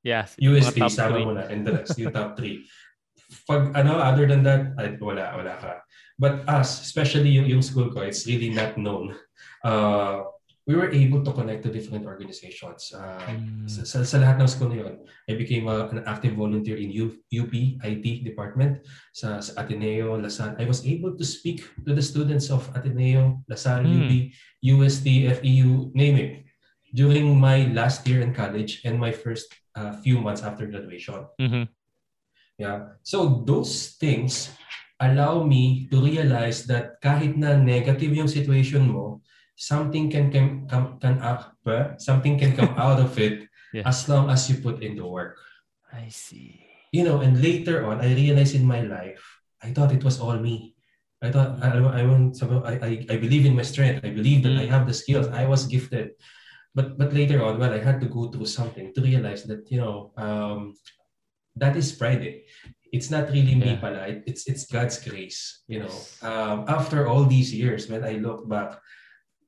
yes. 0.06 0.38
UST, 0.38 0.78
sama 0.90 1.18
mo 1.18 1.34
na, 1.34 1.50
and 1.50 1.66
the 1.66 1.82
rest, 1.82 1.98
yung 1.98 2.14
top 2.14 2.38
three. 2.38 2.62
Pag 3.50 3.74
ano, 3.74 3.98
other 3.98 4.30
than 4.30 4.46
that, 4.46 4.70
ay, 4.78 4.96
wala, 5.02 5.34
wala 5.34 5.54
ka. 5.58 5.82
But 6.18 6.50
us, 6.50 6.82
especially 6.82 7.30
yung, 7.30 7.46
yung 7.46 7.62
school 7.62 7.94
ko, 7.94 8.02
it's 8.02 8.26
really 8.26 8.50
not 8.50 8.74
known. 8.78 9.14
Uh, 9.64 10.26
we 10.66 10.76
were 10.76 10.92
able 10.92 11.24
to 11.24 11.32
connect 11.32 11.64
to 11.64 11.72
different 11.72 12.04
organizations. 12.06 12.92
Uh, 12.92 13.22
Mm. 13.32 13.70
sa, 13.70 14.04
sa, 14.04 14.18
lahat 14.20 14.42
ng 14.42 14.50
school 14.52 14.68
na 14.74 14.84
yun, 14.84 14.96
I 15.30 15.38
became 15.40 15.70
a- 15.72 15.88
an 15.88 16.04
active 16.04 16.36
volunteer 16.36 16.76
in 16.76 16.92
U, 16.92 17.22
UP 17.32 17.54
IT 17.80 18.06
department 18.26 18.84
sa, 19.14 19.40
sa 19.40 19.62
Ateneo, 19.64 20.18
Lasan. 20.20 20.60
I 20.60 20.66
was 20.68 20.84
able 20.84 21.16
to 21.16 21.24
speak 21.24 21.64
to 21.88 21.96
the 21.96 22.04
students 22.04 22.50
of 22.52 22.68
Ateneo, 22.76 23.46
Lasan, 23.48 23.86
Mm. 23.88 23.94
UP, 23.96 24.12
UST, 24.60 25.30
FEU, 25.32 25.94
name 25.96 26.18
it, 26.20 26.32
during 26.92 27.38
my 27.38 27.70
last 27.72 28.04
year 28.10 28.20
in 28.26 28.34
college 28.34 28.82
and 28.84 29.00
my 29.00 29.14
first 29.14 29.54
uh, 29.78 29.94
few 30.02 30.18
months 30.20 30.42
after 30.42 30.66
graduation. 30.66 31.30
Mhm. 31.38 31.70
Yeah. 32.58 32.98
So 33.06 33.46
those 33.46 33.94
things 34.02 34.50
allow 35.00 35.44
me 35.44 35.88
to 35.92 36.02
realize 36.02 36.66
that 36.68 36.98
kahit 37.02 37.38
na 37.38 37.56
negative 37.58 38.14
yung 38.14 38.28
situation 38.30 38.90
mo, 38.90 39.22
something 39.56 40.10
can 40.10 40.30
can 40.34 40.66
come 40.70 40.98
can 41.02 41.22
up, 41.22 41.54
something 41.98 42.38
can 42.38 42.54
come 42.58 42.74
out 42.82 43.00
of 43.02 43.14
it 43.20 43.46
Yeah. 43.76 43.84
as 43.84 44.08
long 44.08 44.32
as 44.32 44.48
you 44.48 44.64
put 44.64 44.80
in 44.80 44.96
the 44.96 45.04
work. 45.04 45.36
I 45.92 46.08
see. 46.08 46.64
You 46.96 47.04
know, 47.04 47.20
and 47.20 47.36
later 47.44 47.84
on, 47.84 48.00
I 48.00 48.16
realized 48.16 48.56
in 48.56 48.64
my 48.64 48.80
life, 48.80 49.20
I 49.60 49.76
thought 49.76 49.92
it 49.92 50.08
was 50.08 50.24
all 50.24 50.40
me. 50.40 50.72
I 51.20 51.36
thought 51.36 51.60
I, 51.60 51.76
I, 51.76 52.04
want, 52.08 52.40
I, 52.64 52.74
I, 52.80 52.92
I 53.12 53.18
believe 53.20 53.44
in 53.44 53.60
my 53.60 53.68
strength. 53.68 54.08
I 54.08 54.16
believe 54.16 54.48
that 54.48 54.56
I 54.56 54.66
Mm. 54.66 54.72
have 54.72 54.88
the 54.88 54.96
skills. 54.96 55.28
I 55.28 55.44
was 55.50 55.68
gifted. 55.68 56.16
But 56.72 56.96
but 56.96 57.12
later 57.12 57.44
on, 57.44 57.60
well, 57.60 57.74
I 57.76 57.84
had 57.84 58.00
to 58.00 58.08
go 58.08 58.32
through 58.32 58.48
something 58.48 58.94
to 58.96 59.00
realize 59.04 59.44
that 59.52 59.68
you 59.68 59.82
know 59.84 60.14
um, 60.16 60.78
that 61.60 61.76
is 61.76 61.92
pride. 61.92 62.24
eh. 62.24 62.38
It's 62.92 63.10
not 63.12 63.30
really 63.30 63.56
me 63.56 63.76
Yeah. 63.76 63.82
pala. 63.82 64.08
It- 64.08 64.24
It's 64.28 64.44
it's 64.48 64.66
God's 64.68 64.98
grace. 65.04 65.64
You 65.68 65.84
know, 65.86 65.94
um, 66.24 66.64
after 66.68 67.08
all 67.08 67.26
these 67.28 67.52
years, 67.54 67.88
when 67.92 68.04
I 68.04 68.18
look 68.22 68.48
back, 68.48 68.80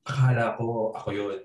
akala 0.08 0.58
ko 0.58 0.92
ako 0.96 1.10
yun. 1.12 1.40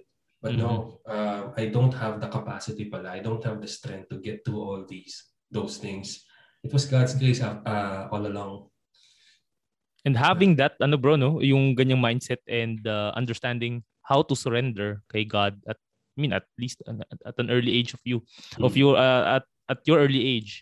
But 0.45 0.61
no, 0.61 1.01
uh, 1.09 1.57
I 1.57 1.73
don't 1.73 1.95
have 1.97 2.21
the 2.21 2.29
capacity 2.29 2.93
pala. 2.93 3.17
I 3.17 3.25
don't 3.25 3.41
have 3.49 3.65
the 3.65 3.71
strength 3.71 4.13
to 4.13 4.21
get 4.21 4.45
through 4.45 4.61
all 4.61 4.83
these 4.85 5.33
those 5.49 5.81
things. 5.81 6.21
It 6.61 6.69
was 6.73 6.85
God's 6.85 7.17
grace 7.17 7.41
uh, 7.41 7.61
uh, 7.65 8.09
all 8.13 8.25
along. 8.29 8.69
And 10.05 10.21
having 10.21 10.57
that, 10.61 10.77
ano 10.85 11.01
bro, 11.01 11.17
no, 11.17 11.41
yung 11.41 11.73
ganyang 11.73 12.01
mindset 12.05 12.45
and 12.45 12.85
uh, 12.85 13.17
understanding 13.17 13.85
how 14.05 14.21
to 14.21 14.37
surrender 14.37 15.01
kay 15.09 15.25
God 15.25 15.57
at 15.65 15.81
I 16.15 16.19
mean 16.21 16.37
at 16.37 16.45
least 16.61 16.85
at, 16.85 17.01
at 17.25 17.37
an 17.41 17.49
early 17.49 17.73
age 17.73 17.97
of 17.97 18.05
you 18.05 18.21
of 18.61 18.77
Mm. 18.77 18.81
your 18.85 18.93
uh, 19.01 19.41
at 19.41 19.45
at 19.73 19.81
your 19.89 19.99
early 20.05 20.21
age. 20.21 20.61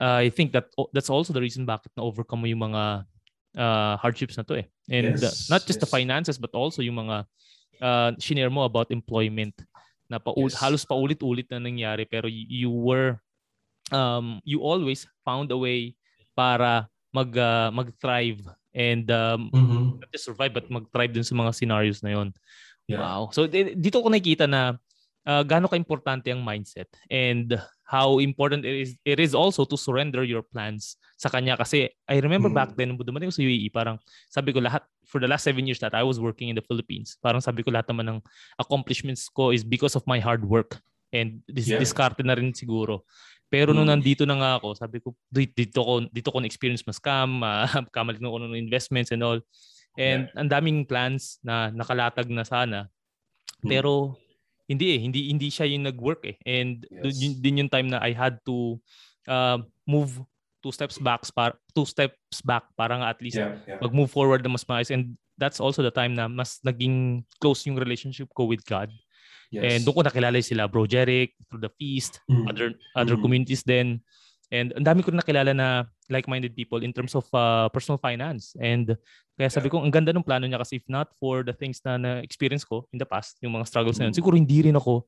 Uh, 0.00 0.20
I 0.26 0.28
think 0.28 0.52
that 0.52 0.68
that's 0.92 1.08
also 1.08 1.32
the 1.32 1.40
reason 1.40 1.64
bakit 1.64 1.88
na 1.96 2.04
overcome 2.04 2.44
mo 2.44 2.48
yung 2.48 2.68
mga 2.68 3.08
uh, 3.56 3.94
hardships 3.96 4.36
na 4.36 4.44
to 4.44 4.60
eh. 4.60 4.66
And 4.92 5.16
uh, 5.16 5.32
Yes, 5.32 5.48
not 5.48 5.64
just 5.64 5.80
the 5.80 5.88
yes. 5.88 5.96
finances 5.96 6.36
but 6.36 6.52
also 6.52 6.84
yung 6.84 7.00
mga 7.00 7.24
uh, 7.80 8.10
shinare 8.20 8.52
mo 8.52 8.68
about 8.68 8.92
employment 8.92 9.56
na 10.06 10.20
pa 10.20 10.30
Yes. 10.36 10.54
halos 10.60 10.84
paulit-ulit 10.86 11.50
na 11.50 11.58
nangyari 11.58 12.06
pero 12.06 12.30
you 12.30 12.70
were 12.70 13.18
um 13.90 14.38
you 14.46 14.62
always 14.62 15.02
found 15.26 15.50
a 15.50 15.58
way 15.58 15.96
para 16.38 16.86
mag 17.10 17.32
uh, 17.34 17.72
mag-thrive 17.72 18.44
and 18.76 19.08
um, 19.10 19.48
Mhm. 19.50 19.98
not 20.04 20.08
just 20.12 20.28
survive 20.28 20.52
but 20.52 20.68
mag-thrive 20.68 21.10
din 21.16 21.24
sa 21.24 21.32
mga 21.32 21.56
scenarios 21.56 22.04
na 22.04 22.12
yon. 22.12 22.28
Yeah. 22.86 23.00
Wow. 23.00 23.32
So 23.32 23.48
di- 23.48 23.72
dito 23.74 23.98
ko 24.04 24.12
nakikita 24.12 24.44
na 24.46 24.76
uh, 25.24 25.42
gaano 25.42 25.66
ka-importante 25.66 26.28
ang 26.30 26.44
mindset 26.44 26.92
and 27.08 27.56
how 27.86 28.18
important 28.18 28.66
it 28.66 28.74
is 28.82 28.90
it 29.06 29.22
is 29.22 29.30
also 29.30 29.62
to 29.62 29.78
surrender 29.78 30.26
your 30.26 30.42
plans 30.42 30.98
sa 31.14 31.30
kanya 31.30 31.54
kasi 31.54 31.86
I 32.10 32.18
remember 32.18 32.50
Mm. 32.50 32.58
back 32.58 32.70
then 32.74 32.98
dumating 32.98 33.30
ko 33.30 33.36
sa 33.38 33.46
UAE 33.46 33.70
parang 33.70 33.96
sabi 34.26 34.50
ko 34.50 34.58
lahat 34.58 34.82
for 35.06 35.22
the 35.22 35.30
last 35.30 35.46
seven 35.46 35.62
years 35.70 35.78
that 35.78 35.94
I 35.94 36.02
was 36.02 36.18
working 36.18 36.50
in 36.50 36.58
the 36.58 36.66
Philippines 36.66 37.14
parang 37.22 37.38
sabi 37.38 37.62
ko 37.62 37.70
lahat 37.70 37.86
naman 37.86 38.10
ng 38.10 38.18
accomplishments 38.58 39.30
ko 39.30 39.54
is 39.54 39.62
because 39.62 39.94
of 39.94 40.02
my 40.10 40.18
hard 40.18 40.42
work 40.42 40.82
and 41.14 41.40
dis- 41.46 41.70
Yeah. 41.70 41.78
discarte 41.78 42.26
na 42.26 42.34
rin 42.34 42.50
siguro 42.50 43.06
pero 43.46 43.70
nung 43.70 43.86
Mm. 43.86 44.02
nandito 44.02 44.26
na 44.26 44.34
nga 44.34 44.50
ako 44.58 44.74
sabi 44.74 44.98
ko 44.98 45.14
"Di- 45.30 45.54
dito 45.54 45.78
ko 45.86 46.02
dito 46.10 46.28
ko 46.34 46.42
na-experience 46.42 46.82
mas 46.82 46.98
scam 46.98 47.38
uh, 47.46 47.70
kamalit 47.94 48.18
ng 48.18 48.26
ng 48.26 48.58
investments 48.58 49.14
and 49.14 49.22
all 49.22 49.38
And 49.96 50.28
ang 50.36 50.52
daming 50.52 50.84
plans 50.84 51.40
na 51.40 51.72
nakalatag 51.72 52.28
na 52.28 52.44
sana. 52.44 52.92
Hmm. 53.64 53.68
Pero 53.72 54.20
hindi 54.66 54.86
eh, 54.94 55.00
hindi 55.00 55.30
hindi 55.30 55.48
siya 55.48 55.66
yung 55.70 55.86
nag-work 55.86 56.22
eh. 56.26 56.36
And 56.42 56.82
Yes. 56.90 57.16
yun, 57.18 57.32
din 57.38 57.60
yung 57.64 57.70
time 57.70 57.86
na 57.86 58.02
I 58.02 58.10
had 58.10 58.42
to 58.46 58.78
uh, 59.26 59.58
move 59.86 60.22
two 60.62 60.74
steps 60.74 60.98
back 60.98 61.22
para 61.30 61.54
two 61.70 61.86
steps 61.86 62.42
back 62.42 62.66
para 62.74 62.98
nga 62.98 63.14
at 63.14 63.22
least 63.22 63.38
Yeah, 63.38 63.54
yeah. 63.66 63.78
mag-move 63.78 64.10
forward 64.10 64.42
na 64.42 64.50
mas 64.50 64.66
maayos 64.66 64.90
and 64.90 65.14
that's 65.38 65.62
also 65.62 65.84
the 65.84 65.94
time 65.94 66.18
na 66.18 66.26
mas 66.26 66.58
naging 66.66 67.22
close 67.38 67.62
yung 67.70 67.78
relationship 67.78 68.26
ko 68.34 68.50
with 68.50 68.66
God. 68.66 68.90
Yes. 69.54 69.62
And 69.62 69.80
doon 69.86 69.94
ko 69.94 70.02
nakilala 70.02 70.42
sila 70.42 70.66
Bro 70.66 70.90
Jeric 70.90 71.38
through 71.46 71.62
the 71.62 71.70
feast, 71.78 72.18
Mm. 72.26 72.50
other 72.50 72.68
other 72.98 73.14
Mm. 73.14 73.22
communities 73.22 73.62
din. 73.62 74.02
And 74.50 74.74
ang 74.74 74.82
dami 74.82 75.06
ko 75.06 75.14
nakilala 75.14 75.54
na 75.54 75.86
like-minded 76.08 76.54
people 76.54 76.82
in 76.82 76.92
terms 76.92 77.14
of 77.14 77.24
uh, 77.34 77.68
personal 77.70 77.98
finance. 77.98 78.54
And 78.58 78.94
kaya 79.36 79.50
sabi 79.52 79.68
ko, 79.68 79.82
ang 79.82 79.92
ganda 79.92 80.10
ng 80.14 80.24
plano 80.24 80.46
niya 80.48 80.60
kasi 80.62 80.80
if 80.80 80.86
not 80.88 81.12
for 81.20 81.42
the 81.44 81.52
things 81.52 81.82
na 81.84 81.98
na-experience 82.00 82.64
ko 82.64 82.88
in 82.90 82.98
the 82.98 83.08
past, 83.08 83.36
yung 83.44 83.52
mga 83.54 83.66
struggles 83.68 83.98
na 84.00 84.08
yun, 84.08 84.14
Mm. 84.14 84.18
siguro 84.22 84.34
hindi 84.38 84.64
rin 84.64 84.76
ako 84.78 85.04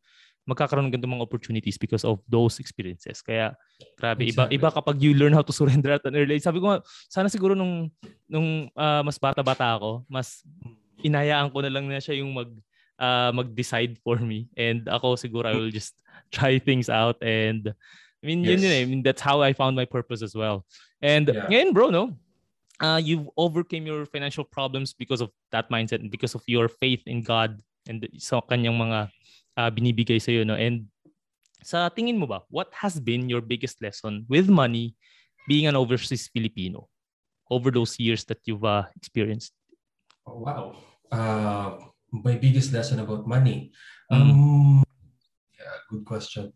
magkakaroon 0.49 0.88
ng 0.88 0.96
ganitong 0.96 1.20
mga 1.20 1.26
opportunities 1.28 1.76
because 1.76 2.09
of 2.09 2.24
those 2.24 2.57
experiences. 2.57 3.20
Kaya 3.20 3.53
grabe, 4.01 4.24
iba 4.24 4.49
Exactly. 4.49 4.57
iba 4.57 4.68
kapag 4.72 4.96
you 4.96 5.12
learn 5.12 5.36
how 5.36 5.44
to 5.44 5.53
surrender 5.53 5.92
at 5.92 6.05
an 6.09 6.16
early 6.16 6.40
age. 6.40 6.44
Sabi 6.44 6.57
ko 6.57 6.80
sana 7.09 7.28
siguro 7.28 7.53
nung 7.53 7.92
nung 8.24 8.72
ah, 8.72 9.05
mas 9.05 9.20
bata-bata 9.20 9.76
ako, 9.76 10.09
mas 10.09 10.40
inayaan 11.05 11.53
ko 11.53 11.61
na 11.61 11.68
lang 11.68 11.84
na 11.84 12.01
siya 12.01 12.16
yung 12.24 12.32
mag 12.32 12.49
ah, 12.96 13.28
mag-decide 13.30 14.01
for 14.01 14.16
me 14.18 14.49
and 14.57 14.88
ako 14.88 15.20
siguro 15.20 15.46
I 15.46 15.55
will 15.55 15.70
just 15.70 16.01
try 16.34 16.57
things 16.57 16.88
out 16.88 17.20
and 17.20 17.70
I 18.18 18.24
mean 18.24 18.40
yun 18.42 18.59
Yes. 18.59 18.64
yun 18.64 18.72
eh. 18.72 18.80
I 18.82 18.86
mean 18.88 19.03
that's 19.05 19.22
how 19.22 19.44
I 19.44 19.53
found 19.53 19.76
my 19.76 19.84
purpose 19.86 20.24
as 20.24 20.32
well. 20.32 20.64
And 21.03 21.30
Yeah. 21.30 21.46
ngayon 21.46 21.70
bro 21.74 21.90
no, 21.90 22.05
uh, 22.82 23.01
you've 23.03 23.28
overcame 23.36 23.86
your 23.86 24.07
financial 24.07 24.42
problems 24.44 24.94
because 24.94 25.20
of 25.20 25.30
that 25.51 25.70
mindset 25.70 26.03
and 26.03 26.11
because 26.11 26.34
of 26.34 26.42
your 26.46 26.66
faith 26.68 27.03
in 27.07 27.22
God 27.22 27.59
and 27.86 28.07
sa 28.18 28.42
kanyang 28.42 28.76
mga 28.78 28.99
uh, 29.59 29.70
binibigay 29.70 30.18
sa 30.18 30.34
iyo 30.34 30.42
no 30.44 30.59
and 30.59 30.86
sa 31.62 31.90
tingin 31.90 32.18
mo 32.18 32.26
ba 32.26 32.46
what 32.55 32.70
has 32.70 33.03
been 33.03 33.26
your 33.26 33.42
biggest 33.42 33.82
lesson 33.82 34.22
with 34.30 34.46
money 34.46 34.94
being 35.51 35.66
an 35.66 35.74
overseas 35.74 36.30
Filipino 36.30 36.86
over 37.51 37.72
those 37.72 37.99
years 37.99 38.22
that 38.28 38.38
you've 38.46 38.62
uh, 38.62 38.86
experienced 38.94 39.57
Oh, 40.28 40.44
wow. 40.44 40.76
Uh, 41.09 41.88
my 42.12 42.36
biggest 42.36 42.72
lesson 42.72 43.01
about 43.01 43.26
money. 43.26 43.72
Mm. 44.12 44.20
Um, 44.20 44.84
yeah, 45.57 45.76
good 45.88 46.05
question. 46.05 46.53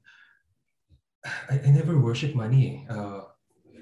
I, 1.24 1.56
I 1.64 1.70
never 1.72 1.96
worship 1.98 2.34
money. 2.34 2.84
Uh, 2.84 3.31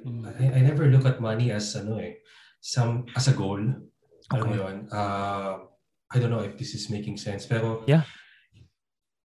I, 0.04 0.58
I 0.58 0.60
never 0.60 0.86
look 0.88 1.04
at 1.06 1.20
money 1.20 1.50
as 1.52 1.76
ano 1.76 1.98
eh, 1.98 2.14
some 2.60 3.06
as 3.16 3.28
a 3.28 3.34
goal. 3.36 3.60
Alam 4.30 4.44
mo 4.46 4.54
Okay. 4.54 4.60
yun? 4.62 4.76
Uh, 4.92 5.66
I 6.10 6.16
don't 6.18 6.30
know 6.30 6.42
if 6.42 6.56
this 6.58 6.74
is 6.74 6.90
making 6.90 7.16
sense, 7.18 7.46
pero 7.46 7.82
Yeah. 7.86 8.02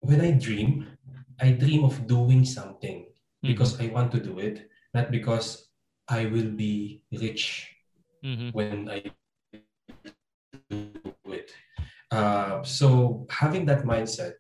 when 0.02 0.22
I 0.22 0.32
dream, 0.38 0.86
I 1.42 1.54
dream 1.58 1.84
of 1.86 2.08
doing 2.08 2.46
something 2.46 3.08
Mm-hmm. 3.42 3.58
because 3.58 3.74
I 3.82 3.90
want 3.90 4.14
to 4.14 4.22
do 4.22 4.38
it, 4.38 4.70
not 4.94 5.10
because 5.10 5.74
I 6.06 6.30
will 6.30 6.54
be 6.54 7.02
rich 7.10 7.74
Mhm. 8.22 8.54
when 8.54 8.86
I 8.86 9.10
do 10.70 11.34
it. 11.34 11.50
Uh, 12.14 12.62
so 12.62 13.26
having 13.34 13.66
that 13.66 13.82
mindset 13.82 14.38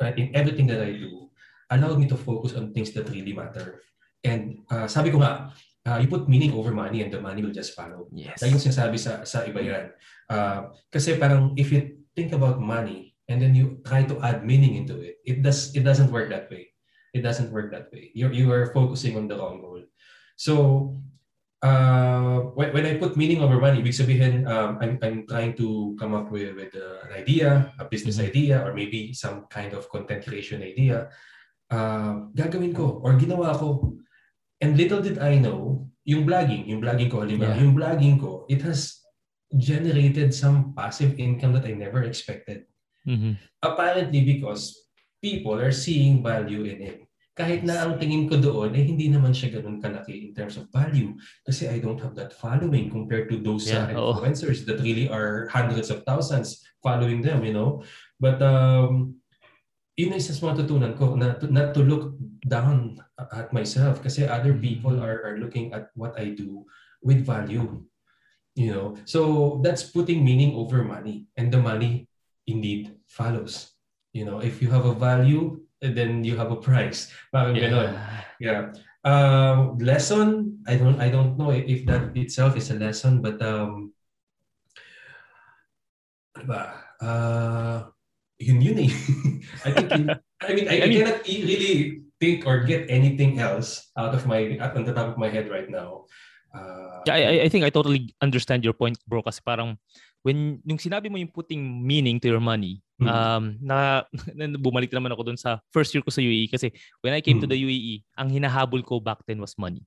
uh, 0.00 0.16
in 0.16 0.32
everything 0.32 0.64
that 0.72 0.80
I 0.80 0.96
do 0.96 1.28
allowed 1.68 2.00
me 2.00 2.08
to 2.08 2.16
focus 2.16 2.56
on 2.56 2.72
things 2.72 2.96
that 2.96 3.12
really 3.12 3.36
matter. 3.36 3.84
And 4.22 4.62
uh, 4.70 4.86
sabi 4.86 5.10
ko 5.10 5.18
nga, 5.18 5.50
uh, 5.86 5.98
you 5.98 6.06
put 6.06 6.30
meaning 6.30 6.54
over 6.54 6.70
money 6.70 7.02
and 7.02 7.10
the 7.10 7.18
money 7.20 7.42
will 7.42 7.54
just 7.54 7.74
follow. 7.74 8.06
yes 8.14 8.38
Lagi 8.38 8.54
yung 8.54 8.62
sinasabi 8.62 8.96
sa, 8.98 9.26
sa 9.26 9.42
iba 9.42 9.58
yan. 9.58 9.90
Uh, 10.30 10.70
kasi 10.94 11.18
parang 11.18 11.52
if 11.58 11.74
you 11.74 12.06
think 12.14 12.30
about 12.32 12.62
money 12.62 13.14
and 13.26 13.42
then 13.42 13.54
you 13.54 13.82
try 13.82 14.06
to 14.06 14.14
add 14.22 14.46
meaning 14.46 14.78
into 14.78 15.02
it, 15.02 15.18
it 15.26 15.42
does 15.42 15.74
it 15.74 15.82
doesn't 15.82 16.14
work 16.14 16.30
that 16.30 16.46
way. 16.50 16.70
It 17.12 17.20
doesn't 17.26 17.52
work 17.52 17.74
that 17.74 17.90
way. 17.92 18.14
You 18.14 18.30
you 18.32 18.46
are 18.54 18.70
focusing 18.72 19.18
on 19.18 19.26
the 19.28 19.36
wrong 19.36 19.60
goal. 19.60 19.82
So 20.38 20.54
uh, 21.60 22.50
when, 22.56 22.72
when 22.72 22.86
I 22.86 22.96
put 22.96 23.16
meaning 23.16 23.42
over 23.42 23.58
money, 23.58 23.82
ibig 23.82 23.94
sabihin 23.94 24.46
um, 24.48 24.78
I'm, 24.80 24.98
I'm 25.02 25.18
trying 25.26 25.54
to 25.60 25.94
come 25.98 26.14
up 26.14 26.30
with, 26.30 26.54
with 26.56 26.72
uh, 26.74 27.06
an 27.10 27.12
idea, 27.18 27.74
a 27.78 27.84
business 27.84 28.18
Mhm. 28.18 28.26
idea, 28.30 28.54
or 28.64 28.72
maybe 28.74 29.12
some 29.12 29.46
kind 29.50 29.74
of 29.74 29.90
content 29.90 30.24
creation 30.24 30.62
idea. 30.62 31.10
Uh, 31.72 32.28
gagawin 32.36 32.72
ko 32.76 33.00
or 33.02 33.18
ginawa 33.18 33.56
ko. 33.56 33.96
And 34.62 34.78
little 34.78 35.02
did 35.02 35.18
I 35.18 35.42
know, 35.42 35.90
yung 36.06 36.22
vlogging, 36.22 36.70
yung 36.70 36.78
vlogging 36.78 37.10
ko, 37.10 37.26
halimbawa, 37.26 37.58
Yeah. 37.58 37.66
yung 37.66 37.74
vlogging 37.74 38.16
ko, 38.22 38.46
it 38.46 38.62
has 38.62 39.02
generated 39.58 40.30
some 40.32 40.72
passive 40.72 41.18
income 41.18 41.52
that 41.58 41.66
I 41.66 41.74
never 41.74 42.06
expected. 42.06 42.70
Mhm. 43.04 43.36
Apparently 43.60 44.22
because 44.22 44.86
people 45.18 45.58
are 45.58 45.74
seeing 45.74 46.22
value 46.22 46.62
in 46.62 46.78
it. 46.80 46.98
Kahit 47.32 47.64
na 47.64 47.88
ang 47.88 47.96
tingin 47.98 48.28
ko 48.28 48.36
doon, 48.38 48.76
eh 48.76 48.84
hindi 48.84 49.08
naman 49.08 49.32
siya 49.32 49.58
ganun 49.58 49.80
kalaki 49.82 50.28
in 50.28 50.32
terms 50.36 50.60
of 50.60 50.68
value. 50.70 51.16
Kasi 51.42 51.66
I 51.66 51.80
don't 51.82 51.98
have 51.98 52.14
that 52.14 52.36
following 52.36 52.92
compared 52.92 53.32
to 53.32 53.40
those 53.40 53.66
Yeah, 53.66 53.88
influencers 53.88 54.68
that 54.68 54.84
really 54.84 55.08
are 55.08 55.48
hundreds 55.48 55.88
of 55.88 56.04
thousands 56.04 56.60
following 56.84 57.24
them, 57.24 57.42
you 57.42 57.56
know. 57.56 57.82
But 58.20 58.38
um, 58.44 59.21
yun 60.02 60.12
ang 60.12 60.18
isa 60.18 60.34
sa 60.34 60.50
mga 60.50 60.66
tutunan 60.66 60.92
ko, 60.98 61.14
na, 61.14 61.38
to, 61.38 61.46
not 61.46 61.70
to 61.78 61.86
look 61.86 62.18
down 62.42 62.98
at 63.30 63.54
myself 63.54 64.02
kasi 64.02 64.26
other 64.26 64.50
people 64.58 64.98
are, 64.98 65.22
are 65.22 65.38
looking 65.38 65.70
at 65.70 65.94
what 65.94 66.18
I 66.18 66.34
do 66.34 66.66
with 66.98 67.22
value. 67.22 67.86
You 68.58 68.68
know, 68.74 68.86
so 69.08 69.62
that's 69.64 69.86
putting 69.86 70.20
meaning 70.26 70.52
over 70.58 70.84
money 70.84 71.30
and 71.38 71.48
the 71.48 71.62
money 71.62 72.10
indeed 72.44 72.98
follows. 73.08 73.72
You 74.12 74.28
know, 74.28 74.44
if 74.44 74.60
you 74.60 74.68
have 74.68 74.84
a 74.84 74.92
value, 74.92 75.62
then 75.80 76.20
you 76.20 76.36
have 76.36 76.52
a 76.52 76.60
price. 76.60 77.08
Parang 77.32 77.56
ganon. 77.56 77.96
yeah. 77.96 78.20
Yeah. 78.36 78.62
Um, 79.02 79.80
lesson, 79.82 80.60
I 80.68 80.76
don't 80.76 81.00
I 81.00 81.08
don't 81.08 81.34
know 81.34 81.50
if 81.50 81.88
that 81.88 82.14
itself 82.14 82.54
is 82.60 82.70
a 82.70 82.78
lesson, 82.78 83.24
but 83.24 83.40
um 83.40 83.96
ano 86.36 86.44
ba? 86.44 86.62
Uh, 87.02 87.78
yun 88.42 88.58
yun 88.58 88.78
eh. 88.82 88.92
I 89.66 89.70
think 89.70 89.88
yun, 89.94 90.06
I 90.42 90.50
mean 90.52 90.66
I, 90.66 90.74
I 90.82 90.86
mean- 90.90 90.98
cannot 91.06 91.22
e- 91.24 91.44
really 91.46 91.74
think 92.18 92.46
or 92.46 92.62
get 92.66 92.90
anything 92.90 93.38
else 93.38 93.90
out 93.98 94.14
of 94.14 94.26
my 94.26 94.58
at 94.58 94.74
on 94.74 94.82
the 94.86 94.94
top 94.94 95.14
of 95.14 95.18
my 95.18 95.30
head 95.30 95.46
right 95.50 95.70
now. 95.70 96.06
Uh, 96.54 97.02
Yeah, 97.06 97.18
I, 97.18 97.34
I- 97.46 97.50
think 97.50 97.64
I 97.66 97.70
totally 97.70 98.14
understand 98.22 98.62
your 98.62 98.74
point, 98.74 98.98
bro. 99.06 99.22
Kasi 99.22 99.42
parang 99.42 99.74
when 100.22 100.62
yung 100.62 100.78
sinabi 100.78 101.10
mo 101.10 101.18
yung 101.18 101.34
putting 101.34 101.58
meaning 101.82 102.18
to 102.22 102.28
your 102.30 102.42
money, 102.42 102.82
Mm. 103.02 103.10
um, 103.10 103.44
na, 103.58 104.06
na 104.38 104.46
bumalik 104.54 104.94
naman 104.94 105.10
ako 105.10 105.26
dun 105.26 105.34
sa 105.40 105.58
first 105.74 105.90
year 105.90 106.06
ko 106.06 106.14
sa 106.14 106.22
UAE 106.22 106.46
kasi 106.46 106.70
when 107.02 107.10
I 107.10 107.18
came 107.18 107.42
to 107.42 107.50
Mm. 107.50 107.54
the 107.54 107.58
UAE, 107.58 107.94
ang 108.14 108.30
hinahabol 108.30 108.78
ko 108.86 109.02
back 109.02 109.18
then 109.26 109.42
was 109.42 109.58
money. 109.58 109.82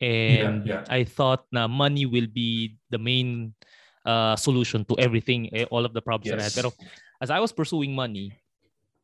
And 0.00 0.64
yeah. 0.64 0.88
I 0.88 1.04
thought 1.04 1.44
na 1.52 1.68
money 1.68 2.08
will 2.08 2.32
be 2.32 2.80
the 2.88 2.96
main 2.96 3.52
uh, 4.08 4.32
solution 4.40 4.88
to 4.88 4.96
everything, 4.96 5.52
eh, 5.52 5.68
all 5.68 5.84
of 5.84 5.92
the 5.92 6.00
problems 6.00 6.32
that 6.32 6.40
I 6.40 6.48
had. 6.48 6.56
Yes. 6.56 6.56
Pero 6.56 6.72
as 7.20 7.28
I 7.28 7.38
was 7.38 7.52
pursuing 7.52 7.92
money, 7.92 8.32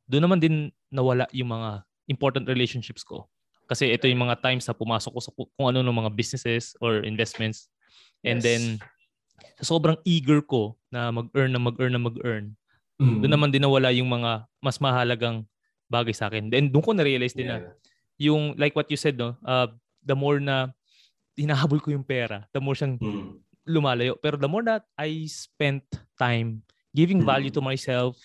doon 0.09 0.25
naman 0.25 0.41
din 0.41 0.55
nawala 0.89 1.29
yung 1.31 1.53
mga 1.53 1.85
important 2.09 2.49
relationships 2.49 3.05
ko. 3.05 3.29
Kasi 3.67 3.91
ito 3.91 4.07
yung 4.07 4.23
mga 4.23 4.41
times 4.41 4.65
na 4.65 4.73
pumasok 4.73 5.11
ko 5.11 5.21
sa 5.21 5.31
ku- 5.35 5.51
kung 5.55 5.67
ano 5.69 5.83
ng 5.83 5.99
mga 6.07 6.11
businesses 6.15 6.73
or 6.81 7.03
investments. 7.03 7.69
And 8.23 8.39
Yes. 8.39 8.45
then, 8.47 8.63
sa 9.61 9.75
sobrang 9.75 9.99
eager 10.07 10.41
ko 10.41 10.79
na 10.89 11.11
mag-earn 11.11 11.51
na 11.53 11.61
mag-earn 11.61 11.93
na 11.93 12.01
mag-earn, 12.01 12.55
Mm. 12.97 13.21
doon 13.21 13.33
naman 13.37 13.51
din 13.53 13.61
nawala 13.61 13.93
yung 13.93 14.09
mga 14.09 14.49
mas 14.63 14.81
mahalagang 14.81 15.45
bagay 15.91 16.15
sa 16.17 16.31
akin. 16.31 16.49
Then 16.49 16.73
doon 16.73 16.81
ko 16.83 16.91
na-realize 16.97 17.37
din 17.37 17.51
na 17.51 17.59
Yeah. 17.61 17.75
yung 18.33 18.57
like 18.57 18.73
what 18.73 18.89
you 18.89 18.97
said 18.97 19.19
no, 19.21 19.37
uh, 19.45 19.69
the 20.01 20.17
more 20.17 20.41
na 20.41 20.73
hinahabol 21.37 21.83
ko 21.83 21.93
yung 21.93 22.07
pera, 22.07 22.49
the 22.55 22.63
more 22.63 22.73
siyang 22.73 22.97
Mm. 22.97 23.43
lumalayo. 23.69 24.15
Pero 24.17 24.39
the 24.41 24.49
more 24.49 24.65
that 24.65 24.87
I 24.97 25.27
spent 25.29 25.85
time 26.17 26.63
giving 26.97 27.21
Mm. 27.21 27.29
value 27.29 27.53
to 27.53 27.61
myself 27.61 28.17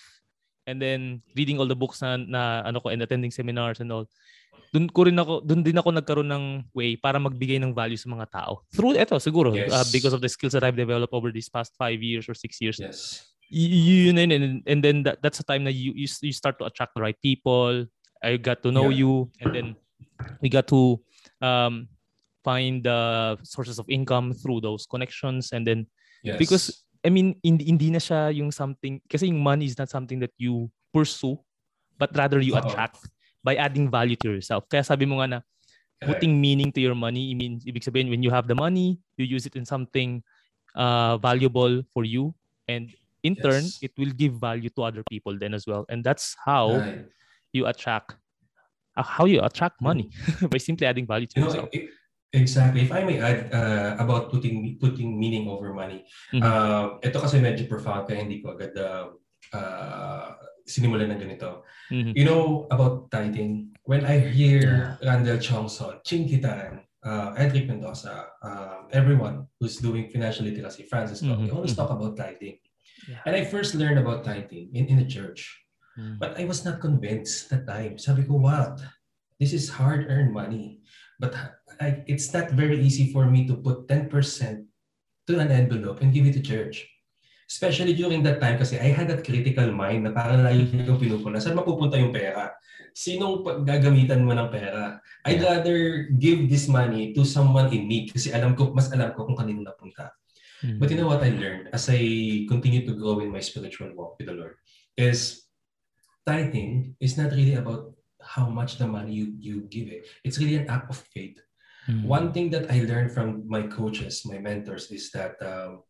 and 0.64 0.80
then 0.80 1.20
reading 1.36 1.60
all 1.60 1.68
the 1.68 1.76
books 1.76 2.00
na, 2.00 2.16
na 2.16 2.42
ano 2.64 2.80
ko 2.80 2.88
and 2.90 3.04
attending 3.04 3.34
seminars 3.34 3.84
and 3.84 3.92
all, 3.92 4.08
doon 4.72 4.88
ko 4.88 5.04
rin 5.04 5.20
ako 5.20 5.44
doon 5.44 5.60
din 5.68 5.76
ako 5.76 5.90
nagkaroon 5.92 6.32
ng 6.32 6.46
way 6.72 6.96
para 6.96 7.20
magbigay 7.20 7.60
ng 7.60 7.76
value 7.76 8.00
sa 8.00 8.08
mga 8.08 8.32
tao. 8.32 8.64
Through 8.72 8.96
eto 8.96 9.20
siguro 9.20 9.52
Yes. 9.52 9.68
uh, 9.68 9.84
because 9.92 10.16
of 10.16 10.24
the 10.24 10.32
skills 10.32 10.56
that 10.56 10.64
I've 10.64 10.80
developed 10.80 11.12
over 11.12 11.28
these 11.28 11.52
past 11.52 11.76
five 11.76 12.00
years 12.00 12.32
or 12.32 12.36
six 12.38 12.64
years. 12.64 12.80
Yes. 12.80 13.28
Y- 13.52 14.08
yun 14.08 14.16
and, 14.16 14.32
and, 14.32 14.64
and 14.64 14.80
then 14.80 15.04
that, 15.04 15.20
that's 15.20 15.44
the 15.44 15.44
time 15.44 15.68
that 15.68 15.76
you, 15.76 15.92
you 15.92 16.08
you 16.24 16.32
start 16.32 16.56
to 16.64 16.66
attract 16.72 16.96
the 16.96 17.04
right 17.04 17.20
people. 17.20 17.84
I 18.24 18.40
got 18.40 18.64
to 18.64 18.72
know 18.72 18.88
Yeah. 18.88 19.04
you 19.04 19.12
and 19.44 19.50
then 19.52 19.68
we 20.40 20.48
got 20.48 20.72
to 20.72 21.02
um 21.44 21.92
find 22.48 22.86
the 22.86 23.36
sources 23.44 23.76
of 23.76 23.86
income 23.92 24.32
through 24.32 24.62
those 24.64 24.88
connections 24.88 25.52
and 25.52 25.68
then 25.68 25.84
Yes. 26.24 26.38
because 26.40 26.86
I 27.06 27.10
mean 27.10 27.38
hindi, 27.42 27.66
hindi 27.66 27.90
na 27.92 28.00
siya 28.02 28.30
yung 28.36 28.52
something 28.54 29.02
kasi 29.10 29.30
yung 29.30 29.42
money 29.42 29.66
is 29.66 29.78
not 29.78 29.90
something 29.90 30.20
that 30.22 30.34
you 30.38 30.70
pursue 30.94 31.38
but 31.98 32.14
rather 32.18 32.40
you 32.42 32.54
Oo. 32.54 32.62
attract 32.62 33.10
by 33.44 33.56
adding 33.58 33.90
value 33.90 34.16
to 34.22 34.38
yourself. 34.38 34.66
Kaya 34.70 34.86
sabi 34.86 35.06
mo 35.10 35.18
nga 35.22 35.28
na 35.28 35.40
putting 36.06 36.42
meaning 36.42 36.72
to 36.74 36.82
your 36.82 36.96
money, 36.96 37.32
I 37.32 37.36
mean, 37.38 37.62
ibig 37.66 37.86
sabihin 37.86 38.10
when 38.10 38.24
you 38.24 38.32
have 38.32 38.48
the 38.50 38.56
money, 38.58 39.02
you 39.18 39.26
use 39.26 39.46
it 39.46 39.56
in 39.56 39.66
something 39.66 40.24
uh, 40.76 41.18
valuable 41.18 41.84
for 41.94 42.06
you 42.06 42.34
and 42.68 42.94
in 43.24 43.38
Yes. 43.38 43.42
turn 43.42 43.74
it 43.82 43.94
will 43.98 44.12
give 44.14 44.34
value 44.40 44.70
to 44.74 44.84
other 44.84 45.04
people 45.06 45.38
then 45.38 45.54
as 45.54 45.68
well 45.68 45.86
and 45.90 46.04
that's 46.04 46.36
how 46.46 46.86
Right. 46.86 47.06
you 47.54 47.68
attract 47.68 48.16
uh, 48.98 49.04
how 49.04 49.26
you 49.26 49.42
attract 49.42 49.82
money 49.82 50.10
by 50.52 50.58
simply 50.58 50.88
adding 50.88 51.08
value 51.08 51.28
to 51.28 51.36
You 51.36 51.42
know, 51.44 51.54
yourself 51.54 51.70
e- 51.74 51.90
exactly. 52.34 52.82
If 52.82 52.92
I 52.92 53.04
may 53.04 53.20
add 53.20 53.54
uh, 53.54 53.96
about 54.00 54.32
putting 54.32 54.78
putting 54.80 55.20
meaning 55.20 55.48
over 55.48 55.74
money. 55.74 56.08
Mhm. 56.34 56.42
Uh, 56.42 56.86
ito 57.04 57.18
kasi 57.20 57.40
medyo 57.40 57.68
profound 57.68 58.08
kaya 58.08 58.24
hindi 58.24 58.42
ko 58.42 58.56
agad 58.56 58.74
uh, 58.76 59.12
uh, 59.54 60.28
sinimulan 60.68 61.12
ng 61.12 61.22
ganito. 61.22 61.68
Mhm. 61.92 62.12
You 62.16 62.26
know 62.26 62.44
about 62.72 63.12
tithing? 63.12 63.76
When 63.84 64.06
I 64.06 64.22
hear 64.22 64.96
Randall 65.04 65.42
Chongson, 65.42 66.00
Ching 66.06 66.30
Kitan, 66.30 66.86
uh, 67.04 67.34
Edric 67.36 67.68
Mendoza, 67.68 68.30
um, 68.46 68.88
everyone 68.94 69.50
who's 69.60 69.82
doing 69.82 70.08
financial 70.08 70.46
literacy, 70.46 70.86
Francis, 70.88 71.26
Mhm, 71.26 71.50
they 71.50 71.52
always 71.52 71.76
talk 71.76 71.90
about 71.90 72.16
tithing. 72.16 72.62
Yeah. 73.10 73.26
And 73.26 73.34
I 73.36 73.44
first 73.44 73.74
learned 73.74 73.98
about 73.98 74.24
tithing 74.24 74.70
in, 74.78 74.86
in 74.86 75.02
the 75.02 75.10
church. 75.10 75.50
Mhm. 75.98 76.22
But 76.22 76.38
I 76.38 76.46
was 76.46 76.64
not 76.64 76.80
convinced 76.80 77.50
that 77.50 77.66
time. 77.68 77.98
Sabi 77.98 78.24
ko, 78.24 78.38
what? 78.40 78.80
This 79.42 79.52
is 79.52 79.74
hard-earned 79.82 80.32
money. 80.32 80.86
But 81.18 81.34
I, 81.82 82.06
it's 82.06 82.30
not 82.30 82.54
very 82.54 82.78
easy 82.78 83.10
for 83.10 83.26
me 83.26 83.50
to 83.50 83.58
put 83.58 83.90
10% 83.90 84.08
to 85.28 85.34
an 85.42 85.50
envelope 85.50 86.06
and 86.06 86.14
give 86.14 86.30
it 86.30 86.38
to 86.38 86.44
church. 86.46 86.86
Especially 87.50 87.92
during 87.98 88.22
that 88.24 88.40
time 88.40 88.56
kasi 88.62 88.80
I 88.80 88.94
had 88.96 89.10
that 89.12 89.26
critical 89.28 89.74
mind 89.74 90.06
na 90.08 90.14
parang 90.16 90.46
lagi 90.46 90.70
Mhm. 90.72 90.88
kong 90.88 91.02
pinupuna. 91.02 91.42
Saan 91.42 91.58
mapupunta 91.58 92.00
yung 92.00 92.14
pera? 92.16 92.54
Sinong 92.96 93.44
gagamitan 93.68 94.24
mo 94.24 94.32
ng 94.32 94.48
pera? 94.54 95.02
I'd 95.28 95.42
Yeah. 95.42 95.60
rather 95.60 95.78
give 96.16 96.48
this 96.48 96.70
money 96.72 97.12
to 97.18 97.26
someone 97.28 97.68
in 97.76 97.90
need 97.92 98.14
kasi 98.14 98.32
alam 98.32 98.56
ko, 98.56 98.72
mas 98.72 98.88
alam 98.94 99.12
ko 99.18 99.28
kung 99.28 99.36
kanino 99.36 99.66
napunta. 99.68 100.16
Mhm. 100.64 100.78
But 100.80 100.94
you 100.94 100.98
know 101.02 101.10
what 101.12 101.26
I 101.26 101.34
learned 101.34 101.74
as 101.76 101.90
I 101.92 102.00
continue 102.48 102.86
to 102.88 102.94
grow 102.96 103.20
in 103.20 103.34
my 103.34 103.42
spiritual 103.44 103.92
walk 103.98 104.16
with 104.22 104.30
the 104.32 104.38
Lord 104.38 104.56
is 104.96 105.50
tithing 106.24 106.96
is 107.04 107.18
not 107.18 107.34
really 107.34 107.58
about 107.60 107.92
how 108.22 108.48
much 108.48 108.78
the 108.78 108.86
money 108.88 109.12
you, 109.18 109.34
you 109.42 109.56
give 109.68 109.90
it. 109.90 110.06
It's 110.24 110.38
really 110.38 110.56
an 110.62 110.70
act 110.70 110.88
of 110.88 111.02
faith. 111.12 111.42
Mhm. 111.88 112.06
One 112.06 112.28
thing 112.34 112.50
that 112.54 112.70
I 112.70 112.86
learned 112.86 113.12
from 113.12 113.48
my 113.50 113.66
coaches, 113.66 114.22
my 114.26 114.38
mentors, 114.38 114.92
is 114.92 115.10
that 115.12 115.42
um, 115.42 115.82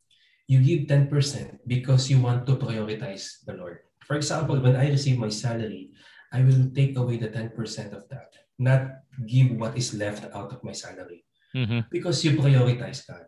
you 0.48 0.64
give 0.64 0.88
10% 0.88 1.60
because 1.68 2.10
you 2.10 2.20
want 2.20 2.48
to 2.48 2.56
prioritize 2.56 3.44
the 3.46 3.54
Lord. 3.56 3.80
For 4.08 4.16
example, 4.16 4.60
when 4.60 4.76
I 4.76 4.90
receive 4.90 5.18
my 5.20 5.30
salary, 5.30 5.92
I 6.32 6.44
will 6.44 6.72
take 6.72 6.96
away 6.96 7.18
the 7.20 7.28
10% 7.28 7.92
of 7.92 8.08
that, 8.08 8.32
not 8.60 9.04
give 9.28 9.52
what 9.60 9.76
is 9.76 9.94
left 9.94 10.24
out 10.32 10.52
of 10.56 10.64
my 10.64 10.72
salary 10.72 11.28
Mhm. 11.56 11.92
because 11.92 12.24
you 12.24 12.40
prioritize 12.40 13.04
God. 13.04 13.28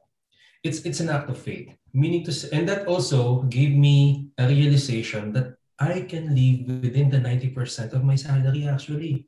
It's 0.64 0.88
it's 0.88 1.04
an 1.04 1.12
act 1.12 1.28
of 1.28 1.36
faith, 1.36 1.76
meaning 1.92 2.24
to 2.24 2.32
and 2.56 2.64
that 2.72 2.88
also 2.88 3.44
gave 3.52 3.76
me 3.76 4.32
a 4.40 4.48
realization 4.48 5.36
that 5.36 5.60
I 5.76 6.08
can 6.08 6.32
live 6.32 6.64
within 6.80 7.12
the 7.12 7.20
90% 7.20 7.92
of 7.92 8.08
my 8.08 8.16
salary 8.16 8.64
actually. 8.72 9.28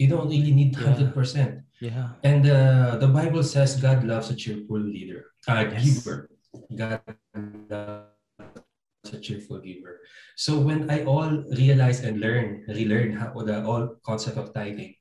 You 0.00 0.08
don't 0.08 0.32
really 0.32 0.56
need 0.56 0.72
Yeah. 0.80 0.96
100%. 0.96 1.60
yeah 1.84 2.16
And 2.24 2.48
uh, 2.48 2.96
the 2.96 3.08
Bible 3.12 3.44
says 3.44 3.76
God 3.76 4.00
loves 4.08 4.32
a 4.32 4.36
cheerful 4.36 4.80
leader, 4.80 5.28
a 5.44 5.68
Yes. 5.68 5.84
giver. 5.84 6.16
God 6.72 7.04
loves 7.68 9.12
a 9.12 9.20
cheerful 9.20 9.60
giver. 9.60 10.00
So 10.40 10.56
when 10.56 10.88
I 10.88 11.04
all 11.04 11.44
realized 11.52 12.08
and 12.08 12.16
learn, 12.16 12.64
relearn 12.72 13.12
how 13.12 13.36
the 13.44 13.60
all 13.60 14.00
concept 14.00 14.40
of 14.40 14.56
tithing, 14.56 14.96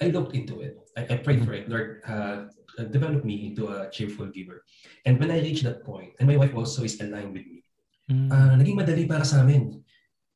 I 0.00 0.08
looked 0.08 0.32
into 0.32 0.64
it. 0.64 0.80
I, 0.96 1.04
I 1.12 1.16
prayed 1.20 1.44
for 1.44 1.52
it. 1.52 1.68
Lord, 1.68 2.00
uh, 2.08 2.48
develop 2.88 3.28
me 3.28 3.52
into 3.52 3.68
a 3.68 3.92
cheerful 3.92 4.32
giver. 4.32 4.64
And 5.04 5.20
when 5.20 5.28
I 5.28 5.44
reached 5.44 5.64
that 5.68 5.84
point, 5.84 6.16
and 6.20 6.24
my 6.28 6.40
wife 6.40 6.56
also 6.56 6.88
is 6.88 6.96
aligned 7.04 7.36
with 7.36 7.44
me, 7.44 7.60
Mhm. 8.08 8.32
uh, 8.32 8.52
naging 8.56 8.80
madali 8.80 9.04
para 9.04 9.28
sa 9.28 9.44
amin. 9.44 9.84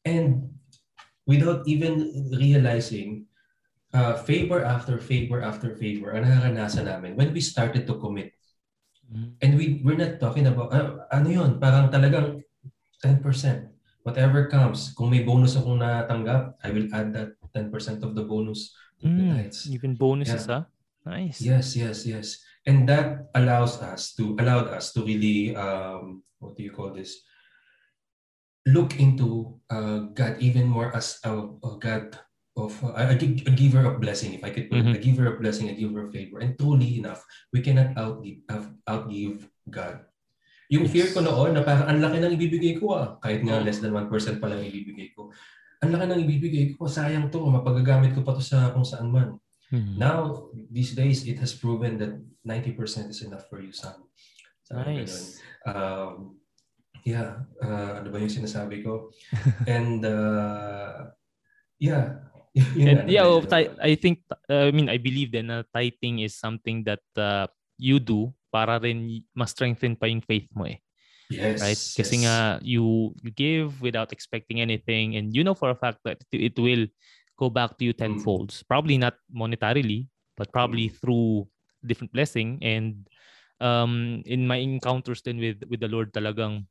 And 0.05 0.53
without 1.25 1.65
even 1.65 2.29
realizing, 2.37 3.25
uh, 3.93 4.15
favor 4.25 4.65
after 4.65 4.99
favor 4.99 5.41
after 5.45 5.77
favor 5.77 6.17
ang 6.17 6.25
nararanasan 6.25 6.89
namin 6.89 7.17
when 7.17 7.31
we 7.33 7.41
started 7.41 7.85
to 7.87 7.97
commit. 8.01 8.33
Mhm. 9.13 9.29
And 9.45 9.51
we, 9.61 9.85
we're 9.85 10.01
not 10.01 10.17
talking 10.17 10.49
about, 10.49 10.73
uh, 10.73 11.05
ano 11.13 11.29
yun, 11.29 11.61
parang 11.61 11.93
talagang 11.93 12.41
10%. 13.05 13.21
Whatever 14.03 14.51
comes, 14.51 14.91
kung 14.99 15.15
may 15.15 15.23
bonus 15.23 15.55
akong 15.55 15.79
natanggap, 15.79 16.59
I 16.65 16.75
will 16.75 16.91
add 16.91 17.15
that 17.15 17.39
10% 17.55 18.03
of 18.03 18.17
the 18.17 18.25
bonus 18.25 18.75
to 18.99 19.07
the 19.07 19.23
Mm, 19.23 19.51
even 19.69 19.93
bonuses 19.99 20.49
ah 20.49 20.65
nice 21.05 21.43
Yes, 21.43 21.75
yes, 21.77 22.07
yes. 22.07 22.41
And 22.63 22.87
that 22.87 23.31
allows 23.35 23.83
us 23.83 24.15
to 24.15 24.39
allowed 24.39 24.71
us 24.71 24.95
to 24.95 25.03
really 25.03 25.55
um 25.59 26.23
what 26.39 26.55
do 26.55 26.63
you 26.63 26.71
call 26.71 26.95
this? 26.95 27.23
Look 28.63 28.99
into 29.03 29.59
uh, 29.67 30.15
God 30.15 30.39
even 30.39 30.71
more 30.71 30.95
as 30.95 31.19
a, 31.27 31.35
a 31.35 31.71
God 31.83 32.15
of 32.53 32.77
uh, 32.85 32.93
a, 32.93 33.17
a 33.17 33.53
giver 33.57 33.85
of 33.89 33.97
blessing, 34.01 34.37
if 34.37 34.45
I 34.45 34.53
could 34.53 34.69
Mhm. 34.69 34.93
a 34.97 35.01
giver 35.01 35.27
of 35.29 35.41
blessing, 35.41 35.73
a 35.73 35.77
giver 35.77 36.05
of 36.05 36.13
favor. 36.13 36.41
And 36.41 36.53
truly 36.61 37.01
enough, 37.01 37.25
we 37.53 37.65
cannot 37.65 37.97
outgive, 37.97 38.45
out- 38.53 38.77
outgive 38.85 39.49
God. 39.69 40.05
Yung 40.69 40.89
fear 40.89 41.09
ko 41.13 41.21
noon 41.21 41.53
na 41.57 41.65
parang 41.65 41.89
ang 41.89 42.01
laki 42.01 42.17
ng 42.21 42.33
ibibigay 42.37 42.81
ko 42.81 42.97
ah, 42.97 43.17
kahit 43.21 43.45
nga 43.45 43.61
less 43.61 43.81
than 43.81 43.93
1% 43.93 44.09
pa 44.41 44.49
lang 44.49 44.65
ibibigay 44.65 45.13
ko. 45.13 45.33
Ang 45.85 45.93
laki 45.97 46.05
ng 46.09 46.23
ibibigay 46.25 46.65
ko, 46.77 46.89
sayang 46.89 47.29
to, 47.33 47.41
mapagagamit 47.45 48.13
ko 48.17 48.25
pa 48.25 48.37
to 48.37 48.45
sa 48.45 48.73
kung 48.73 48.85
saan 48.85 49.09
man. 49.13 49.37
Mhm. 49.73 49.97
Now, 49.97 50.49
these 50.69 50.93
days, 50.93 51.25
it 51.25 51.41
has 51.41 51.57
proven 51.57 51.97
that 52.01 52.13
90% 52.45 53.09
is 53.09 53.25
enough 53.25 53.49
for 53.49 53.61
you, 53.65 53.73
son. 53.73 53.97
Sabi 54.65 55.05
nice 55.05 55.41
Um, 55.65 56.37
yeah, 57.05 57.47
uh, 57.63 58.03
ano 58.03 58.09
ba 58.13 58.19
yung 58.21 58.33
sinasabi 58.33 58.83
ko? 58.85 59.09
And, 59.71 60.05
uh, 60.05 61.13
yeah. 61.79 62.32
And 62.77 63.09
yeah, 63.09 63.25
ti- 63.49 63.73
I 63.81 63.97
think 63.97 64.25
uh, 64.29 64.69
I 64.69 64.71
mean 64.73 64.89
I 64.89 64.97
believe 65.01 65.33
then 65.33 65.49
na 65.49 65.65
tithing 65.73 66.21
is 66.21 66.37
something 66.37 66.85
that 66.85 67.05
uh, 67.17 67.49
you 67.81 67.97
do 68.01 68.33
para 68.53 68.77
rin 68.77 69.25
ma-strengthen 69.33 69.97
pa 69.97 70.09
yung 70.09 70.21
faith 70.21 70.49
mo 70.53 70.69
eh. 70.69 70.77
yes, 71.33 71.61
Right? 71.61 71.81
Kasi 71.97 72.15
yes. 72.21 72.25
nga 72.29 72.37
you 72.61 73.17
you 73.25 73.31
give 73.33 73.81
without 73.81 74.13
expecting 74.13 74.61
anything 74.61 75.17
and 75.17 75.33
you 75.33 75.41
know 75.45 75.57
for 75.57 75.73
a 75.73 75.79
fact 75.79 76.05
that 76.05 76.21
it, 76.33 76.53
it 76.53 76.57
will 76.61 76.85
go 77.41 77.49
back 77.49 77.77
to 77.81 77.89
you 77.89 77.97
Mm. 77.97 78.21
tenfolds. 78.21 78.61
Probably 78.65 79.01
not 79.01 79.17
monetarily, 79.33 80.13
but 80.37 80.53
probably 80.53 80.93
Mm. 80.93 80.97
through 81.01 81.29
different 81.83 82.13
blessing 82.13 82.61
and 82.63 83.09
um 83.59 84.23
in 84.27 84.47
my 84.47 84.61
encounters 84.61 85.23
then 85.25 85.41
with 85.41 85.65
with 85.67 85.81
the 85.83 85.91
Lord 85.91 86.13
talagang 86.15 86.67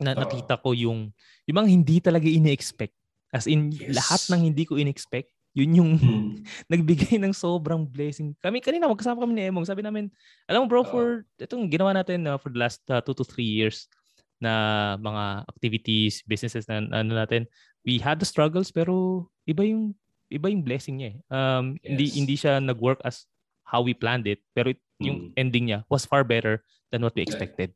na, 0.00 0.12
nakita 0.14 0.60
ko 0.60 0.72
yung 0.76 1.12
yung 1.48 1.56
mga 1.56 1.70
hindi 1.72 1.96
talaga 2.00 2.28
ini-expect. 2.28 2.94
As 3.36 3.44
in 3.44 3.68
Yes. 3.70 3.92
lahat 3.92 4.20
ng 4.32 4.40
hindi 4.48 4.64
ko 4.64 4.80
in-expect, 4.80 5.28
yun 5.52 5.72
yung 5.76 5.92
Hmm. 5.96 6.32
nagbigay 6.72 7.20
ng 7.20 7.32
sobrang 7.32 7.84
blessing. 7.84 8.32
Kami 8.40 8.60
kanina 8.60 8.88
magkasama 8.88 9.20
kami 9.20 9.36
ni 9.36 9.44
Emong. 9.44 9.64
Sabi 9.64 9.84
namin, 9.84 10.08
alam 10.48 10.64
mo 10.64 10.66
bro, 10.68 10.80
Oo. 10.80 10.88
for 10.88 11.04
itong 11.36 11.68
ginawa 11.68 11.92
natin 11.92 12.24
uh, 12.24 12.36
for 12.40 12.48
the 12.48 12.60
last 12.60 12.80
uh, 12.88 13.00
two 13.00 13.16
to 13.16 13.24
three 13.24 13.46
years 13.48 13.88
na 14.36 14.52
mga 15.00 15.48
activities, 15.48 16.20
businesses 16.24 16.68
na 16.68 16.84
ano 16.84 17.12
natin, 17.16 17.48
we 17.84 17.96
had 17.96 18.20
the 18.20 18.28
struggles 18.28 18.68
pero 18.68 19.24
iba 19.48 19.64
yung 19.64 19.96
iba 20.28 20.52
yung 20.52 20.60
blessing 20.60 21.00
niya 21.00 21.10
eh. 21.14 21.18
Um, 21.32 21.80
hindi 21.80 22.04
Yes. 22.10 22.16
hindi 22.16 22.34
siya 22.36 22.52
nag-work 22.60 23.00
as 23.04 23.24
how 23.64 23.80
we 23.80 23.96
planned 23.96 24.28
it, 24.28 24.44
pero 24.52 24.76
it, 24.76 24.80
yung 25.00 25.32
Mm. 25.32 25.40
ending 25.40 25.64
niya 25.72 25.80
was 25.88 26.04
far 26.04 26.20
better 26.20 26.60
than 26.92 27.00
what 27.00 27.16
we 27.16 27.24
Right. 27.24 27.28
expected. 27.32 27.72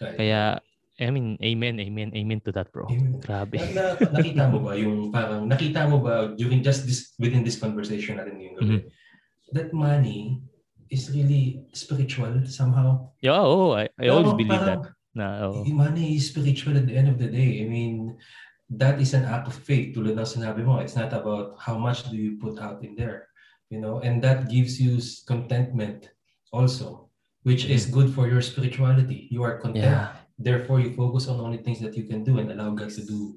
Right. 0.00 0.16
Kaya 0.16 0.40
I 1.00 1.08
mean, 1.08 1.40
amen, 1.40 1.80
amen, 1.80 2.12
amen 2.14 2.40
to 2.44 2.52
that, 2.52 2.68
bro. 2.72 2.84
Amen. 2.92 3.16
Grabe. 3.24 3.56
Na, 3.72 3.96
na, 3.96 4.20
nakita 4.20 4.44
mo 4.52 4.60
ba 4.60 4.76
yung 4.76 5.08
parang 5.08 5.48
nakita 5.48 5.88
mo 5.88 5.96
ba 6.04 6.36
during 6.36 6.60
just 6.60 6.84
this 6.84 7.16
within 7.16 7.40
this 7.40 7.56
conversation 7.56 8.20
natin 8.20 8.36
ngayong 8.36 8.56
gabi 8.60 8.68
Mhm. 8.68 8.82
that 9.56 9.72
money 9.72 10.38
is 10.92 11.08
really 11.10 11.64
spiritual 11.72 12.44
somehow 12.44 13.08
Yeah, 13.24 13.40
oh, 13.40 13.72
I, 13.72 13.88
I 13.96 14.12
always 14.12 14.36
No, 14.36 14.38
believe 14.38 14.60
parang, 14.60 14.84
that. 14.84 14.92
Na, 15.16 15.26
oh. 15.50 15.64
money 15.72 16.20
is 16.20 16.28
spiritual 16.30 16.76
at 16.76 16.84
the 16.86 16.94
end 16.94 17.08
of 17.08 17.16
the 17.18 17.26
day 17.32 17.64
I 17.64 17.66
mean 17.66 18.14
that 18.70 19.00
is 19.02 19.10
an 19.16 19.24
act 19.26 19.48
of 19.50 19.56
faith 19.56 19.96
tulad 19.96 20.14
ng 20.14 20.28
sinabi 20.28 20.62
mo 20.62 20.78
it's 20.84 20.94
not 20.94 21.10
about 21.16 21.56
how 21.58 21.74
much 21.80 22.06
do 22.06 22.14
you 22.14 22.38
put 22.38 22.60
out 22.62 22.78
in 22.86 22.94
there 22.94 23.26
you 23.72 23.80
know 23.82 23.98
and 24.04 24.20
that 24.22 24.46
gives 24.52 24.78
you 24.78 25.00
contentment 25.26 26.12
also 26.54 27.08
which 27.42 27.64
is 27.66 27.88
good 27.90 28.12
for 28.12 28.28
your 28.30 28.38
spirituality 28.44 29.26
you 29.32 29.40
are 29.42 29.56
content 29.58 29.96
Yeah. 29.96 30.19
Therefore 30.40 30.80
you 30.80 30.96
focus 30.96 31.28
on 31.28 31.38
only 31.38 31.60
things 31.60 31.80
that 31.84 31.94
you 31.94 32.08
can 32.08 32.24
do 32.24 32.40
and 32.40 32.50
allow 32.50 32.72
God 32.72 32.90
to 32.96 33.04
do 33.04 33.36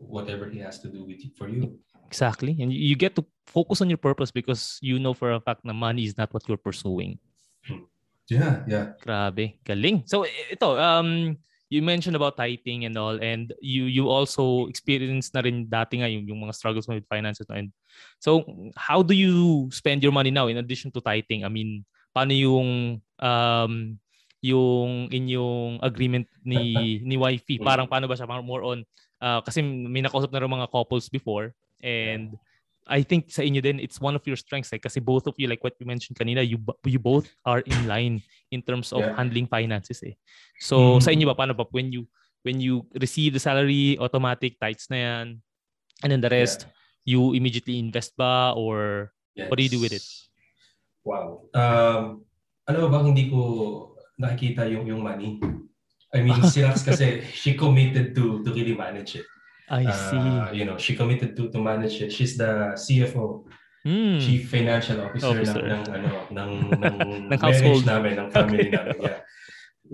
whatever 0.00 0.48
he 0.48 0.58
has 0.64 0.80
to 0.80 0.88
do 0.88 1.04
with 1.04 1.20
you, 1.20 1.30
for 1.36 1.48
you 1.48 1.78
Exactly. 2.08 2.56
And 2.60 2.72
you 2.72 2.96
get 2.96 3.14
to 3.16 3.24
focus 3.46 3.84
on 3.84 3.92
your 3.92 4.00
purpose 4.00 4.32
because 4.32 4.80
you 4.80 4.98
know 4.98 5.12
for 5.12 5.36
a 5.36 5.40
fact 5.40 5.60
na 5.62 5.76
money 5.76 6.08
is 6.08 6.16
not 6.16 6.32
what 6.32 6.48
you're 6.48 6.56
pursuing. 6.56 7.20
yeah 8.32 8.64
yeah 8.64 8.96
Grabe. 9.04 9.60
Galing. 9.60 10.08
So 10.08 10.24
ito, 10.24 10.80
um, 10.80 11.36
you 11.68 11.84
mentioned 11.84 12.16
about 12.16 12.40
tithing 12.40 12.88
and 12.88 12.96
all 12.96 13.20
and 13.20 13.52
you 13.60 13.84
you 13.84 14.08
also 14.08 14.72
experienced 14.72 15.36
na 15.36 15.44
rin 15.44 15.68
dati 15.68 16.00
nga 16.00 16.08
yung, 16.08 16.24
yung 16.24 16.40
mga 16.48 16.56
struggles 16.56 16.88
mo 16.88 16.96
with 16.96 17.08
finances 17.12 17.44
and 17.52 17.68
so 18.24 18.40
how 18.72 19.04
do 19.04 19.12
you 19.12 19.68
spend 19.68 20.00
your 20.00 20.12
money 20.12 20.32
now 20.32 20.48
in 20.48 20.56
addition 20.56 20.88
to 20.88 21.04
tithing? 21.04 21.44
I 21.44 21.52
mean, 21.52 21.84
paano 22.16 22.32
yung 22.32 23.00
um 23.20 23.72
yung 24.44 25.10
inyong 25.10 25.82
agreement 25.82 26.26
ni 26.46 26.74
ni 27.08 27.16
wifey. 27.18 27.58
Parang 27.58 27.90
paano 27.90 28.06
ba 28.06 28.14
siya? 28.14 28.28
More 28.42 28.62
on 28.62 28.86
uh, 29.22 29.40
kasi 29.42 29.62
may 29.62 30.02
nakausap 30.02 30.30
na 30.30 30.40
rin 30.42 30.50
mga 30.50 30.70
couples 30.70 31.10
before 31.10 31.54
and 31.82 32.38
I 32.88 33.04
think 33.04 33.28
sa 33.28 33.44
inyo 33.44 33.60
din 33.60 33.76
it's 33.76 34.00
one 34.00 34.16
of 34.16 34.24
your 34.24 34.40
strengths 34.40 34.72
eh, 34.72 34.80
kasi 34.80 34.96
both 34.96 35.28
of 35.28 35.36
you 35.36 35.44
like 35.44 35.60
what 35.60 35.76
you 35.76 35.84
mentioned 35.84 36.16
kanina 36.16 36.40
you 36.40 36.56
you 36.88 36.96
both 36.96 37.28
are 37.44 37.60
in 37.60 37.84
line 37.84 38.24
in 38.48 38.64
terms 38.64 38.96
of 38.96 39.04
yeah. 39.04 39.12
handling 39.12 39.44
finances 39.44 40.00
eh. 40.00 40.16
So 40.64 40.96
mm-hmm. 40.96 41.04
sa 41.04 41.12
inyo 41.12 41.26
ba 41.28 41.36
paano 41.36 41.52
ba 41.52 41.68
when 41.68 41.92
you 41.92 42.08
when 42.48 42.64
you 42.64 42.88
receive 42.96 43.36
the 43.36 43.42
salary 43.42 44.00
automatic 44.00 44.56
tights 44.56 44.88
na 44.88 44.96
yan 44.96 45.26
and 46.00 46.08
then 46.08 46.24
the 46.24 46.32
rest 46.32 46.64
yeah. 46.64 47.18
you 47.18 47.36
immediately 47.36 47.76
invest 47.76 48.16
ba 48.16 48.56
or 48.56 49.12
yes. 49.36 49.52
what 49.52 49.60
do 49.60 49.68
you 49.68 49.72
do 49.72 49.84
with 49.84 49.92
it? 49.92 50.06
Wow. 51.04 51.44
Um 51.52 52.24
alam 52.64 52.80
mo 52.84 52.88
ba 52.88 53.04
hindi 53.04 53.28
ko 53.28 53.40
nakikita 54.18 54.66
yung 54.66 54.84
yung 54.86 55.02
money. 55.02 55.38
I 56.14 56.24
mean, 56.24 56.40
si 56.48 56.64
Rax 56.64 56.82
kasi 56.82 57.22
she 57.32 57.54
committed 57.54 58.14
to 58.18 58.42
to 58.42 58.50
really 58.52 58.74
manage 58.74 59.16
it. 59.16 59.26
I 59.70 59.84
uh, 59.84 59.92
see. 59.92 60.16
Uh, 60.16 60.50
you 60.52 60.64
know, 60.64 60.76
she 60.76 60.96
committed 60.96 61.36
to 61.36 61.48
to 61.52 61.58
manage 61.60 62.00
it. 62.02 62.10
She's 62.10 62.36
the 62.36 62.74
CFO, 62.74 63.44
mm. 63.86 64.18
Chief 64.18 64.48
Financial 64.48 64.98
Officer, 65.04 65.36
officer. 65.36 65.62
ng 65.62 65.84
ng 65.84 65.84
ano 65.92 66.10
ng 66.32 66.50
ng, 66.84 66.98
ng 67.30 67.40
household 67.40 67.84
namin, 67.84 68.18
ng 68.18 68.28
family 68.32 68.68
okay. 68.68 68.76
namin. 68.76 68.98
Yeah. 68.98 69.20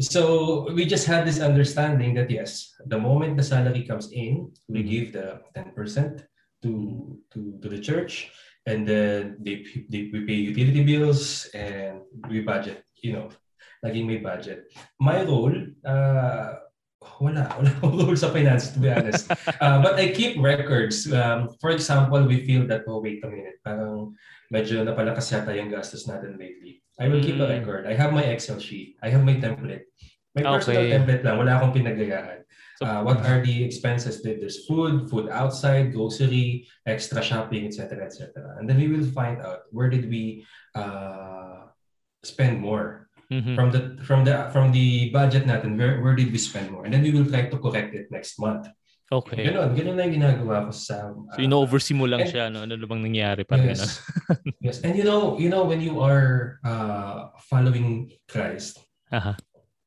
So 0.03 0.67
we 0.75 0.87
just 0.87 1.07
had 1.07 1.23
this 1.23 1.39
understanding 1.39 2.19
that 2.19 2.31
yes, 2.31 2.75
the 2.87 2.99
moment 2.99 3.39
the 3.39 3.47
salary 3.47 3.87
comes 3.87 4.11
in, 4.11 4.51
we 4.67 4.83
mm 4.83 4.91
give 4.91 5.07
the 5.15 5.39
10% 5.55 6.27
to 6.67 6.71
to 7.31 7.39
to 7.63 7.67
the 7.69 7.79
church 7.79 8.31
and 8.67 8.89
then 8.89 9.37
they, 9.41 9.65
they 9.91 10.11
we 10.13 10.25
pay 10.25 10.35
utility 10.35 10.83
bills 10.83 11.47
and 11.55 12.01
we 12.29 12.41
budget, 12.41 12.83
you 13.03 13.13
know, 13.13 13.29
naging 13.85 14.09
may 14.09 14.19
budget. 14.19 14.73
My 14.99 15.23
role, 15.23 15.55
uh, 15.85 16.65
wala. 17.21 17.45
Wala 17.61 17.71
akong 17.77 17.95
role 18.01 18.17
sa 18.17 18.33
finance, 18.33 18.73
to 18.73 18.81
be 18.81 18.89
honest. 18.89 19.29
Uh, 19.61 19.79
but 19.85 20.01
I 20.01 20.11
keep 20.11 20.41
records. 20.41 21.05
Um, 21.13 21.53
for 21.61 21.71
example, 21.71 22.25
we 22.25 22.43
feel 22.49 22.67
that, 22.73 22.89
oh, 22.89 23.05
wait 23.05 23.21
a 23.21 23.29
minute, 23.29 23.61
parang 23.61 24.17
medyo 24.49 24.81
napalakas 24.81 25.29
yata 25.31 25.53
yung 25.53 25.69
gastos 25.69 26.09
natin 26.09 26.41
lately. 26.41 26.81
I 26.99 27.09
will 27.11 27.21
keep 27.21 27.37
a 27.43 27.47
hmm. 27.47 27.61
record. 27.61 27.87
I 27.87 27.95
have 27.95 28.15
my 28.15 28.23
Excel 28.23 28.59
sheet. 28.59 28.97
I 29.03 29.11
have 29.11 29.27
my 29.27 29.35
template. 29.35 29.91
My 30.35 30.43
personal 30.43 30.83
okay. 30.83 30.95
template 30.95 31.23
lang. 31.27 31.39
Wala 31.39 31.59
akong 31.59 31.75
pinagayaan. 31.75 32.47
Uh, 32.83 33.03
what 33.07 33.23
are 33.23 33.39
the 33.43 33.63
expenses? 33.63 34.23
There's 34.23 34.67
food, 34.67 35.11
food 35.11 35.31
outside, 35.31 35.95
grocery, 35.95 36.67
extra 36.87 37.23
shopping, 37.23 37.67
etc., 37.67 38.03
etc. 38.05 38.59
And 38.59 38.69
then 38.69 38.79
we 38.79 38.89
will 38.89 39.07
find 39.15 39.43
out 39.43 39.71
where 39.71 39.91
did 39.91 40.11
we 40.11 40.47
uh, 40.75 41.71
spend 42.23 42.59
more 42.61 43.04
mm-hmm. 43.35 43.55
from 43.59 43.69
the 43.75 43.81
from 44.07 44.21
the 44.23 44.35
from 44.55 44.71
the 44.71 45.11
budget 45.11 45.45
natin 45.51 45.75
where 45.75 45.99
where 45.99 46.15
did 46.15 46.31
we 46.31 46.39
spend 46.39 46.71
more 46.71 46.87
and 46.87 46.95
then 46.95 47.03
we 47.03 47.11
will 47.11 47.27
try 47.27 47.51
to 47.51 47.59
correct 47.59 47.91
it 47.95 48.07
next 48.15 48.39
month 48.39 48.71
Okay. 49.13 49.53
Ganun, 49.53 49.77
ganun 49.77 50.01
lang 50.01 50.11
ginagawa 50.17 50.65
ko 50.67 50.73
sa... 50.73 51.13
Uh, 51.13 51.37
so, 51.37 51.45
ino-oversee 51.45 51.93
mo 51.93 52.09
lang 52.09 52.25
and, 52.25 52.31
siya, 52.33 52.49
no? 52.49 52.65
Ano 52.65 52.75
bang 52.89 53.05
nangyari? 53.05 53.45
Parang 53.45 53.69
yes. 53.69 54.01
yes. 54.65 54.81
And 54.81 54.97
you 54.97 55.05
know, 55.05 55.37
you 55.37 55.53
know, 55.53 55.69
when 55.69 55.85
you 55.85 56.01
are 56.01 56.59
uh, 56.65 57.31
following 57.47 58.11
Christ, 58.27 58.81
uh-huh. 59.13 59.37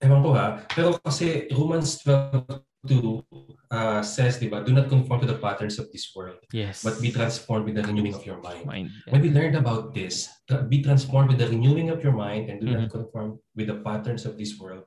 ewan 0.06 0.22
ko 0.22 0.32
ha, 0.38 0.62
pero 0.70 1.02
kasi 1.02 1.50
Romans 1.50 1.98
12 2.06 2.46
to 2.86 3.26
uh, 3.72 4.02
says, 4.06 4.38
di 4.38 4.48
ba, 4.48 4.62
do 4.62 4.72
not 4.72 4.90
conform 4.90 5.22
to 5.22 5.30
the 5.30 5.42
patterns 5.42 5.80
of 5.80 5.90
this 5.90 6.14
world, 6.14 6.38
yes. 6.54 6.84
but 6.84 7.02
be 7.02 7.10
transformed 7.10 7.66
with 7.66 7.76
the 7.76 7.84
renewing 7.84 8.14
of 8.14 8.26
your 8.26 8.38
mind. 8.42 8.66
mind 8.66 8.90
yeah. 9.06 9.14
When 9.14 9.22
we 9.22 9.30
learned 9.34 9.56
about 9.56 9.94
this, 9.94 10.30
be 10.70 10.84
transformed 10.84 11.30
with 11.34 11.40
the 11.40 11.50
renewing 11.50 11.90
of 11.90 12.04
your 12.04 12.14
mind 12.14 12.50
and 12.50 12.62
do 12.62 12.68
mm-hmm. 12.68 12.86
not 12.86 12.92
conform 12.92 13.40
with 13.56 13.68
the 13.68 13.82
patterns 13.82 14.26
of 14.26 14.38
this 14.38 14.60
world, 14.60 14.86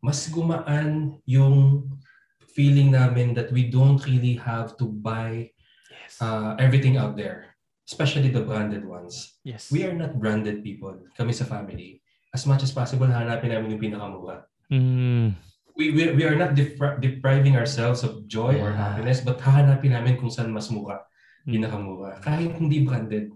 mas 0.00 0.26
gumaan 0.32 1.20
yung 1.28 1.84
feeling 2.56 2.92
namin 2.92 3.34
that 3.34 3.52
we 3.52 3.68
don't 3.68 4.00
really 4.08 4.34
have 4.34 4.76
to 4.76 4.88
buy 4.88 5.52
yes. 5.90 6.20
uh, 6.20 6.56
everything 6.58 6.96
out 6.96 7.16
there, 7.16 7.54
especially 7.88 8.28
the 8.28 8.42
branded 8.42 8.84
ones. 8.84 9.38
Yes. 9.44 9.70
We 9.70 9.84
are 9.84 9.94
not 9.94 10.18
branded 10.18 10.64
people, 10.64 10.96
kami 11.16 11.32
sa 11.32 11.44
family. 11.44 12.00
As 12.32 12.48
much 12.48 12.64
as 12.64 12.72
possible, 12.72 13.06
hanapin 13.06 13.52
namin 13.52 13.76
yung 13.76 13.82
pinakamura. 13.92 14.48
Mm 14.72 15.51
we, 15.82 15.90
we, 15.90 16.02
we 16.14 16.22
are 16.22 16.38
not 16.38 16.54
depri- 16.54 17.02
depriving 17.02 17.58
ourselves 17.58 18.06
of 18.06 18.30
joy 18.30 18.54
yeah. 18.54 18.62
or 18.62 18.70
happiness, 18.70 19.18
but 19.18 19.42
hahanapin 19.42 19.90
namin 19.90 20.14
kung 20.14 20.30
saan 20.30 20.54
mas 20.54 20.70
mura, 20.70 21.02
hmm. 21.42 21.58
pinakamura. 21.58 22.22
Kahit 22.22 22.54
hindi 22.54 22.86
branded. 22.86 23.34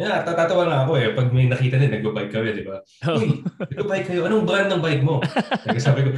Yeah, 0.00 0.24
tatatawa 0.24 0.72
nga 0.72 0.78
ako 0.88 0.92
eh. 0.96 1.12
Pag 1.12 1.28
may 1.36 1.46
nakita 1.52 1.76
din, 1.76 1.92
nag-bike 1.92 2.32
kami, 2.32 2.56
di 2.56 2.64
ba? 2.64 2.80
Oh. 3.04 3.20
Uy, 3.20 3.44
nag-bike 3.76 4.06
kayo. 4.08 4.24
Anong 4.24 4.48
brand 4.48 4.72
ng 4.72 4.80
bike 4.80 5.04
mo? 5.04 5.20
sabi 5.84 6.00
ko, 6.08 6.10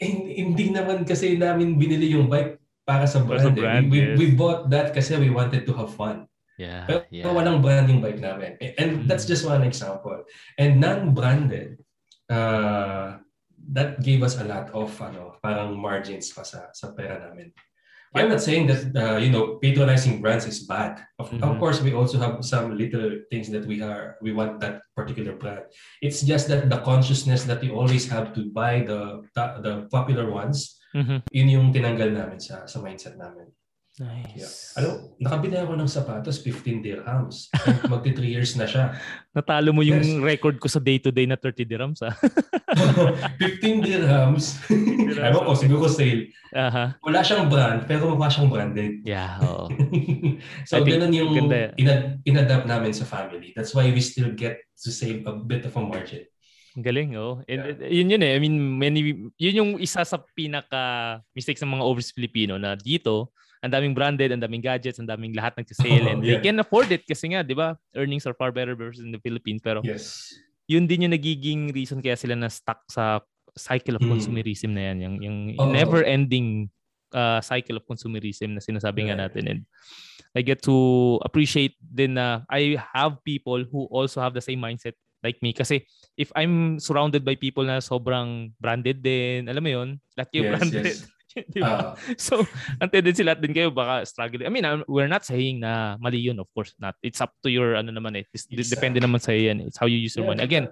eh, 0.00 0.10
hindi 0.40 0.72
naman 0.72 1.04
kasi 1.04 1.36
namin 1.36 1.76
binili 1.76 2.16
yung 2.16 2.26
bike 2.32 2.58
para 2.88 3.04
sa 3.04 3.20
brand. 3.20 3.52
Eh. 3.52 3.60
brand 3.60 3.86
we, 3.92 3.98
yes. 4.00 4.16
we, 4.16 4.32
we 4.32 4.34
bought 4.34 4.66
that 4.72 4.96
kasi 4.96 5.14
we 5.20 5.28
wanted 5.28 5.68
to 5.68 5.76
have 5.76 5.92
fun. 5.92 6.24
Yeah, 6.56 6.88
Pero 6.88 7.06
yeah. 7.12 7.30
walang 7.30 7.62
brand 7.62 7.86
yung 7.86 8.00
bike 8.00 8.18
namin. 8.18 8.58
And 8.80 9.04
mm. 9.04 9.06
that's 9.06 9.28
just 9.28 9.44
one 9.44 9.62
example. 9.62 10.24
And 10.58 10.80
non-branded, 10.80 11.78
uh, 12.32 13.22
that 13.70 14.02
gave 14.02 14.22
us 14.22 14.40
a 14.40 14.44
lot 14.44 14.70
of 14.74 14.90
ano, 15.00 15.38
parang 15.42 15.78
margins 15.78 16.32
pa 16.34 16.42
sa, 16.42 16.72
sa 16.74 16.90
pera 16.90 17.22
namin. 17.22 17.54
I'm 18.14 18.28
not 18.28 18.44
saying 18.44 18.68
that 18.68 18.92
uh, 18.92 19.16
you 19.16 19.32
know 19.32 19.56
patronizing 19.56 20.20
brands 20.20 20.44
is 20.44 20.68
bad. 20.68 21.00
Of, 21.18 21.30
mm-hmm. 21.30 21.44
of 21.44 21.58
course, 21.58 21.80
we 21.80 21.94
also 21.94 22.18
have 22.20 22.44
some 22.44 22.76
little 22.76 23.24
things 23.32 23.48
that 23.48 23.64
we 23.64 23.80
are 23.80 24.20
we 24.20 24.36
want 24.36 24.60
that 24.60 24.84
particular 24.94 25.32
brand. 25.32 25.64
It's 26.02 26.20
just 26.20 26.48
that 26.48 26.68
the 26.68 26.84
consciousness 26.84 27.44
that 27.44 27.64
you 27.64 27.72
always 27.72 28.08
have 28.12 28.34
to 28.36 28.52
buy 28.52 28.84
the 28.84 29.24
the, 29.32 29.44
the 29.64 29.74
popular 29.88 30.28
ones, 30.28 30.76
mm-hmm. 30.92 31.24
yun 31.32 31.48
yung 31.48 31.72
tinanggal 31.72 32.12
namin 32.12 32.36
sa 32.36 32.68
sa 32.68 32.84
mindset 32.84 33.16
namin. 33.16 33.48
Nice. 34.00 34.32
Yeah. 34.40 34.52
Ano, 34.80 34.88
nakabili 35.20 35.60
ako 35.60 35.76
ng 35.76 35.84
sapatos, 35.84 36.40
15 36.40 36.80
dirhams. 36.80 37.52
Magti 37.92 38.16
3 38.16 38.24
years 38.24 38.56
na 38.56 38.64
siya. 38.64 38.96
Natalo 39.36 39.76
mo 39.76 39.84
yung 39.84 40.00
yes. 40.00 40.16
record 40.24 40.56
ko 40.56 40.64
sa 40.64 40.80
day-to-day 40.80 41.28
na 41.28 41.36
30 41.36 41.68
dirhams, 41.68 42.00
ah. 42.00 42.16
15 43.36 43.84
dirhams. 43.84 44.56
Ewan 45.12 45.44
ko, 45.44 45.52
siguro 45.52 45.92
sale. 45.92 46.32
Uh-huh. 46.56 46.88
Wala 47.04 47.20
siyang 47.20 47.52
brand, 47.52 47.84
pero 47.84 48.08
mukha 48.16 48.32
siyang 48.32 48.48
branded. 48.48 49.04
Yeah, 49.04 49.36
oo. 49.44 49.68
so, 50.64 50.80
ganun 50.80 51.12
yung 51.12 51.36
ina- 51.76 52.16
inadapt 52.24 52.64
namin 52.64 52.96
sa 52.96 53.04
family. 53.04 53.52
That's 53.52 53.76
why 53.76 53.92
we 53.92 54.00
still 54.00 54.32
get 54.32 54.56
to 54.80 54.88
save 54.88 55.28
a 55.28 55.36
bit 55.36 55.68
of 55.68 55.76
a 55.76 55.82
margin. 55.84 56.24
Galing, 56.80 57.12
oh. 57.20 57.44
And 57.44 57.76
yeah. 57.76 57.92
yun 57.92 58.08
yun 58.08 58.24
eh. 58.24 58.32
I 58.32 58.38
mean, 58.40 58.56
many, 58.56 59.28
yun 59.36 59.58
yung 59.60 59.72
isa 59.76 60.00
sa 60.00 60.16
pinaka 60.32 61.20
mistakes 61.36 61.60
ng 61.60 61.76
mga 61.76 61.84
overseas 61.84 62.16
Filipino 62.16 62.56
na 62.56 62.72
dito, 62.72 63.36
ang 63.62 63.70
daming 63.70 63.94
branded, 63.94 64.34
ang 64.34 64.42
daming 64.42 64.60
gadgets, 64.60 64.98
ang 64.98 65.06
daming 65.06 65.38
lahat 65.38 65.54
nagsisail. 65.54 66.02
Oh, 66.02 66.10
and 66.12 66.20
yeah. 66.26 66.36
they 66.36 66.38
can 66.42 66.58
afford 66.58 66.90
it 66.90 67.06
kasi 67.06 67.30
nga, 67.30 67.46
di 67.46 67.54
ba? 67.54 67.78
Earnings 67.94 68.26
are 68.26 68.34
far 68.34 68.50
better 68.50 68.74
versus 68.74 69.06
in 69.06 69.14
the 69.14 69.22
Philippines. 69.22 69.62
Pero 69.62 69.80
yes. 69.86 70.34
yun 70.66 70.90
din 70.90 71.06
yung 71.06 71.14
nagiging 71.14 71.70
reason 71.70 72.02
kaya 72.02 72.18
sila 72.18 72.34
na 72.34 72.50
stuck 72.50 72.82
sa 72.90 73.22
cycle 73.54 73.94
of 73.94 74.02
mm. 74.02 74.10
consumerism 74.10 74.74
na 74.74 74.90
yan. 74.90 74.96
Yung, 74.98 75.16
yung 75.22 75.38
oh, 75.62 75.70
never-ending 75.70 76.66
uh, 77.14 77.38
cycle 77.38 77.78
of 77.78 77.86
consumerism 77.86 78.58
na 78.58 78.60
sinasabi 78.60 79.06
yeah. 79.06 79.14
nga 79.14 79.30
natin. 79.30 79.44
And 79.46 79.60
I 80.34 80.42
get 80.42 80.64
to 80.66 81.20
appreciate 81.22 81.78
din 81.78 82.18
na 82.18 82.42
I 82.50 82.80
have 82.96 83.22
people 83.22 83.62
who 83.62 83.86
also 83.94 84.18
have 84.18 84.34
the 84.34 84.42
same 84.42 84.58
mindset 84.58 84.98
like 85.22 85.38
me. 85.38 85.54
Kasi 85.54 85.86
if 86.18 86.34
I'm 86.34 86.82
surrounded 86.82 87.22
by 87.22 87.38
people 87.38 87.62
na 87.62 87.78
sobrang 87.78 88.50
branded 88.58 89.06
din, 89.06 89.46
alam 89.46 89.62
mo 89.62 89.70
yun, 89.70 89.88
lahat 90.18 90.30
yung 90.34 90.46
yes, 90.50 90.52
branded. 90.58 90.84
Yes. 90.88 90.98
di 91.52 91.60
ba? 91.60 91.92
Uh, 91.92 92.14
so, 92.18 92.44
ang 92.80 92.90
tendency 92.90 93.24
lahat 93.24 93.40
din 93.40 93.54
kayo 93.54 93.68
baka 93.72 94.04
struggling. 94.04 94.46
I 94.46 94.52
mean, 94.52 94.64
we're 94.88 95.10
not 95.10 95.24
saying 95.24 95.60
na 95.60 95.96
mali 95.98 96.18
yun, 96.20 96.38
of 96.38 96.48
course 96.52 96.74
not. 96.78 96.94
It's 97.02 97.20
up 97.20 97.32
to 97.42 97.50
your, 97.50 97.76
ano 97.76 97.92
naman 97.92 98.18
eh. 98.18 98.24
It's, 98.32 98.46
exactly. 98.48 98.68
Depende 98.68 98.98
naman 99.00 99.20
sa 99.20 99.32
yan. 99.32 99.60
It's 99.64 99.78
how 99.78 99.86
you 99.86 99.98
use 99.98 100.16
your 100.16 100.24
yeah, 100.28 100.36
money. 100.36 100.42
Again, 100.44 100.68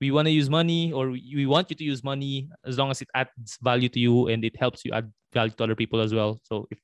we 0.00 0.10
want 0.10 0.26
to 0.26 0.34
use 0.34 0.48
money 0.48 0.92
or 0.92 1.10
we 1.12 1.44
want 1.44 1.68
you 1.68 1.76
to 1.76 1.84
use 1.84 2.02
money 2.02 2.48
as 2.64 2.78
long 2.78 2.90
as 2.90 3.02
it 3.02 3.08
adds 3.14 3.58
value 3.60 3.88
to 3.90 4.00
you 4.00 4.28
and 4.28 4.44
it 4.44 4.56
helps 4.56 4.84
you 4.84 4.92
add 4.92 5.12
value 5.32 5.52
to 5.58 5.64
other 5.64 5.76
people 5.76 6.00
as 6.00 6.14
well. 6.14 6.40
So, 6.44 6.66
if 6.70 6.78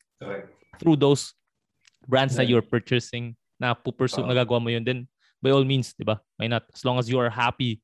through 0.79 0.97
those 0.97 1.33
brands 2.07 2.35
yeah. 2.35 2.45
that 2.45 2.49
you're 2.49 2.67
purchasing, 2.67 3.37
na 3.61 3.73
pupursue, 3.73 4.21
uh, 4.25 4.29
nagagawa 4.29 4.61
mo 4.61 4.69
yun, 4.69 4.85
then 4.85 5.09
by 5.41 5.51
all 5.51 5.65
means, 5.65 5.93
di 5.97 6.05
ba? 6.05 6.21
Why 6.37 6.47
not? 6.47 6.65
As 6.73 6.85
long 6.85 6.99
as 6.99 7.09
you 7.09 7.19
are 7.19 7.31
happy 7.31 7.81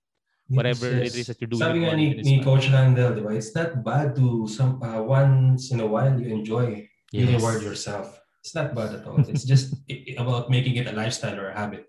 whatever 0.48 0.90
yes, 0.90 1.02
yes. 1.02 1.14
it 1.14 1.18
is 1.20 1.26
that 1.26 1.38
you're 1.40 1.48
doing. 1.48 1.62
Sabi 1.62 1.78
nga 1.84 1.92
ni, 1.96 2.06
ni 2.22 2.42
Coach 2.42 2.70
Randall, 2.70 3.14
di 3.14 3.22
ba? 3.22 3.30
It's 3.34 3.54
not 3.54 3.84
bad 3.84 4.16
to 4.16 4.46
some 4.48 4.82
uh, 4.82 5.02
once 5.02 5.70
in 5.70 5.80
a 5.80 5.86
while 5.86 6.14
you 6.18 6.28
enjoy. 6.32 6.88
Yes. 7.12 7.28
You 7.28 7.36
reward 7.36 7.62
yourself. 7.62 8.18
It's 8.40 8.54
not 8.54 8.74
bad 8.74 8.94
at 8.94 9.06
all. 9.06 9.20
it's 9.28 9.44
just 9.44 9.74
about 10.18 10.50
making 10.50 10.76
it 10.76 10.88
a 10.88 10.92
lifestyle 10.92 11.38
or 11.38 11.50
a 11.50 11.56
habit. 11.56 11.86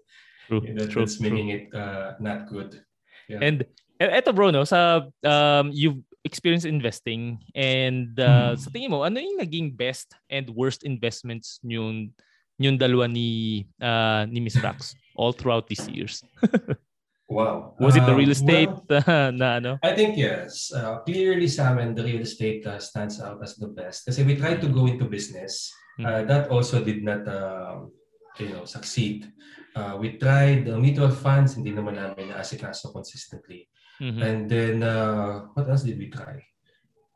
True. 0.47 0.61
You 0.61 0.73
know, 0.73 0.85
true, 0.85 1.01
that's 1.01 1.19
making 1.19 1.49
it 1.49 1.73
uh, 1.73 2.13
not 2.19 2.47
good. 2.47 2.83
Yeah. 3.27 3.39
And 3.41 3.65
eto 3.99 4.35
bro, 4.35 4.51
no, 4.51 4.63
sa 4.63 5.07
um, 5.23 5.71
you've 5.73 6.03
experienced 6.23 6.65
investing 6.65 7.39
and 7.55 8.19
uh, 8.19 8.53
hmm. 8.53 8.59
sa 8.59 8.69
tingin 8.69 8.91
mo, 8.91 9.03
ano 9.03 9.19
yung 9.19 9.39
naging 9.39 9.75
best 9.75 10.15
and 10.29 10.47
worst 10.51 10.83
investments 10.83 11.59
yung 11.63 12.11
yung 12.59 12.77
dalawa 12.77 13.09
ni 13.09 13.63
uh, 13.81 14.27
ni 14.29 14.39
Miss 14.39 14.59
Rax 14.59 14.95
all 15.15 15.33
throughout 15.33 15.67
these 15.67 15.87
years? 15.89 16.21
Wow. 17.29 17.75
Was 17.79 17.95
it 17.95 18.05
the 18.05 18.11
Um, 18.11 18.19
real 18.19 18.31
estate 18.35 18.69
well, 18.89 19.31
na 19.39 19.57
ano? 19.57 19.71
I 19.81 19.95
think 19.95 20.19
yes. 20.19 20.69
Uh, 20.75 20.99
clearly 21.07 21.47
sa 21.47 21.71
amin, 21.71 21.95
the 21.95 22.03
real 22.03 22.21
estate 22.21 22.67
uh, 22.67 22.77
stands 22.79 23.21
out 23.23 23.39
as 23.41 23.55
the 23.55 23.71
best. 23.71 24.05
Kasi 24.05 24.23
we 24.27 24.35
tried 24.35 24.59
to 24.61 24.69
go 24.69 24.85
into 24.85 25.07
business. 25.07 25.71
Uh, 26.01 26.25
that 26.25 26.49
also 26.49 26.81
did 26.83 27.05
not 27.05 27.21
um, 27.29 27.93
you 28.39 28.49
know, 28.49 28.65
succeed. 28.65 29.29
Uh, 29.75 29.97
we 29.97 30.17
tried 30.17 30.65
the 30.65 30.77
mutual 30.77 31.09
funds, 31.09 31.53
hindi 31.53 31.71
naman 31.71 31.97
namin 31.97 32.33
naasikaso 32.33 32.93
consistently. 32.93 33.69
Mhm. 34.01 34.21
And 34.21 34.39
then, 34.49 34.75
uh, 34.83 35.49
what 35.53 35.69
else 35.69 35.85
did 35.85 35.97
we 35.97 36.09
try? 36.09 36.41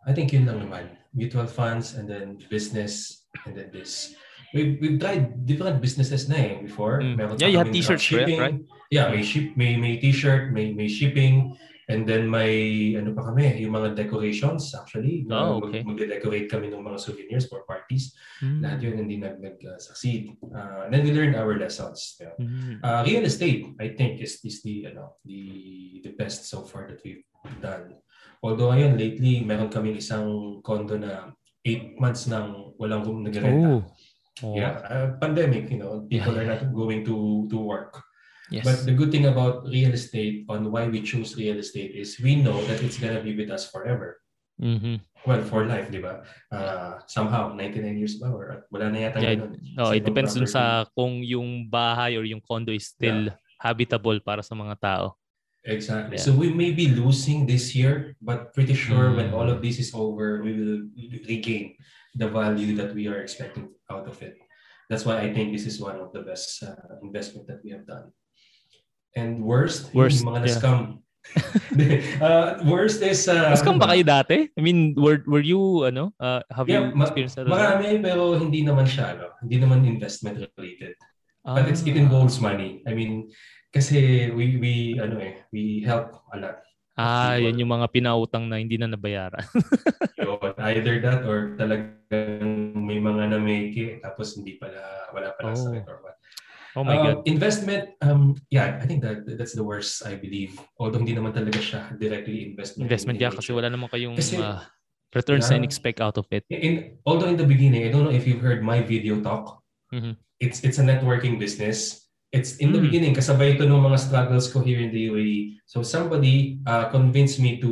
I 0.06 0.14
think 0.14 0.32
yun 0.32 0.46
lang 0.46 0.62
naman. 0.64 0.94
Mutual 1.12 1.50
funds 1.50 1.98
and 1.98 2.08
then 2.08 2.38
business 2.50 3.26
and 3.46 3.58
then 3.58 3.74
this. 3.74 4.14
We've, 4.54 4.80
we've 4.80 5.00
tried 5.02 5.44
different 5.44 5.82
businesses 5.84 6.30
na 6.30 6.38
eh 6.40 6.54
before. 6.64 7.04
Mm. 7.04 7.18
Meron 7.18 7.36
Yeah, 7.42 7.52
you 7.52 7.60
had 7.60 7.74
t-shirts, 7.74 8.08
right? 8.14 8.56
Yeah, 8.88 9.12
may 9.12 9.24
ship, 9.24 9.56
may 9.60 9.76
may 9.76 10.00
t-shirt, 10.00 10.56
may 10.56 10.72
may 10.72 10.88
shipping, 10.88 11.56
and 11.88 12.08
then 12.08 12.28
may 12.28 12.96
ano 12.96 13.12
pa 13.16 13.32
kami, 13.32 13.60
yung 13.60 13.76
mga 13.76 13.96
decorations 13.96 14.72
actually. 14.76 15.28
Oh, 15.28 15.60
mag- 15.60 15.72
okay. 15.72 15.82
Magde-decorate 15.84 16.48
kami 16.52 16.68
ng 16.72 16.84
mga 16.84 17.00
souvenirs 17.00 17.48
for 17.48 17.64
parties. 17.68 18.16
Mm. 18.44 18.60
Lahat 18.64 18.80
yun 18.84 18.96
hindi 19.00 19.16
nag 19.20 19.40
nag 19.40 19.58
uh, 19.64 19.80
succeed. 19.80 20.36
Uh, 20.44 20.88
and 20.88 20.92
then 20.96 21.04
we 21.04 21.12
learned 21.16 21.36
our 21.36 21.56
lessons. 21.56 22.20
Yeah. 22.20 22.36
Mhm. 22.40 22.84
Uh, 22.84 23.02
real 23.08 23.24
estate, 23.28 23.72
I 23.80 23.96
think, 23.96 24.20
is 24.20 24.40
is 24.44 24.64
the 24.64 24.92
ano 24.92 25.20
the 25.24 25.42
the 26.04 26.12
best 26.16 26.48
so 26.48 26.64
far 26.64 26.88
that 26.92 27.00
we've 27.04 27.24
done. 27.64 27.96
Although 28.44 28.72
ngayon 28.72 29.00
lately 29.00 29.42
meron 29.44 29.72
kaming 29.72 29.98
isang 29.98 30.60
condo 30.62 30.96
na 31.00 31.34
8 31.66 32.00
months 32.00 32.28
nang 32.32 32.72
walang 32.80 33.04
nagrenta. 33.04 33.80
Oh. 33.80 33.84
Oh. 34.46 34.54
Yeah, 34.54 34.78
uh, 34.86 35.18
pandemic, 35.18 35.66
you 35.74 35.82
know, 35.82 36.06
people 36.06 36.38
are 36.38 36.46
not 36.46 36.62
going 36.70 37.02
to 37.10 37.50
to 37.50 37.58
work. 37.58 37.98
Yes. 38.50 38.64
But 38.64 38.88
the 38.88 38.96
good 38.96 39.12
thing 39.12 39.28
about 39.28 39.68
real 39.68 39.92
estate 39.92 40.48
on 40.48 40.72
why 40.72 40.88
we 40.88 41.04
choose 41.04 41.36
real 41.36 41.60
estate 41.60 41.92
is 41.96 42.16
we 42.20 42.40
know 42.40 42.64
that 42.72 42.80
it's 42.80 42.96
gonna 42.98 43.20
be 43.20 43.36
with 43.36 43.52
us 43.52 43.68
forever. 43.68 44.20
Mhm. 44.58 45.04
Well, 45.28 45.44
for 45.44 45.68
life, 45.68 45.92
di 45.92 46.00
ba? 46.00 46.24
Uh, 46.50 46.98
somehow, 47.06 47.52
99 47.54 48.00
years 48.00 48.16
ba? 48.18 48.32
Or 48.32 48.66
wala 48.72 48.90
na 48.90 49.12
yata 49.12 49.20
Yeah, 49.22 49.36
ganun. 49.38 49.60
Oh, 49.78 49.92
it 49.92 50.02
depends 50.08 50.34
dun 50.34 50.48
property. 50.48 50.56
sa 50.56 50.88
kung 50.96 51.22
yung 51.22 51.68
bahay 51.68 52.16
or 52.16 52.24
yung 52.24 52.42
condo 52.42 52.72
is 52.72 52.88
still 52.90 53.30
habitable 53.60 54.18
para 54.24 54.42
sa 54.42 54.56
mga 54.56 54.80
tao. 54.80 55.20
Exactly. 55.68 56.16
Yeah. 56.16 56.24
So 56.24 56.32
we 56.32 56.48
may 56.56 56.72
be 56.72 56.88
losing 56.96 57.44
this 57.46 57.76
year, 57.76 58.16
but 58.24 58.56
pretty 58.56 58.72
sure 58.74 59.12
when 59.12 59.36
Mm. 59.36 59.38
all 59.38 59.50
of 59.52 59.60
this 59.60 59.78
is 59.84 59.92
over, 59.92 60.40
we 60.40 60.56
will 60.56 60.88
regain 61.28 61.76
the 62.16 62.32
value 62.32 62.72
that 62.80 62.96
we 62.96 63.12
are 63.12 63.20
expecting 63.20 63.68
out 63.92 64.08
of 64.08 64.16
it. 64.24 64.40
That's 64.88 65.04
why 65.04 65.20
I 65.20 65.36
think 65.36 65.52
this 65.52 65.68
is 65.68 65.84
one 65.84 66.00
of 66.00 66.16
the 66.16 66.24
best 66.24 66.64
uh, 66.64 66.72
investment 67.04 67.52
that 67.52 67.60
we 67.62 67.76
have 67.76 67.84
done. 67.84 68.16
And 69.18 69.42
worst, 69.42 69.90
Worst, 69.98 70.22
yung 70.22 70.30
mga 70.30 70.40
yeah. 70.40 70.46
na-scam. 70.46 70.80
uh, 72.24 72.48
worst 72.64 73.02
is... 73.04 73.26
Uh, 73.28 73.52
ano 73.52 73.82
ba 73.82 73.92
kayo 73.92 74.06
dati? 74.06 74.48
I 74.54 74.62
mean, 74.62 74.94
were 74.96 75.26
were 75.28 75.44
you 75.44 75.84
ano, 75.84 76.14
uh, 76.22 76.40
have 76.54 76.70
Yeah, 76.70 76.94
you 76.94 77.02
experienced 77.02 77.36
that? 77.36 77.50
Marami, 77.50 78.00
pero 78.00 78.38
hindi 78.38 78.64
naman 78.64 78.86
siya, 78.88 79.18
ano, 79.18 79.36
hindi 79.44 79.58
naman 79.60 79.84
investment 79.84 80.40
related. 80.56 80.96
But 81.48 81.72
it's, 81.72 81.84
it 81.84 81.96
Ah. 81.96 82.04
involves 82.04 82.44
money. 82.44 82.84
I 82.84 82.92
mean, 82.92 83.32
kasi 83.72 84.30
we, 84.36 84.60
we, 84.60 84.74
ano 85.00 85.20
eh, 85.20 85.48
we 85.52 85.80
help 85.84 86.12
a 86.36 86.38
lot. 86.40 86.60
Ah, 86.98 87.38
people. 87.38 87.46
yan 87.46 87.62
yung 87.62 87.72
mga 87.78 87.88
pinautang 87.94 88.50
na 88.50 88.58
hindi 88.58 88.76
na 88.76 88.90
nabayaran. 88.90 89.46
Yun, 90.18 90.54
either 90.74 90.98
that 91.00 91.22
or 91.30 91.54
talagang 91.54 92.74
may 92.74 92.98
mga 92.98 93.38
na-make 93.38 94.02
tapos 94.02 94.34
hindi 94.34 94.58
pala, 94.58 94.82
wala 95.14 95.30
pala 95.38 95.54
Oh. 95.54 95.62
sakit 95.62 95.86
or 95.86 96.02
what. 96.02 96.17
Oh 96.78 96.86
my 96.86 96.94
Um, 96.96 97.04
god. 97.04 97.16
Investment, 97.26 97.84
um, 98.06 98.38
yeah, 98.54 98.78
I 98.78 98.86
think 98.86 99.02
that 99.02 99.26
that's 99.26 99.58
the 99.58 99.66
worst, 99.66 100.06
I 100.06 100.14
believe. 100.14 100.54
Although 100.78 101.02
hindi 101.02 101.18
naman 101.18 101.34
talaga 101.34 101.58
siya 101.58 101.82
directly 101.98 102.54
investment. 102.54 102.86
Investment 102.86 103.18
in 103.18 103.26
yeah 103.26 103.34
kasi 103.34 103.50
wala 103.50 103.74
naman 103.74 103.90
kayong 103.90 104.14
Kasi- 104.14 104.38
uh, 104.38 104.62
returns 105.18 105.50
Yeah. 105.50 105.58
in-expect 105.58 105.98
out 106.00 106.22
of 106.22 106.30
it. 106.30 106.46
In, 106.54 107.02
although 107.02 107.26
in 107.32 107.40
the 107.42 107.48
beginning, 107.48 107.82
I 107.82 107.90
don't 107.90 108.06
know 108.06 108.14
if 108.14 108.30
you've 108.30 108.44
heard 108.46 108.62
my 108.62 108.86
video 108.86 109.18
talk. 109.26 109.66
Mhm. 109.90 110.22
It's 110.38 110.62
it's 110.62 110.78
a 110.78 110.86
networking 110.86 111.42
business. 111.42 112.06
It's 112.30 112.60
in 112.62 112.76
the 112.76 112.78
Mm. 112.78 112.86
beginning, 112.92 113.12
kasabay 113.18 113.56
ito 113.56 113.64
ng 113.66 113.80
mga 113.82 113.98
struggles 113.98 114.52
ko 114.52 114.60
here 114.62 114.78
in 114.84 114.92
the 114.94 115.10
UAE. 115.10 115.58
So 115.66 115.82
somebody 115.82 116.62
uh, 116.68 116.92
convinced 116.94 117.42
me 117.42 117.58
to 117.64 117.72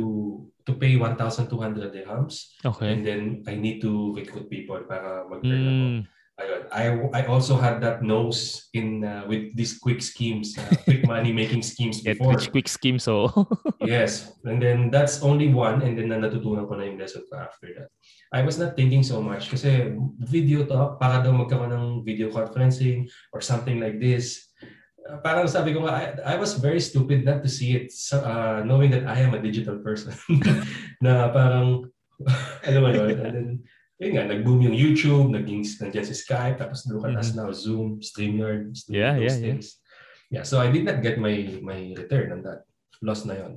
to 0.66 0.74
pay 0.74 0.98
1,200 0.98 1.94
dirhams 1.94 2.50
Okay. 2.66 2.90
and 2.90 3.06
then 3.06 3.46
I 3.46 3.54
need 3.54 3.78
to 3.86 4.16
recruit 4.18 4.50
people 4.50 4.82
para 4.82 5.22
mag-earn 5.30 5.62
ako. 5.62 5.86
Ayun. 6.36 6.60
I 6.68 6.84
I 7.16 7.22
also 7.32 7.56
had 7.56 7.80
that 7.80 8.04
nose 8.04 8.68
in 8.76 9.00
uh, 9.00 9.24
with 9.24 9.56
these 9.56 9.80
quick 9.80 10.04
schemes, 10.04 10.52
uh, 10.60 10.68
quick 10.84 11.00
money 11.08 11.32
making 11.32 11.64
schemes 11.64 12.04
before. 12.04 12.36
rich 12.36 12.52
quick 12.52 12.68
scheme 12.68 13.00
so. 13.00 13.32
Yes, 13.80 14.36
and 14.44 14.60
then 14.60 14.92
that's 14.92 15.24
only 15.24 15.48
one, 15.48 15.80
and 15.80 15.96
then 15.96 16.12
na 16.12 16.20
natutunan 16.20 16.68
ko 16.68 16.76
na 16.76 16.92
yung 16.92 17.00
lesson 17.00 17.24
ko 17.32 17.40
after 17.40 17.72
that. 17.80 17.88
I 18.36 18.44
was 18.44 18.60
not 18.60 18.76
thinking 18.76 19.00
so 19.00 19.24
much 19.24 19.48
kasi 19.48 19.96
video 20.20 20.68
talk, 20.68 21.00
para 21.00 21.24
daw 21.24 21.32
magkaroon 21.32 21.72
ng 21.72 21.86
video 22.04 22.28
conferencing 22.28 23.08
or 23.32 23.40
something 23.40 23.80
like 23.80 23.96
this. 23.96 24.52
Uh, 25.08 25.16
parang 25.24 25.48
sabi 25.48 25.72
ko 25.72 25.88
nga, 25.88 26.20
I, 26.20 26.34
I 26.34 26.36
was 26.36 26.60
very 26.60 26.84
stupid 26.84 27.24
not 27.24 27.40
to 27.46 27.48
see 27.48 27.78
it, 27.80 27.88
uh, 28.12 28.60
knowing 28.60 28.92
that 28.92 29.08
I 29.08 29.24
am 29.24 29.32
a 29.32 29.40
digital 29.40 29.80
person. 29.80 30.12
na 31.04 31.32
parang, 31.32 31.88
alam 32.66 32.80
mo 32.82 32.90
yun, 32.92 33.16
and 33.24 33.32
then, 33.32 33.48
yun 33.96 34.10
nga, 34.12 34.24
nag-boom 34.28 34.60
yung 34.68 34.76
YouTube, 34.76 35.32
naging 35.32 35.64
nandiyan 35.80 36.04
si 36.06 36.14
Skype, 36.14 36.60
tapos 36.60 36.84
look 36.88 37.08
at 37.08 37.16
us 37.16 37.32
now, 37.32 37.48
Zoom, 37.52 38.00
StreamYard, 38.04 38.76
Mm-hmm. 38.76 38.92
Yeah, 38.92 39.14
those 39.16 39.24
yeah, 39.24 39.36
yeah. 39.40 39.56
things. 39.56 39.68
Yeah, 40.28 40.44
so 40.44 40.58
I 40.58 40.68
did 40.68 40.82
not 40.84 41.00
get 41.00 41.16
my 41.22 41.32
my 41.62 41.94
return 41.94 42.34
on 42.34 42.40
that. 42.44 42.66
Loss 43.00 43.24
na 43.30 43.34
yun. 43.40 43.52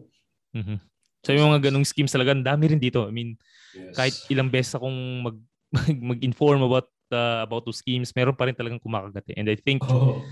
Mhm. 0.54 0.78
So 1.26 1.36
yung 1.36 1.52
mga 1.52 1.70
ganung 1.70 1.84
schemes 1.84 2.14
talaga, 2.14 2.32
ang 2.32 2.46
dami 2.46 2.72
rin 2.72 2.80
dito. 2.82 3.04
I 3.04 3.12
mean, 3.12 3.36
Yes. 3.70 3.94
kahit 3.94 4.16
ilang 4.34 4.50
beses 4.50 4.74
akong 4.74 4.98
mag, 5.22 5.38
mag- 5.70 6.02
mag-inform 6.18 6.62
about 6.66 6.90
uh, 7.14 7.42
about 7.46 7.66
those 7.66 7.82
schemes, 7.82 8.14
meron 8.18 8.34
pa 8.38 8.46
rin 8.50 8.58
talagang 8.58 8.82
kumakagat. 8.82 9.26
eh. 9.34 9.36
And 9.38 9.46
I 9.50 9.58
think 9.58 9.82
Oo. 9.86 10.26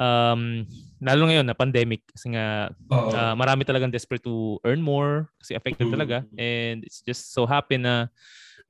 um 0.00 0.64
lalo 1.02 1.22
ngayon 1.28 1.44
na 1.44 1.52
pandemic 1.56 2.06
kasi 2.08 2.32
nga 2.32 2.70
Oo. 2.88 3.10
uh, 3.12 3.34
marami 3.36 3.66
talagang 3.66 3.92
desperate 3.92 4.22
to 4.24 4.56
earn 4.64 4.80
more 4.80 5.28
kasi 5.42 5.52
affected 5.58 5.90
Mhm. 5.90 5.94
talaga 5.98 6.16
and 6.38 6.86
it's 6.86 7.02
just 7.04 7.34
so 7.34 7.44
happen 7.44 7.82
na 7.84 8.06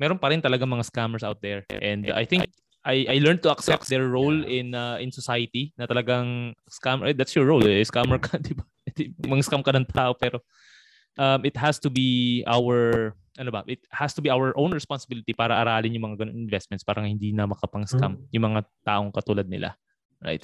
meron 0.02 0.18
pa 0.18 0.34
rin 0.34 0.42
talaga 0.42 0.66
mga 0.66 0.82
scammers 0.90 1.22
out 1.22 1.38
there. 1.38 1.62
And 1.70 2.10
I 2.10 2.26
think 2.26 2.50
I 2.82 3.06
I 3.06 3.16
learned 3.22 3.46
to 3.46 3.54
accept 3.54 3.86
their 3.86 4.10
role 4.10 4.42
in 4.42 4.74
uh, 4.74 4.98
in 4.98 5.14
society 5.14 5.70
na 5.78 5.86
talagang 5.86 6.58
scammer 6.66 7.06
eh, 7.06 7.14
that's 7.14 7.38
your 7.38 7.46
role 7.46 7.62
eh 7.62 7.86
scammer 7.86 8.18
ka 8.18 8.34
di 8.42 8.58
ba? 8.58 8.66
Mga 9.22 9.46
scam 9.46 9.62
ka 9.62 9.70
ng 9.70 9.86
tao 9.86 10.18
pero 10.18 10.42
um, 11.14 11.46
it 11.46 11.54
has 11.54 11.78
to 11.78 11.86
be 11.86 12.42
our 12.50 13.14
ano 13.38 13.48
ba 13.54 13.62
it 13.70 13.80
has 13.94 14.12
to 14.12 14.20
be 14.20 14.28
our 14.28 14.50
own 14.58 14.74
responsibility 14.74 15.32
para 15.32 15.56
aralin 15.56 15.94
yung 15.94 16.10
mga 16.10 16.26
ganun 16.26 16.36
investments 16.36 16.82
para 16.82 17.00
nga 17.00 17.08
hindi 17.08 17.30
na 17.30 17.46
makapang 17.46 17.86
scam 17.86 18.18
yung 18.34 18.44
mga 18.50 18.66
taong 18.84 19.14
katulad 19.14 19.46
nila 19.46 19.72
right? 20.20 20.42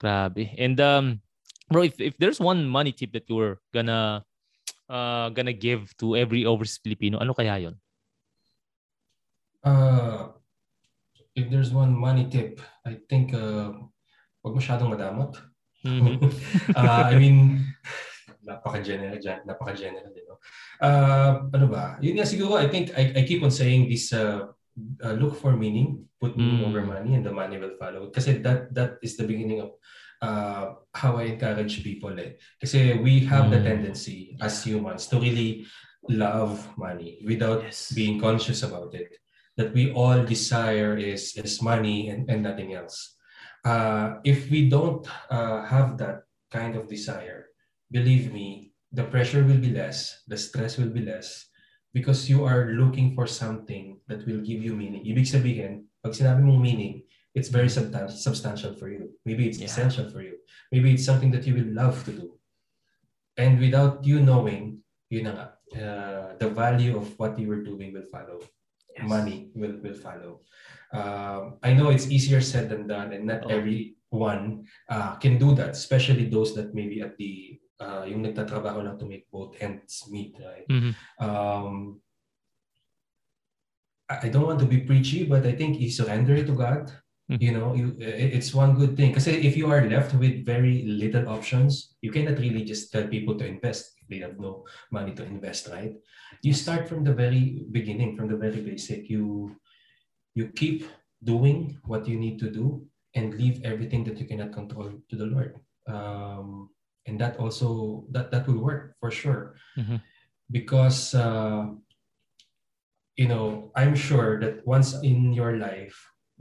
Grabe. 0.00 0.52
And 0.56 0.76
um 0.80 1.04
bro 1.72 1.88
if, 1.88 1.96
if 1.98 2.14
there's 2.20 2.38
one 2.38 2.68
money 2.68 2.92
tip 2.92 3.16
that 3.16 3.24
you 3.26 3.40
were 3.40 3.56
gonna 3.72 4.22
uh 4.92 5.32
gonna 5.32 5.56
give 5.56 5.90
to 5.96 6.14
every 6.14 6.44
overseas 6.44 6.78
Filipino 6.84 7.18
ano 7.18 7.32
kaya 7.32 7.56
yon 7.56 7.74
Uh, 9.64 10.32
if 11.36 11.50
there's 11.50 11.72
one 11.72 11.92
money 11.96 12.26
tip, 12.30 12.60
I 12.84 12.96
think 13.08 13.34
uh, 13.34 13.72
wag 14.42 14.54
masyadong 14.56 14.92
madamot. 14.96 15.36
Mhm. 15.84 16.20
uh, 16.76 17.04
I 17.08 17.16
mean, 17.16 17.64
napaka-general 18.44 19.20
dyan, 19.20 19.44
napaka-general 19.48 20.12
din. 20.12 20.24
No? 20.28 20.36
Uh, 20.80 21.48
ano 21.52 21.66
ba? 21.68 21.96
Yun 22.00 22.20
nga 22.20 22.28
siguro, 22.28 22.56
I 22.56 22.68
think 22.68 22.92
I, 22.96 23.20
I 23.20 23.22
keep 23.28 23.40
on 23.44 23.52
saying 23.52 23.88
this, 23.88 24.12
uh, 24.12 24.48
uh, 25.04 25.14
look 25.16 25.36
for 25.36 25.56
meaning, 25.56 26.04
put 26.20 26.36
meaning 26.36 26.64
Mm. 26.64 26.68
over 26.72 26.82
money, 26.84 27.16
and 27.16 27.24
the 27.24 27.32
money 27.32 27.56
will 27.60 27.76
follow. 27.80 28.08
Kasi 28.12 28.40
that 28.44 28.72
that 28.76 28.96
is 29.04 29.16
the 29.16 29.24
beginning 29.28 29.60
of 29.64 29.76
uh, 30.20 30.76
how 30.92 31.16
I 31.16 31.32
encourage 31.36 31.80
people. 31.84 32.12
Eh. 32.16 32.36
Kasi 32.60 33.00
we 33.00 33.24
have 33.28 33.48
the 33.48 33.60
Mm. 33.60 33.68
tendency 33.72 34.36
as 34.40 34.60
humans 34.64 35.08
to 35.08 35.16
really 35.20 35.64
love 36.08 36.60
money 36.76 37.20
without 37.24 37.64
Yes. 37.64 37.92
being 37.92 38.20
conscious 38.20 38.60
about 38.64 38.92
it. 38.96 39.16
That 39.60 39.76
we 39.76 39.92
all 39.92 40.24
desire 40.24 40.96
is 40.96 41.36
is 41.36 41.60
money 41.60 42.08
and, 42.08 42.24
and 42.32 42.40
nothing 42.40 42.72
else. 42.72 43.20
Uh, 43.60 44.16
if 44.24 44.48
we 44.48 44.72
don't 44.72 45.04
uh, 45.28 45.68
have 45.68 46.00
that 46.00 46.24
kind 46.48 46.80
of 46.80 46.88
desire, 46.88 47.52
believe 47.92 48.32
me, 48.32 48.72
the 48.88 49.04
pressure 49.04 49.44
will 49.44 49.60
be 49.60 49.68
less, 49.68 50.24
the 50.24 50.40
stress 50.40 50.80
will 50.80 50.88
be 50.88 51.04
less, 51.04 51.44
because 51.92 52.24
you 52.24 52.48
are 52.48 52.72
looking 52.72 53.12
for 53.12 53.28
something 53.28 54.00
that 54.08 54.24
will 54.24 54.40
give 54.40 54.64
you 54.64 54.72
meaning. 54.72 55.04
Ibig 55.04 55.28
sabihin, 55.28 55.92
pag 56.00 56.16
sinabi 56.16 56.40
mong 56.40 56.64
meaning, 56.64 57.04
it's 57.36 57.52
very 57.52 57.68
substan- 57.68 58.08
substantial 58.08 58.72
for 58.80 58.88
you. 58.88 59.12
Maybe 59.28 59.44
it's 59.44 59.60
Yeah. 59.60 59.68
essential 59.68 60.08
for 60.08 60.24
you. 60.24 60.40
Maybe 60.72 60.96
it's 60.96 61.04
something 61.04 61.30
that 61.36 61.44
you 61.44 61.52
will 61.52 61.68
love 61.76 62.00
to 62.08 62.16
do. 62.16 62.40
And 63.36 63.60
without 63.60 64.08
you 64.08 64.24
knowing, 64.24 64.80
yun 65.12 65.28
na 65.28 65.32
nga, 65.36 65.46
uh, 65.76 66.28
the 66.40 66.48
value 66.48 66.96
of 66.96 67.12
what 67.20 67.36
you 67.36 67.44
were 67.44 67.60
doing 67.60 67.92
will 67.92 68.08
follow. 68.08 68.40
Yes. 68.96 69.06
Money 69.08 69.48
will, 69.54 69.78
will 69.82 69.94
follow. 69.94 70.40
Um, 70.92 71.58
I 71.62 71.72
know 71.72 71.90
it's 71.90 72.10
easier 72.10 72.40
said 72.40 72.68
than 72.68 72.86
done, 72.90 73.12
and 73.14 73.24
not 73.24 73.46
Oh. 73.46 73.54
everyone 73.54 74.66
uh, 74.90 75.14
can 75.22 75.38
do 75.38 75.54
that, 75.54 75.70
especially 75.78 76.26
those 76.26 76.54
that 76.58 76.74
maybe 76.74 77.00
at 77.00 77.16
the 77.16 77.60
uh, 77.80 78.04
yung 78.04 78.20
nagtatrabaho 78.26 78.84
lang 78.84 78.98
to 78.98 79.06
make 79.06 79.24
both 79.32 79.56
ends 79.62 80.04
meet, 80.10 80.36
right? 80.36 80.66
Mhm. 80.68 80.92
Um, 81.22 82.02
I 84.10 84.26
I 84.26 84.28
don't 84.28 84.44
want 84.44 84.60
to 84.60 84.68
be 84.68 84.82
preachy, 84.84 85.24
but 85.24 85.46
I 85.46 85.54
think 85.54 85.78
you 85.80 85.88
surrender 85.88 86.34
it 86.34 86.50
to 86.50 86.56
God. 86.58 86.90
Mhm. 87.30 87.38
You 87.40 87.52
know, 87.54 87.74
you, 87.74 87.94
it's 87.98 88.52
one 88.52 88.74
good 88.74 88.96
thing. 88.96 89.10
Because 89.14 89.28
if 89.30 89.56
you 89.56 89.70
are 89.70 89.86
left 89.86 90.14
with 90.14 90.44
very 90.44 90.82
little 90.82 91.28
options, 91.30 91.94
you 92.02 92.10
cannot 92.10 92.38
really 92.42 92.64
just 92.64 92.90
tell 92.90 93.06
people 93.06 93.38
to 93.38 93.46
invest 93.46 93.94
if 94.02 94.08
they 94.10 94.18
have 94.18 94.38
no 94.40 94.66
money 94.90 95.14
to 95.14 95.22
invest, 95.24 95.68
right? 95.70 95.94
You 96.42 96.52
start 96.52 96.88
from 96.88 97.04
the 97.04 97.14
very 97.14 97.62
beginning, 97.70 98.16
from 98.16 98.26
the 98.28 98.36
very 98.36 98.60
basic. 98.60 99.08
You 99.08 99.54
you 100.34 100.48
keep 100.54 100.86
doing 101.22 101.78
what 101.86 102.08
you 102.08 102.18
need 102.18 102.38
to 102.40 102.50
do 102.50 102.82
and 103.14 103.34
leave 103.34 103.62
everything 103.64 104.02
that 104.04 104.18
you 104.18 104.26
cannot 104.26 104.52
control 104.52 104.90
to 105.10 105.14
the 105.16 105.26
Lord. 105.26 105.58
Um, 105.86 106.70
and 107.06 107.20
that 107.20 107.38
also 107.38 108.04
that 108.10 108.30
that 108.30 108.46
will 108.46 108.58
work 108.62 108.94
for 109.00 109.10
sure 109.10 109.56
Mhm. 109.78 109.98
because 110.50 111.14
uh, 111.14 111.66
you 113.16 113.28
know 113.28 113.70
i'm 113.76 113.94
sure 113.94 114.40
that 114.40 114.64
once 114.66 114.94
in 115.02 115.32
your 115.32 115.56
life 115.56 115.96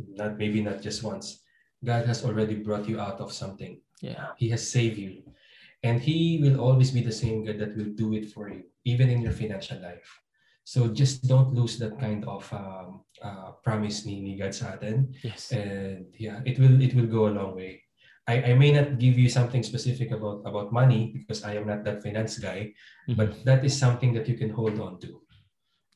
not 0.08 0.38
maybe 0.38 0.62
not 0.62 0.82
just 0.82 1.04
once. 1.04 1.42
God 1.84 2.06
has 2.08 2.24
already 2.26 2.56
brought 2.56 2.88
you 2.90 3.00
out 3.00 3.20
of 3.20 3.32
something. 3.32 3.80
Yeah. 4.02 4.32
he 4.40 4.48
has 4.56 4.64
saved 4.64 4.98
you. 4.98 5.24
And 5.84 6.00
he 6.02 6.40
will 6.44 6.60
always 6.60 6.92
be 6.92 7.04
the 7.04 7.12
same 7.12 7.44
god 7.44 7.60
that 7.60 7.76
will 7.76 7.92
do 7.96 8.14
it 8.16 8.32
for 8.32 8.48
you 8.48 8.64
even 8.88 9.10
in 9.12 9.22
your 9.22 9.36
financial 9.36 9.80
life. 9.84 10.08
So 10.64 10.88
just 10.88 11.28
don't 11.28 11.52
lose 11.54 11.76
that 11.80 12.00
kind 12.00 12.24
of 12.24 12.48
um, 12.54 13.02
uh, 13.22 13.52
promise 13.64 14.06
ni, 14.08 14.22
ni 14.24 14.38
God 14.40 14.56
sa 14.56 14.76
atin. 14.80 15.12
Yes. 15.24 15.52
and 15.52 16.08
yeah 16.16 16.40
it 16.48 16.60
will 16.60 16.80
it 16.80 16.96
will 16.96 17.08
go 17.12 17.28
a 17.28 17.36
long 17.36 17.56
way. 17.60 17.84
I, 18.30 18.52
I 18.52 18.54
may 18.54 18.72
not 18.72 19.00
give 19.02 19.18
you 19.18 19.28
something 19.28 19.64
specific 19.64 20.12
about 20.16 20.46
about 20.46 20.72
money 20.72 21.12
because 21.16 21.44
I 21.44 21.58
am 21.60 21.66
not 21.68 21.84
that 21.84 22.04
finance 22.06 22.38
guy 22.40 22.72
Mhm. 23.10 23.18
but 23.20 23.30
that 23.44 23.66
is 23.68 23.74
something 23.76 24.14
that 24.16 24.28
you 24.32 24.38
can 24.40 24.52
hold 24.54 24.80
on 24.80 25.00
to. 25.04 25.20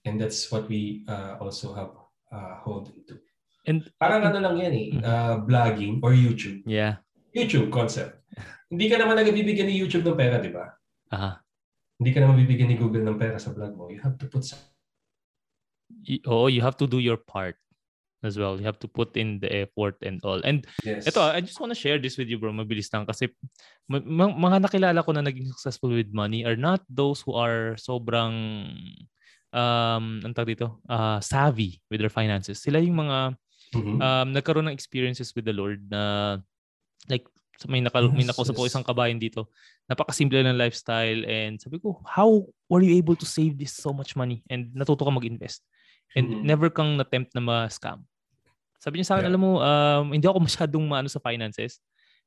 And 0.04 0.20
that's 0.20 0.51
what 0.51 0.68
we 0.68 1.06
uh, 1.08 1.38
also 1.39 1.72
have 1.78 1.91
uh, 2.34 2.56
hold 2.66 2.91
to 3.08 3.16
And 3.64 3.88
parang 3.95 4.28
ano 4.28 4.43
lang 4.43 4.55
yan 4.59 4.74
eh 4.74 4.88
Mhm. 4.91 5.01
uh, 5.01 5.36
blogging 5.47 6.03
or 6.03 6.11
YouTube 6.11 6.64
yeah. 6.68 6.99
YouTube 7.32 7.72
concept 7.72 8.20
hindi 8.68 8.89
ka 8.89 8.99
naman 8.99 9.16
nagbibigyan 9.16 9.70
ni 9.70 9.78
YouTube 9.78 10.03
ng 10.03 10.18
pera 10.20 10.38
di 10.38 10.51
ba 10.51 10.76
Aha. 11.09 11.39
hindi 12.01 12.11
ka 12.11 12.20
naman 12.20 12.36
bibigyan 12.43 12.70
ni 12.70 12.78
Google 12.78 13.05
ng 13.05 13.16
pera 13.16 13.39
sa 13.39 13.55
blog 13.55 13.72
mo 13.74 13.88
you 13.88 14.03
have 14.03 14.20
to 14.20 14.28
put 14.28 14.43
some 14.43 14.59
Y- 16.03 16.20
oh, 16.28 16.47
you 16.51 16.59
have 16.59 16.76
to 16.76 16.88
do 16.89 16.99
your 16.99 17.16
part 17.16 17.55
as 18.24 18.36
well. 18.36 18.55
You 18.59 18.66
have 18.66 18.80
to 18.84 18.89
put 18.89 19.16
in 19.16 19.39
the 19.39 19.51
effort 19.68 19.99
and 20.03 20.20
all. 20.24 20.39
And 20.43 20.64
yes 20.84 21.07
Ito, 21.07 21.22
I 21.32 21.39
just 21.43 21.59
want 21.59 21.72
to 21.72 21.80
share 21.80 21.99
this 21.99 22.16
with 22.18 22.28
you, 22.28 22.39
bro. 22.39 22.51
Mabilis 22.51 22.91
lang. 22.91 23.03
Kasi 23.07 23.32
ma- 23.88 24.03
ma- 24.03 24.32
mga 24.32 24.68
nakilala 24.68 25.03
ko 25.03 25.11
na 25.11 25.24
naging 25.24 25.47
successful 25.51 25.91
with 25.91 26.11
money 26.11 26.43
are 26.43 26.55
not 26.59 26.84
those 26.88 27.24
who 27.24 27.36
are 27.36 27.76
sobrang, 27.80 28.34
um, 29.53 30.24
ang 30.24 30.34
tawag 30.34 30.55
dito, 30.55 30.80
uh, 30.88 31.20
savvy 31.20 31.80
with 31.88 31.99
their 31.99 32.11
finances. 32.11 32.59
Sila 32.59 32.80
yung 32.80 32.99
mga 32.99 33.36
Mhm. 33.74 33.98
um, 34.00 34.28
nagkaroon 34.34 34.70
ng 34.70 34.76
experiences 34.78 35.34
with 35.34 35.46
the 35.46 35.54
Lord 35.56 35.82
na 35.90 36.38
like 37.10 37.26
may, 37.70 37.80
may 37.80 37.86
Yes, 38.26 38.34
nakausap 38.34 38.58
ko 38.58 38.66
yes. 38.66 38.74
isang 38.74 38.86
kabayan 38.86 39.22
dito. 39.22 39.48
Napakasimple 39.88 40.42
ng 40.42 40.58
lifestyle 40.58 41.22
and 41.26 41.62
sabi 41.62 41.78
ko, 41.80 42.02
how 42.04 42.44
were 42.68 42.82
you 42.82 42.98
able 42.98 43.16
to 43.16 43.26
save 43.30 43.56
this 43.58 43.72
so 43.74 43.94
much 43.94 44.18
money? 44.18 44.42
And 44.50 44.74
natuto 44.74 45.06
ka 45.06 45.12
mag-invest. 45.14 45.62
And 46.18 46.28
Mhm. 46.28 46.44
never 46.44 46.68
kang 46.74 46.98
na-tempt 46.98 47.34
na 47.38 47.42
ma-scam. 47.42 48.04
Sabi 48.82 49.00
niya 49.00 49.08
sa 49.08 49.14
akin, 49.16 49.26
Yeah. 49.30 49.32
alam 49.32 49.42
mo, 49.42 49.52
um, 49.64 50.06
hindi 50.12 50.28
ako 50.28 50.40
masyadong 50.44 50.86
maano 50.90 51.08
sa 51.08 51.22
finances. 51.24 51.80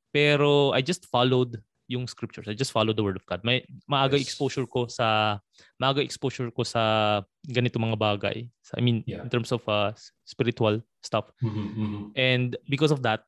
Pero 0.09 0.71
I 0.73 0.81
just 0.81 1.05
followed 1.11 1.59
yung 1.87 2.05
scriptures. 2.07 2.47
I 2.47 2.53
just 2.53 2.71
followed 2.75 2.95
the 2.99 3.03
word 3.03 3.15
of 3.15 3.25
God. 3.25 3.41
May 3.47 3.63
maaga 3.89 4.19
Yes. 4.19 4.27
exposure 4.31 4.67
ko 4.67 4.87
sa 4.91 5.39
maaga 5.79 6.03
exposure 6.03 6.51
ko 6.51 6.63
sa 6.67 7.23
ganito 7.47 7.79
mga 7.79 7.95
bagay. 7.95 8.43
I 8.75 8.81
mean, 8.83 9.03
Yeah. 9.07 9.23
in 9.23 9.29
terms 9.31 9.51
of 9.55 9.63
uh, 9.67 9.95
spiritual 10.27 10.83
stuff. 11.01 11.31
Mhm, 11.39 11.65
mhm. 11.73 12.01
And 12.19 12.49
because 12.67 12.91
of 12.91 13.01
that, 13.07 13.23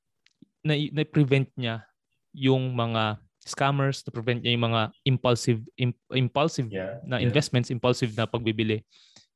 na, 0.60 0.76
na-prevent 0.92 1.48
niya 1.56 1.88
yung 2.36 2.76
mga 2.76 3.18
scammers, 3.48 4.04
na-prevent 4.04 4.44
niya 4.44 4.52
yung 4.60 4.68
mga 4.68 4.82
impulsive 5.08 5.64
im- 5.80 5.96
impulsive 6.12 6.68
yeah 6.68 7.00
na 7.08 7.18
yeah. 7.18 7.26
investments, 7.26 7.72
impulsive 7.72 8.12
na 8.20 8.28
pagbibili. 8.28 8.84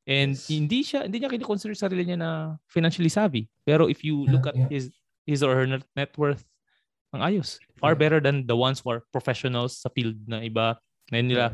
And 0.04 0.36
Yes. 0.36 0.52
hindi 0.52 0.84
siya 0.84 1.08
hindi 1.08 1.24
niya 1.24 1.32
kino-consider 1.32 1.72
sarili 1.72 2.04
niya 2.04 2.20
na 2.20 2.30
financially 2.68 3.08
savvy. 3.08 3.48
Pero 3.64 3.88
if 3.88 4.04
you 4.04 4.28
look 4.28 4.44
at 4.44 4.52
Yeah, 4.52 4.68
his 4.68 4.92
his 5.24 5.40
or 5.40 5.56
her 5.56 5.64
net 5.96 6.12
worth, 6.20 6.44
ang 7.14 7.22
ayos. 7.22 7.62
Far 7.78 7.94
better 7.94 8.18
than 8.18 8.42
the 8.46 8.56
ones 8.58 8.82
who 8.82 8.90
are 8.90 9.06
professionals 9.14 9.78
sa 9.78 9.88
field 9.94 10.18
na 10.26 10.42
iba 10.42 10.74
na 11.14 11.22
nila 11.22 11.46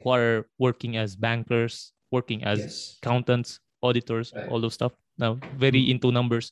who 0.00 0.14
are 0.14 0.46
working 0.62 0.94
as 0.94 1.18
bankers, 1.18 1.90
working 2.14 2.46
as 2.46 2.58
yes 2.62 2.74
accountants, 3.02 3.58
auditors, 3.82 4.34
Right. 4.34 4.46
all 4.50 4.58
those 4.62 4.74
stuff. 4.74 4.90
Now, 5.18 5.38
very 5.58 5.86
Mm. 5.86 5.98
into 5.98 6.10
numbers. 6.10 6.50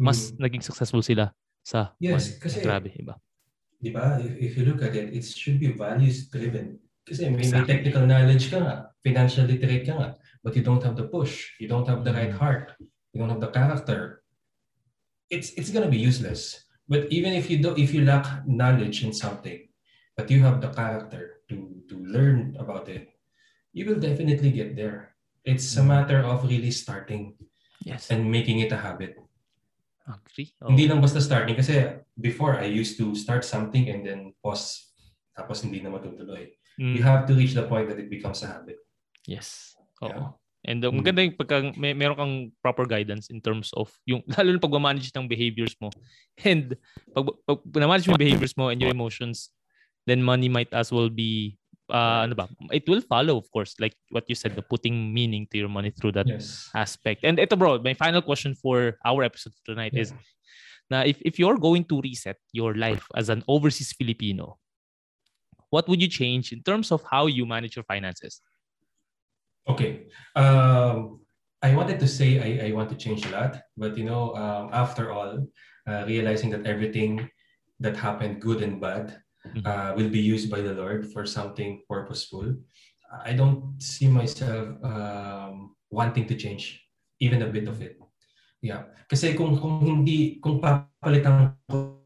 Mas 0.00 0.32
Mhm. 0.32 0.40
naging 0.48 0.64
successful 0.64 1.02
sila 1.04 1.32
sa 1.64 1.92
Yes, 2.00 2.12
money. 2.12 2.30
kasi- 2.40 2.62
Grabe, 2.64 2.88
iba. 2.96 3.16
di 3.80 3.90
ba? 3.92 4.16
If, 4.20 4.32
if 4.40 4.52
you 4.56 4.64
look 4.64 4.80
at 4.82 4.96
it, 4.96 5.12
it 5.12 5.24
should 5.28 5.60
be 5.60 5.70
values 5.72 6.26
driven. 6.32 6.80
Kasi 7.04 7.24
may, 7.28 7.40
may 7.40 7.44
Exactly. 7.46 7.68
technical 7.72 8.04
knowledge 8.08 8.48
ka 8.52 8.58
nga, 8.60 8.74
financial 9.04 9.44
literate 9.48 9.84
ka 9.88 9.94
nga, 9.96 10.08
but 10.44 10.52
you 10.56 10.64
don't 10.64 10.82
have 10.84 10.96
the 10.96 11.04
push, 11.08 11.56
you 11.60 11.68
don't 11.68 11.86
have 11.88 12.04
the 12.04 12.12
right 12.12 12.32
Mm. 12.32 12.40
heart, 12.40 12.74
you 13.12 13.20
don't 13.20 13.30
have 13.32 13.40
the 13.44 13.52
character. 13.52 14.20
It's 15.28 15.52
it's 15.60 15.68
gonna 15.68 15.88
be 15.92 16.00
useless. 16.00 16.64
But 16.88 17.12
even 17.12 17.36
if 17.36 17.52
you 17.52 17.60
don't, 17.60 17.76
if 17.78 17.92
you 17.92 18.02
lack 18.04 18.48
knowledge 18.48 19.04
in 19.04 19.12
something, 19.12 19.68
but 20.16 20.30
you 20.32 20.40
have 20.42 20.64
the 20.64 20.72
character 20.72 21.44
to 21.52 21.84
to 21.88 21.94
learn 22.00 22.56
about 22.56 22.88
it, 22.88 23.12
you 23.76 23.84
will 23.84 24.00
definitely 24.00 24.50
get 24.50 24.72
there. 24.74 25.14
It's 25.44 25.68
a 25.76 25.84
Mm. 25.84 25.88
matter 25.92 26.20
of 26.24 26.44
really 26.48 26.72
starting 26.72 27.36
Yes. 27.84 28.08
and 28.10 28.28
making 28.32 28.60
it 28.64 28.72
a 28.72 28.80
habit. 28.80 29.16
Agree. 30.08 30.56
Oh. 30.64 30.72
Hindi 30.72 30.88
lang 30.88 31.04
basta 31.04 31.20
starting 31.20 31.52
kasi 31.56 32.00
before 32.16 32.56
I 32.56 32.64
used 32.72 32.96
to 32.96 33.12
start 33.12 33.44
something 33.44 33.92
and 33.92 34.00
then 34.04 34.32
pause 34.40 34.88
tapos 35.36 35.60
hindi 35.60 35.84
na 35.84 35.92
matutuloy. 35.92 36.48
Mm. 36.80 36.96
You 36.96 37.02
have 37.04 37.28
to 37.28 37.36
reach 37.36 37.52
the 37.52 37.68
point 37.68 37.92
that 37.92 38.00
it 38.00 38.08
becomes 38.08 38.40
a 38.42 38.48
habit. 38.48 38.80
Yes. 39.28 39.76
Oo. 40.00 40.08
Yeah. 40.08 40.28
And 40.68 40.84
uh, 40.84 40.92
maganda 40.92 41.24
yung 41.24 41.32
pagka 41.32 41.72
may, 41.80 41.96
meron 41.96 42.16
kang 42.20 42.34
proper 42.60 42.84
guidance 42.84 43.32
in 43.32 43.40
terms 43.40 43.72
of 43.72 43.88
yung 44.04 44.20
lalo 44.36 44.52
na 44.52 44.60
pag-manage 44.60 45.08
ng 45.16 45.24
behaviors 45.24 45.72
mo. 45.80 45.96
And 46.44 46.76
pag, 47.16 47.24
pag 47.48 47.64
manage 47.88 48.04
mo 48.04 48.20
behaviors 48.20 48.52
mo 48.52 48.68
and 48.68 48.76
your 48.76 48.92
emotions, 48.92 49.48
then 50.04 50.20
money 50.20 50.52
might 50.52 50.68
as 50.76 50.92
well 50.92 51.08
be 51.08 51.56
uh, 51.88 52.28
ano 52.28 52.36
ba? 52.36 52.52
It 52.68 52.84
will 52.84 53.00
follow 53.00 53.40
of 53.40 53.48
course 53.48 53.72
like 53.80 53.96
what 54.12 54.28
you 54.28 54.36
said, 54.36 54.52
the 54.52 54.62
putting 54.62 55.12
meaning 55.12 55.48
to 55.52 55.56
your 55.56 55.72
money 55.72 55.88
through 55.88 56.12
that 56.20 56.28
Yes. 56.28 56.68
aspect. 56.76 57.24
And 57.24 57.40
ito 57.40 57.56
bro, 57.56 57.80
my 57.80 57.96
final 57.96 58.20
question 58.20 58.52
for 58.52 59.00
our 59.08 59.24
episode 59.24 59.56
tonight 59.64 59.96
is 59.96 60.12
na 60.92 61.08
if, 61.08 61.16
if 61.24 61.40
you're 61.40 61.56
going 61.56 61.84
to 61.88 62.00
reset 62.04 62.36
your 62.52 62.76
life 62.76 63.08
as 63.16 63.32
an 63.32 63.40
overseas 63.48 63.96
Filipino, 63.96 64.60
what 65.72 65.88
would 65.88 66.00
you 66.00 66.08
change 66.08 66.52
in 66.52 66.62
terms 66.62 66.92
of 66.92 67.04
how 67.08 67.26
you 67.26 67.44
manage 67.44 67.76
your 67.76 67.84
finances? 67.84 68.40
Okay. 69.68 70.08
Um, 70.34 71.20
I 71.62 71.74
wanted 71.74 71.98
to 72.00 72.08
say 72.08 72.38
I, 72.38 72.68
I 72.68 72.72
want 72.72 72.88
to 72.90 72.96
change 72.96 73.26
a 73.26 73.30
lot, 73.30 73.60
but 73.76 73.98
you 73.98 74.04
know, 74.04 74.34
um, 74.34 74.70
after 74.72 75.12
all, 75.12 75.46
uh, 75.86 76.04
realizing 76.06 76.50
that 76.50 76.66
everything 76.66 77.28
that 77.80 77.96
happened, 77.96 78.40
good 78.40 78.62
and 78.62 78.80
bad, 78.80 79.22
Mhm. 79.46 79.62
uh, 79.64 79.94
will 79.94 80.10
be 80.10 80.18
used 80.18 80.50
by 80.50 80.60
the 80.60 80.74
Lord 80.74 81.06
for 81.14 81.22
something 81.24 81.80
purposeful. 81.88 82.58
I 83.24 83.32
don't 83.32 83.78
see 83.80 84.10
myself 84.10 84.76
um, 84.82 85.78
wanting 85.94 86.26
to 86.26 86.34
change 86.34 86.82
even 87.22 87.42
a 87.42 87.50
bit 87.50 87.70
of 87.70 87.80
it. 87.80 87.96
Yeah. 88.60 88.90
Kasi 89.06 89.38
kung, 89.38 89.56
kung 89.62 89.80
hindi, 89.86 90.42
kung 90.42 90.60
papalitan 90.60 91.54
ko 91.70 92.02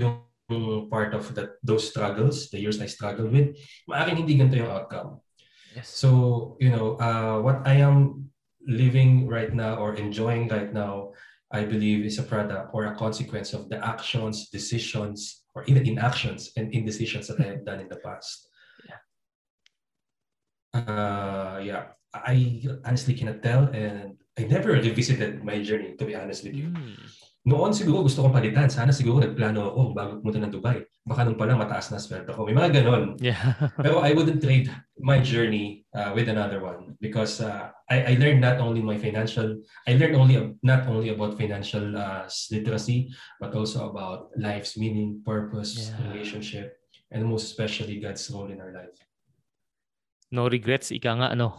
yung 0.00 0.88
part 0.88 1.12
of 1.12 1.28
that 1.36 1.60
those 1.60 1.92
struggles, 1.92 2.48
the 2.48 2.58
years 2.58 2.80
I 2.80 2.88
struggled 2.88 3.30
with, 3.30 3.54
maaaring 3.84 4.24
hindi 4.24 4.40
ganito 4.40 4.56
yung 4.56 4.72
outcome. 4.72 5.20
Yes. 5.74 5.88
So, 5.88 6.56
you 6.60 6.70
know, 6.70 6.96
uh, 6.96 7.40
what 7.40 7.66
I 7.66 7.74
am 7.74 8.30
living 8.66 9.26
right 9.28 9.52
now 9.54 9.76
or 9.76 9.94
enjoying 9.94 10.48
right 10.48 10.72
now, 10.72 11.12
I 11.50 11.64
believe 11.64 12.04
is 12.04 12.18
a 12.18 12.22
product 12.22 12.70
or 12.74 12.86
a 12.86 12.94
consequence 12.94 13.54
of 13.54 13.68
the 13.68 13.84
actions, 13.84 14.50
decisions, 14.50 15.44
or 15.54 15.64
even 15.64 15.86
inactions 15.86 16.52
and 16.56 16.72
indecisions 16.74 17.28
that 17.28 17.40
I 17.40 17.44
have 17.44 17.64
done 17.64 17.80
in 17.80 17.88
the 17.88 17.96
past. 17.96 18.48
Yeah. 18.84 19.00
Uh, 20.80 21.58
yeah. 21.58 21.84
I 22.12 22.62
honestly 22.84 23.14
cannot 23.14 23.42
tell 23.42 23.64
and 23.64 24.16
I 24.38 24.44
never 24.44 24.72
revisited 24.72 25.44
my 25.44 25.62
journey, 25.62 25.94
to 25.96 26.04
be 26.04 26.14
honest 26.14 26.44
with 26.44 26.54
you. 26.54 26.68
Mm. 26.68 26.96
Noon 27.46 27.70
siguro 27.72 28.02
gusto 28.02 28.20
kong 28.20 28.34
palitan. 28.34 28.66
Sana 28.68 28.90
siguro 28.92 29.22
nagplano 29.22 29.70
ako 29.72 29.80
bago 29.94 30.12
pumunta 30.20 30.42
ng 30.42 30.52
Dubai. 30.52 30.82
Baka 31.06 31.24
nung 31.24 31.38
pala 31.38 31.54
mataas 31.56 31.88
na 31.88 31.96
sweldo 31.96 32.34
ko. 32.34 32.44
May 32.44 32.52
mga 32.52 32.82
ganon. 32.82 33.14
Yeah. 33.22 33.38
Pero 33.84 34.02
I 34.04 34.12
wouldn't 34.12 34.42
trade 34.42 34.68
my 35.00 35.22
journey 35.22 35.86
uh, 35.96 36.12
with 36.12 36.28
another 36.28 36.60
one 36.60 36.98
because 37.00 37.40
uh, 37.40 37.72
I, 37.88 38.12
I 38.12 38.14
learned 38.20 38.42
not 38.44 38.60
only 38.60 38.82
my 38.84 38.98
financial, 39.00 39.64
I 39.88 39.96
learned 39.96 40.16
only 40.18 40.36
not 40.60 40.84
only 40.90 41.08
about 41.08 41.38
financial 41.40 41.96
uh, 41.96 42.28
literacy, 42.52 43.08
but 43.40 43.54
also 43.56 43.88
about 43.88 44.28
life's 44.36 44.76
meaning, 44.76 45.22
purpose, 45.24 45.88
Yeah. 45.88 46.12
relationship, 46.12 46.76
and 47.08 47.24
most 47.24 47.48
especially 47.48 47.96
God's 48.02 48.28
role 48.28 48.50
in 48.52 48.60
our 48.60 48.74
life. 48.74 48.92
No 50.28 50.44
regrets, 50.52 50.92
ika 50.92 51.16
nga, 51.16 51.32
ano? 51.32 51.56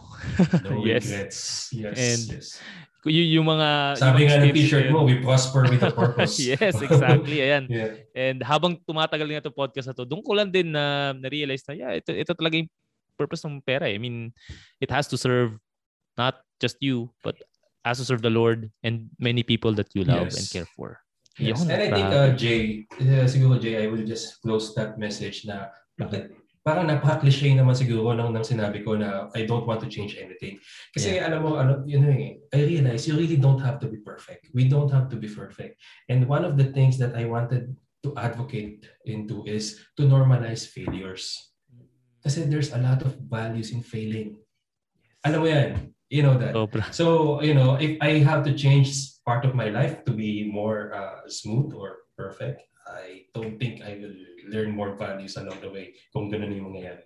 No 0.62 0.84
Yes. 0.86 1.02
regrets. 1.10 1.38
Yes. 1.74 1.96
And 1.98 2.22
yes. 2.38 2.46
Y- 3.06 3.32
yung 3.38 3.48
mga... 3.48 3.96
Sabi 3.96 4.24
yung 4.24 4.28
nga 4.28 4.44
ng 4.44 4.52
t-shirt 4.52 4.88
mo, 4.92 5.08
we 5.08 5.20
prosper 5.24 5.64
with 5.68 5.80
a 5.80 5.88
purpose. 5.88 6.36
yes, 6.52 6.76
exactly. 6.80 7.40
Ayan. 7.40 7.64
yeah. 7.72 7.96
And 8.12 8.44
habang 8.44 8.76
tumatagal 8.84 9.24
nga 9.24 9.40
itong 9.48 9.56
podcast 9.56 9.88
na 9.88 9.96
to, 9.96 10.04
doon 10.04 10.20
ko 10.20 10.32
lang 10.36 10.52
din 10.52 10.72
na 10.76 11.16
na-realize 11.16 11.64
na, 11.64 11.74
yeah, 11.76 11.92
ito, 11.96 12.12
ito 12.12 12.32
talaga 12.36 12.60
yung 12.60 12.68
purpose 13.16 13.40
ng 13.48 13.60
pera. 13.64 13.88
eh. 13.88 13.96
I 13.96 14.00
mean, 14.00 14.32
it 14.80 14.92
has 14.92 15.08
to 15.08 15.16
serve 15.16 15.56
not 16.20 16.44
just 16.60 16.76
you, 16.84 17.08
but 17.24 17.40
has 17.84 17.96
to 17.96 18.04
serve 18.04 18.20
the 18.20 18.28
Lord 18.32 18.68
and 18.84 19.08
many 19.16 19.40
people 19.40 19.72
that 19.80 19.88
you 19.96 20.04
love 20.04 20.28
Yes. 20.28 20.36
and 20.36 20.46
care 20.52 20.68
for. 20.76 21.00
Yes. 21.40 21.64
Yun, 21.64 21.72
And 21.72 21.80
I 21.80 21.88
think, 21.88 22.08
uh, 22.12 22.30
Jay, 22.36 22.60
uh, 23.00 23.24
siguro 23.24 23.56
Jay, 23.56 23.80
I 23.80 23.88
will 23.88 24.04
just 24.04 24.44
close 24.44 24.76
that 24.76 25.00
message 25.00 25.48
na 25.48 25.72
bakit 25.96 26.36
parang 26.60 26.84
napaka-cliche 26.84 27.56
naman 27.56 27.72
siguro 27.72 28.12
ng, 28.12 28.36
ng 28.36 28.44
sinabi 28.44 28.84
ko 28.84 28.96
na 28.96 29.32
I 29.32 29.48
don't 29.48 29.64
want 29.64 29.80
to 29.80 29.88
change 29.88 30.20
anything. 30.20 30.60
Kasi 30.92 31.16
alam 31.16 31.40
mo, 31.40 31.56
ano, 31.56 31.80
you 31.88 31.96
know, 31.96 32.12
I 32.52 32.58
realize 32.60 33.08
you 33.08 33.16
really 33.16 33.40
don't 33.40 33.60
have 33.60 33.80
to 33.80 33.88
be 33.88 33.96
perfect. 33.96 34.52
We 34.52 34.68
don't 34.68 34.92
have 34.92 35.08
to 35.10 35.16
be 35.16 35.28
perfect. 35.28 35.80
And 36.12 36.28
one 36.28 36.44
of 36.44 36.60
the 36.60 36.68
things 36.76 37.00
that 37.00 37.16
I 37.16 37.24
wanted 37.24 37.76
to 38.04 38.16
advocate 38.16 38.88
into 39.04 39.44
is 39.44 39.80
to 39.96 40.04
normalize 40.04 40.68
failures. 40.68 41.52
Kasi 42.20 42.44
there's 42.44 42.72
a 42.76 42.80
lot 42.80 43.00
of 43.00 43.16
values 43.24 43.72
in 43.72 43.80
failing. 43.80 44.36
Alam 45.24 45.40
mo 45.40 45.48
yan. 45.48 45.96
You 46.10 46.26
know 46.26 46.36
that. 46.36 46.52
Sobra. 46.52 46.84
So, 46.92 47.38
you 47.40 47.54
know, 47.54 47.78
if 47.80 47.96
I 48.02 48.20
have 48.20 48.44
to 48.44 48.52
change 48.52 48.92
part 49.24 49.46
of 49.46 49.54
my 49.54 49.70
life 49.70 50.04
to 50.04 50.12
be 50.12 50.50
more 50.50 50.92
uh, 50.92 51.24
smooth 51.30 51.72
or 51.72 52.04
perfect, 52.18 52.66
I 52.90 53.30
don't 53.32 53.56
think 53.56 53.80
I 53.86 53.96
will 53.98 54.16
learn 54.50 54.74
more 54.74 54.98
values 54.98 55.38
along 55.38 55.62
the 55.62 55.70
way 55.70 55.94
kung 56.12 56.28
ganun 56.28 56.52
yung 56.54 56.66
mangyayari. 56.70 57.04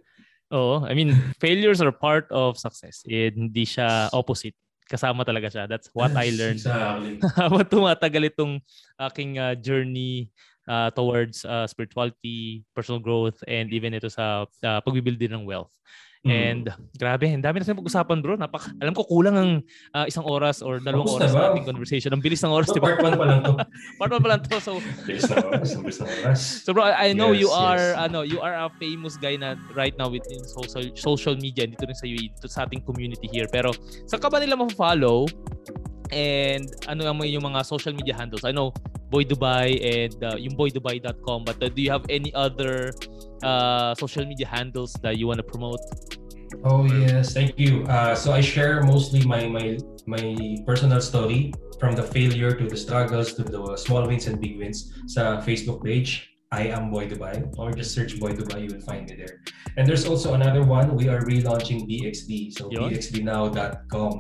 Oo. 0.52 0.84
I 0.84 0.92
mean, 0.94 1.12
failures 1.44 1.80
are 1.82 1.92
part 1.92 2.28
of 2.30 2.56
success. 2.56 3.02
Eh, 3.08 3.32
hindi 3.32 3.64
siya 3.64 4.08
opposite. 4.12 4.54
Kasama 4.84 5.24
talaga 5.24 5.48
siya. 5.48 5.64
That's 5.64 5.88
what 5.96 6.12
I 6.12 6.28
learned 6.28 6.60
Exactly. 6.60 7.16
habang 7.40 7.64
tumatagal 7.64 8.36
itong 8.36 8.60
aking 9.00 9.40
uh, 9.40 9.56
journey 9.56 10.28
uh, 10.68 10.92
towards 10.92 11.44
uh, 11.48 11.64
spirituality, 11.66 12.64
personal 12.76 13.00
growth, 13.00 13.40
and 13.48 13.72
even 13.72 13.96
ito 13.96 14.12
sa 14.12 14.44
uh, 14.44 14.80
pagbibuild 14.84 15.16
din 15.16 15.32
ng 15.32 15.44
wealth. 15.48 15.72
Mm. 16.24 16.32
And 16.32 16.64
grabe, 16.96 17.28
ang 17.28 17.44
dami 17.44 17.60
na 17.60 17.68
tayong 17.68 17.84
pag-usapan 17.84 18.24
bro. 18.24 18.32
Napaka, 18.34 18.72
alam 18.80 18.96
ko 18.96 19.04
kulang 19.04 19.36
ang 19.36 19.50
uh, 19.92 20.08
isang 20.08 20.24
oras 20.24 20.64
or 20.64 20.80
dalawang 20.80 21.04
Tapos 21.04 21.20
oras 21.20 21.32
na 21.36 21.52
ating 21.52 21.68
conversation. 21.68 22.10
Ang 22.16 22.24
bilis 22.24 22.40
ng 22.40 22.48
oras, 22.48 22.72
So, 22.72 22.76
di 22.76 22.80
ba? 22.80 22.96
part 22.96 23.04
1 23.04 23.20
pa 23.20 23.26
lang 23.28 23.40
to. 23.44 23.52
Part 24.00 24.10
1 24.10 24.24
pa 24.24 24.28
lang 24.32 24.40
to. 24.40 24.56
So, 24.56 24.80
Bilis 25.04 25.28
na 25.28 25.36
oras. 25.38 25.68
ang 25.70 25.82
bilis 25.84 25.98
na 26.00 26.06
oras. 26.08 26.40
so 26.64 26.72
bro, 26.72 26.80
I 26.80 26.92
I 26.92 27.08
know 27.12 27.36
Yes, 27.36 27.44
you 27.44 27.50
are 27.52 27.92
yes. 27.92 28.04
ano, 28.08 28.24
you 28.24 28.40
are 28.40 28.56
a 28.56 28.72
famous 28.80 29.20
guy 29.20 29.36
na 29.36 29.52
right 29.76 29.92
now 30.00 30.08
within 30.08 30.40
social 30.48 30.80
social 30.96 31.36
media 31.36 31.68
dito 31.68 31.84
rin 31.84 31.92
sa 31.92 32.08
UAE, 32.08 32.32
dito 32.32 32.48
sa 32.48 32.64
ating 32.64 32.80
community 32.88 33.28
here. 33.28 33.44
Pero 33.52 33.76
saan 34.08 34.16
ka 34.18 34.32
ba 34.32 34.40
nila 34.40 34.56
ma-follow? 34.56 35.28
And 36.08 36.72
ano 36.86 37.04
ang 37.04 37.20
mga- 37.20 37.36
yung 37.36 37.44
mga 37.44 37.60
social 37.64 37.92
media 37.92 38.16
handles? 38.16 38.48
I 38.48 38.56
know 38.56 38.72
Boy 39.14 39.22
Dubai 39.22 39.78
and 39.78 40.18
uh, 40.26 40.34
yung 40.34 40.58
boydubai.com 40.58 41.46
but 41.46 41.62
uh, 41.62 41.70
do 41.70 41.78
you 41.78 41.90
have 41.94 42.02
any 42.10 42.34
other 42.34 42.90
uh, 43.46 43.94
social 43.94 44.26
media 44.26 44.50
handles 44.50 44.90
that 45.06 45.14
you 45.22 45.30
want 45.30 45.38
to 45.38 45.46
promote? 45.46 45.78
Oh 46.66 46.82
yes, 46.86 47.34
thank 47.34 47.58
you. 47.58 47.86
Uh, 47.86 48.14
so 48.14 48.32
I 48.34 48.40
share 48.40 48.82
mostly 48.82 49.22
my 49.26 49.46
my 49.46 49.78
my 50.06 50.58
personal 50.66 50.98
story 50.98 51.54
from 51.78 51.94
the 51.94 52.02
failure 52.02 52.54
to 52.54 52.64
the 52.66 52.78
struggles 52.78 53.34
to 53.38 53.42
the 53.42 53.76
small 53.78 54.06
wins 54.06 54.26
and 54.26 54.38
big 54.42 54.58
wins 54.58 54.90
sa 55.06 55.38
Facebook 55.42 55.82
page. 55.86 56.34
I 56.54 56.70
am 56.70 56.94
Boy 56.94 57.10
Dubai, 57.10 57.50
or 57.58 57.74
just 57.74 57.90
search 57.90 58.20
Boy 58.22 58.30
Dubai, 58.30 58.62
you 58.62 58.70
will 58.70 58.86
find 58.86 59.10
me 59.10 59.18
there. 59.18 59.42
And 59.74 59.82
there's 59.82 60.06
also 60.06 60.38
another 60.38 60.62
one. 60.62 60.94
We 60.94 61.10
are 61.10 61.18
relaunching 61.26 61.90
BXD, 61.90 62.54
so 62.54 62.70
Yun. 62.70 62.94
bxdnow.com. 62.94 64.14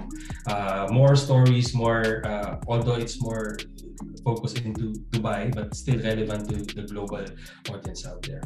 Uh, 0.50 0.88
more 0.90 1.14
stories, 1.14 1.70
more. 1.78 2.26
Uh, 2.26 2.58
although 2.66 2.98
it's 2.98 3.22
more 3.22 3.54
focused 4.24 4.64
into 4.64 4.96
Dubai, 5.12 5.54
but 5.54 5.74
still 5.76 6.00
relevant 6.00 6.48
to 6.48 6.56
the 6.74 6.82
global 6.88 7.24
audience 7.70 8.06
out 8.08 8.22
there. 8.24 8.42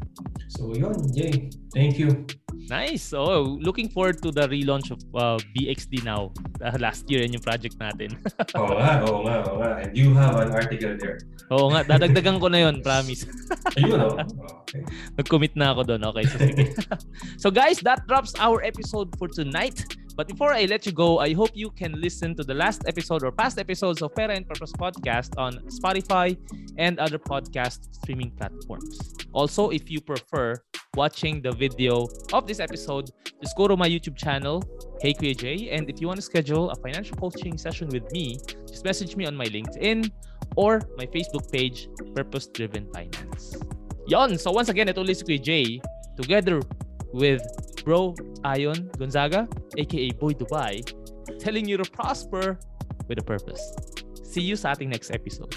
So 0.48 0.74
yun, 0.74 0.98
Jay, 1.14 1.50
thank 1.72 1.98
you. 1.98 2.26
Nice. 2.68 3.14
Oh, 3.14 3.56
looking 3.62 3.88
forward 3.88 4.20
to 4.22 4.30
the 4.30 4.50
relaunch 4.50 4.90
of 4.90 5.00
uh, 5.14 5.38
BXD 5.56 6.04
now. 6.04 6.34
Uh, 6.60 6.76
last 6.80 7.08
year 7.08 7.22
yun 7.22 7.32
yung 7.38 7.46
project 7.46 7.78
natin. 7.78 8.18
Oo 8.58 8.76
nga, 8.76 9.00
oo 9.06 9.22
nga, 9.24 9.36
oo 9.46 9.56
nga. 9.62 9.70
And 9.80 9.96
you 9.96 10.12
have 10.18 10.36
an 10.36 10.50
article 10.50 10.98
there. 10.98 11.22
Oo 11.54 11.70
nga, 11.72 11.86
dadagdagan 11.86 12.42
ko 12.42 12.50
na 12.50 12.68
yun, 12.68 12.82
promise. 12.82 13.24
Ayun, 13.78 14.02
oh. 14.02 14.18
Okay. 14.68 14.84
Nag-commit 15.16 15.56
na 15.56 15.72
ako 15.72 15.94
doon. 15.94 16.02
Okay, 16.12 16.24
so 16.28 16.36
sige. 16.36 16.64
so 17.42 17.48
guys, 17.48 17.80
that 17.80 18.04
drops 18.04 18.36
our 18.36 18.60
episode 18.60 19.08
for 19.16 19.30
tonight. 19.30 19.80
But 20.18 20.26
before 20.26 20.50
I 20.50 20.66
let 20.66 20.84
you 20.84 20.90
go, 20.90 21.22
I 21.22 21.32
hope 21.32 21.54
you 21.54 21.70
can 21.70 21.94
listen 21.94 22.34
to 22.36 22.42
the 22.42 22.52
last 22.52 22.82
episode 22.90 23.22
or 23.22 23.30
past 23.30 23.56
episodes 23.56 24.02
of 24.02 24.10
and 24.18 24.42
Purpose 24.50 24.74
Podcast 24.74 25.38
on 25.38 25.62
Spotify 25.68 26.36
and 26.76 26.98
other 26.98 27.18
podcast 27.18 27.94
streaming 27.94 28.30
platforms. 28.32 29.14
Also, 29.32 29.70
if 29.70 29.90
you 29.90 30.00
prefer 30.00 30.54
watching 30.96 31.42
the 31.42 31.52
video 31.52 32.06
of 32.32 32.46
this 32.46 32.60
episode, 32.60 33.10
just 33.42 33.56
go 33.56 33.68
to 33.68 33.76
my 33.76 33.88
YouTube 33.88 34.16
channel, 34.16 34.62
Hey 35.00 35.12
Kuya 35.12 35.36
J, 35.36 35.70
and 35.70 35.88
if 35.88 36.00
you 36.00 36.08
want 36.08 36.18
to 36.18 36.22
schedule 36.22 36.70
a 36.70 36.76
financial 36.76 37.16
coaching 37.16 37.56
session 37.56 37.88
with 37.88 38.10
me, 38.10 38.38
just 38.66 38.84
message 38.84 39.14
me 39.14 39.26
on 39.26 39.36
my 39.36 39.46
LinkedIn 39.46 40.10
or 40.56 40.80
my 40.96 41.06
Facebook 41.06 41.50
page, 41.52 41.88
Purpose 42.14 42.46
Driven 42.48 42.90
Finance. 42.92 43.56
Yon. 44.08 44.38
So 44.38 44.50
once 44.50 44.70
again, 44.70 44.88
ito 44.88 45.04
ulit 45.04 45.20
si 45.20 45.24
Kuya 45.24 45.42
Jay 45.42 45.66
together 46.16 46.64
with 47.12 47.44
Bro 47.84 48.16
Ayon 48.44 48.88
Gonzaga, 48.98 49.46
aka 49.76 50.10
Boy 50.16 50.32
Dubai, 50.32 50.80
telling 51.38 51.68
you 51.68 51.76
to 51.76 51.84
prosper 51.92 52.58
with 53.06 53.20
a 53.20 53.24
purpose. 53.24 53.60
See 54.28 54.44
you 54.44 54.60
sa 54.60 54.76
ating 54.76 54.92
next 54.92 55.08
episode. 55.08 55.56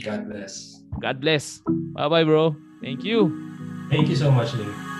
God 0.00 0.32
bless. 0.32 0.80
God 0.96 1.20
bless. 1.20 1.60
Bye-bye, 1.92 2.24
bro. 2.24 2.56
Thank 2.80 3.04
you. 3.04 3.28
Thank 3.92 4.08
you 4.08 4.16
so 4.16 4.32
much, 4.32 4.56
Lee. 4.56 4.95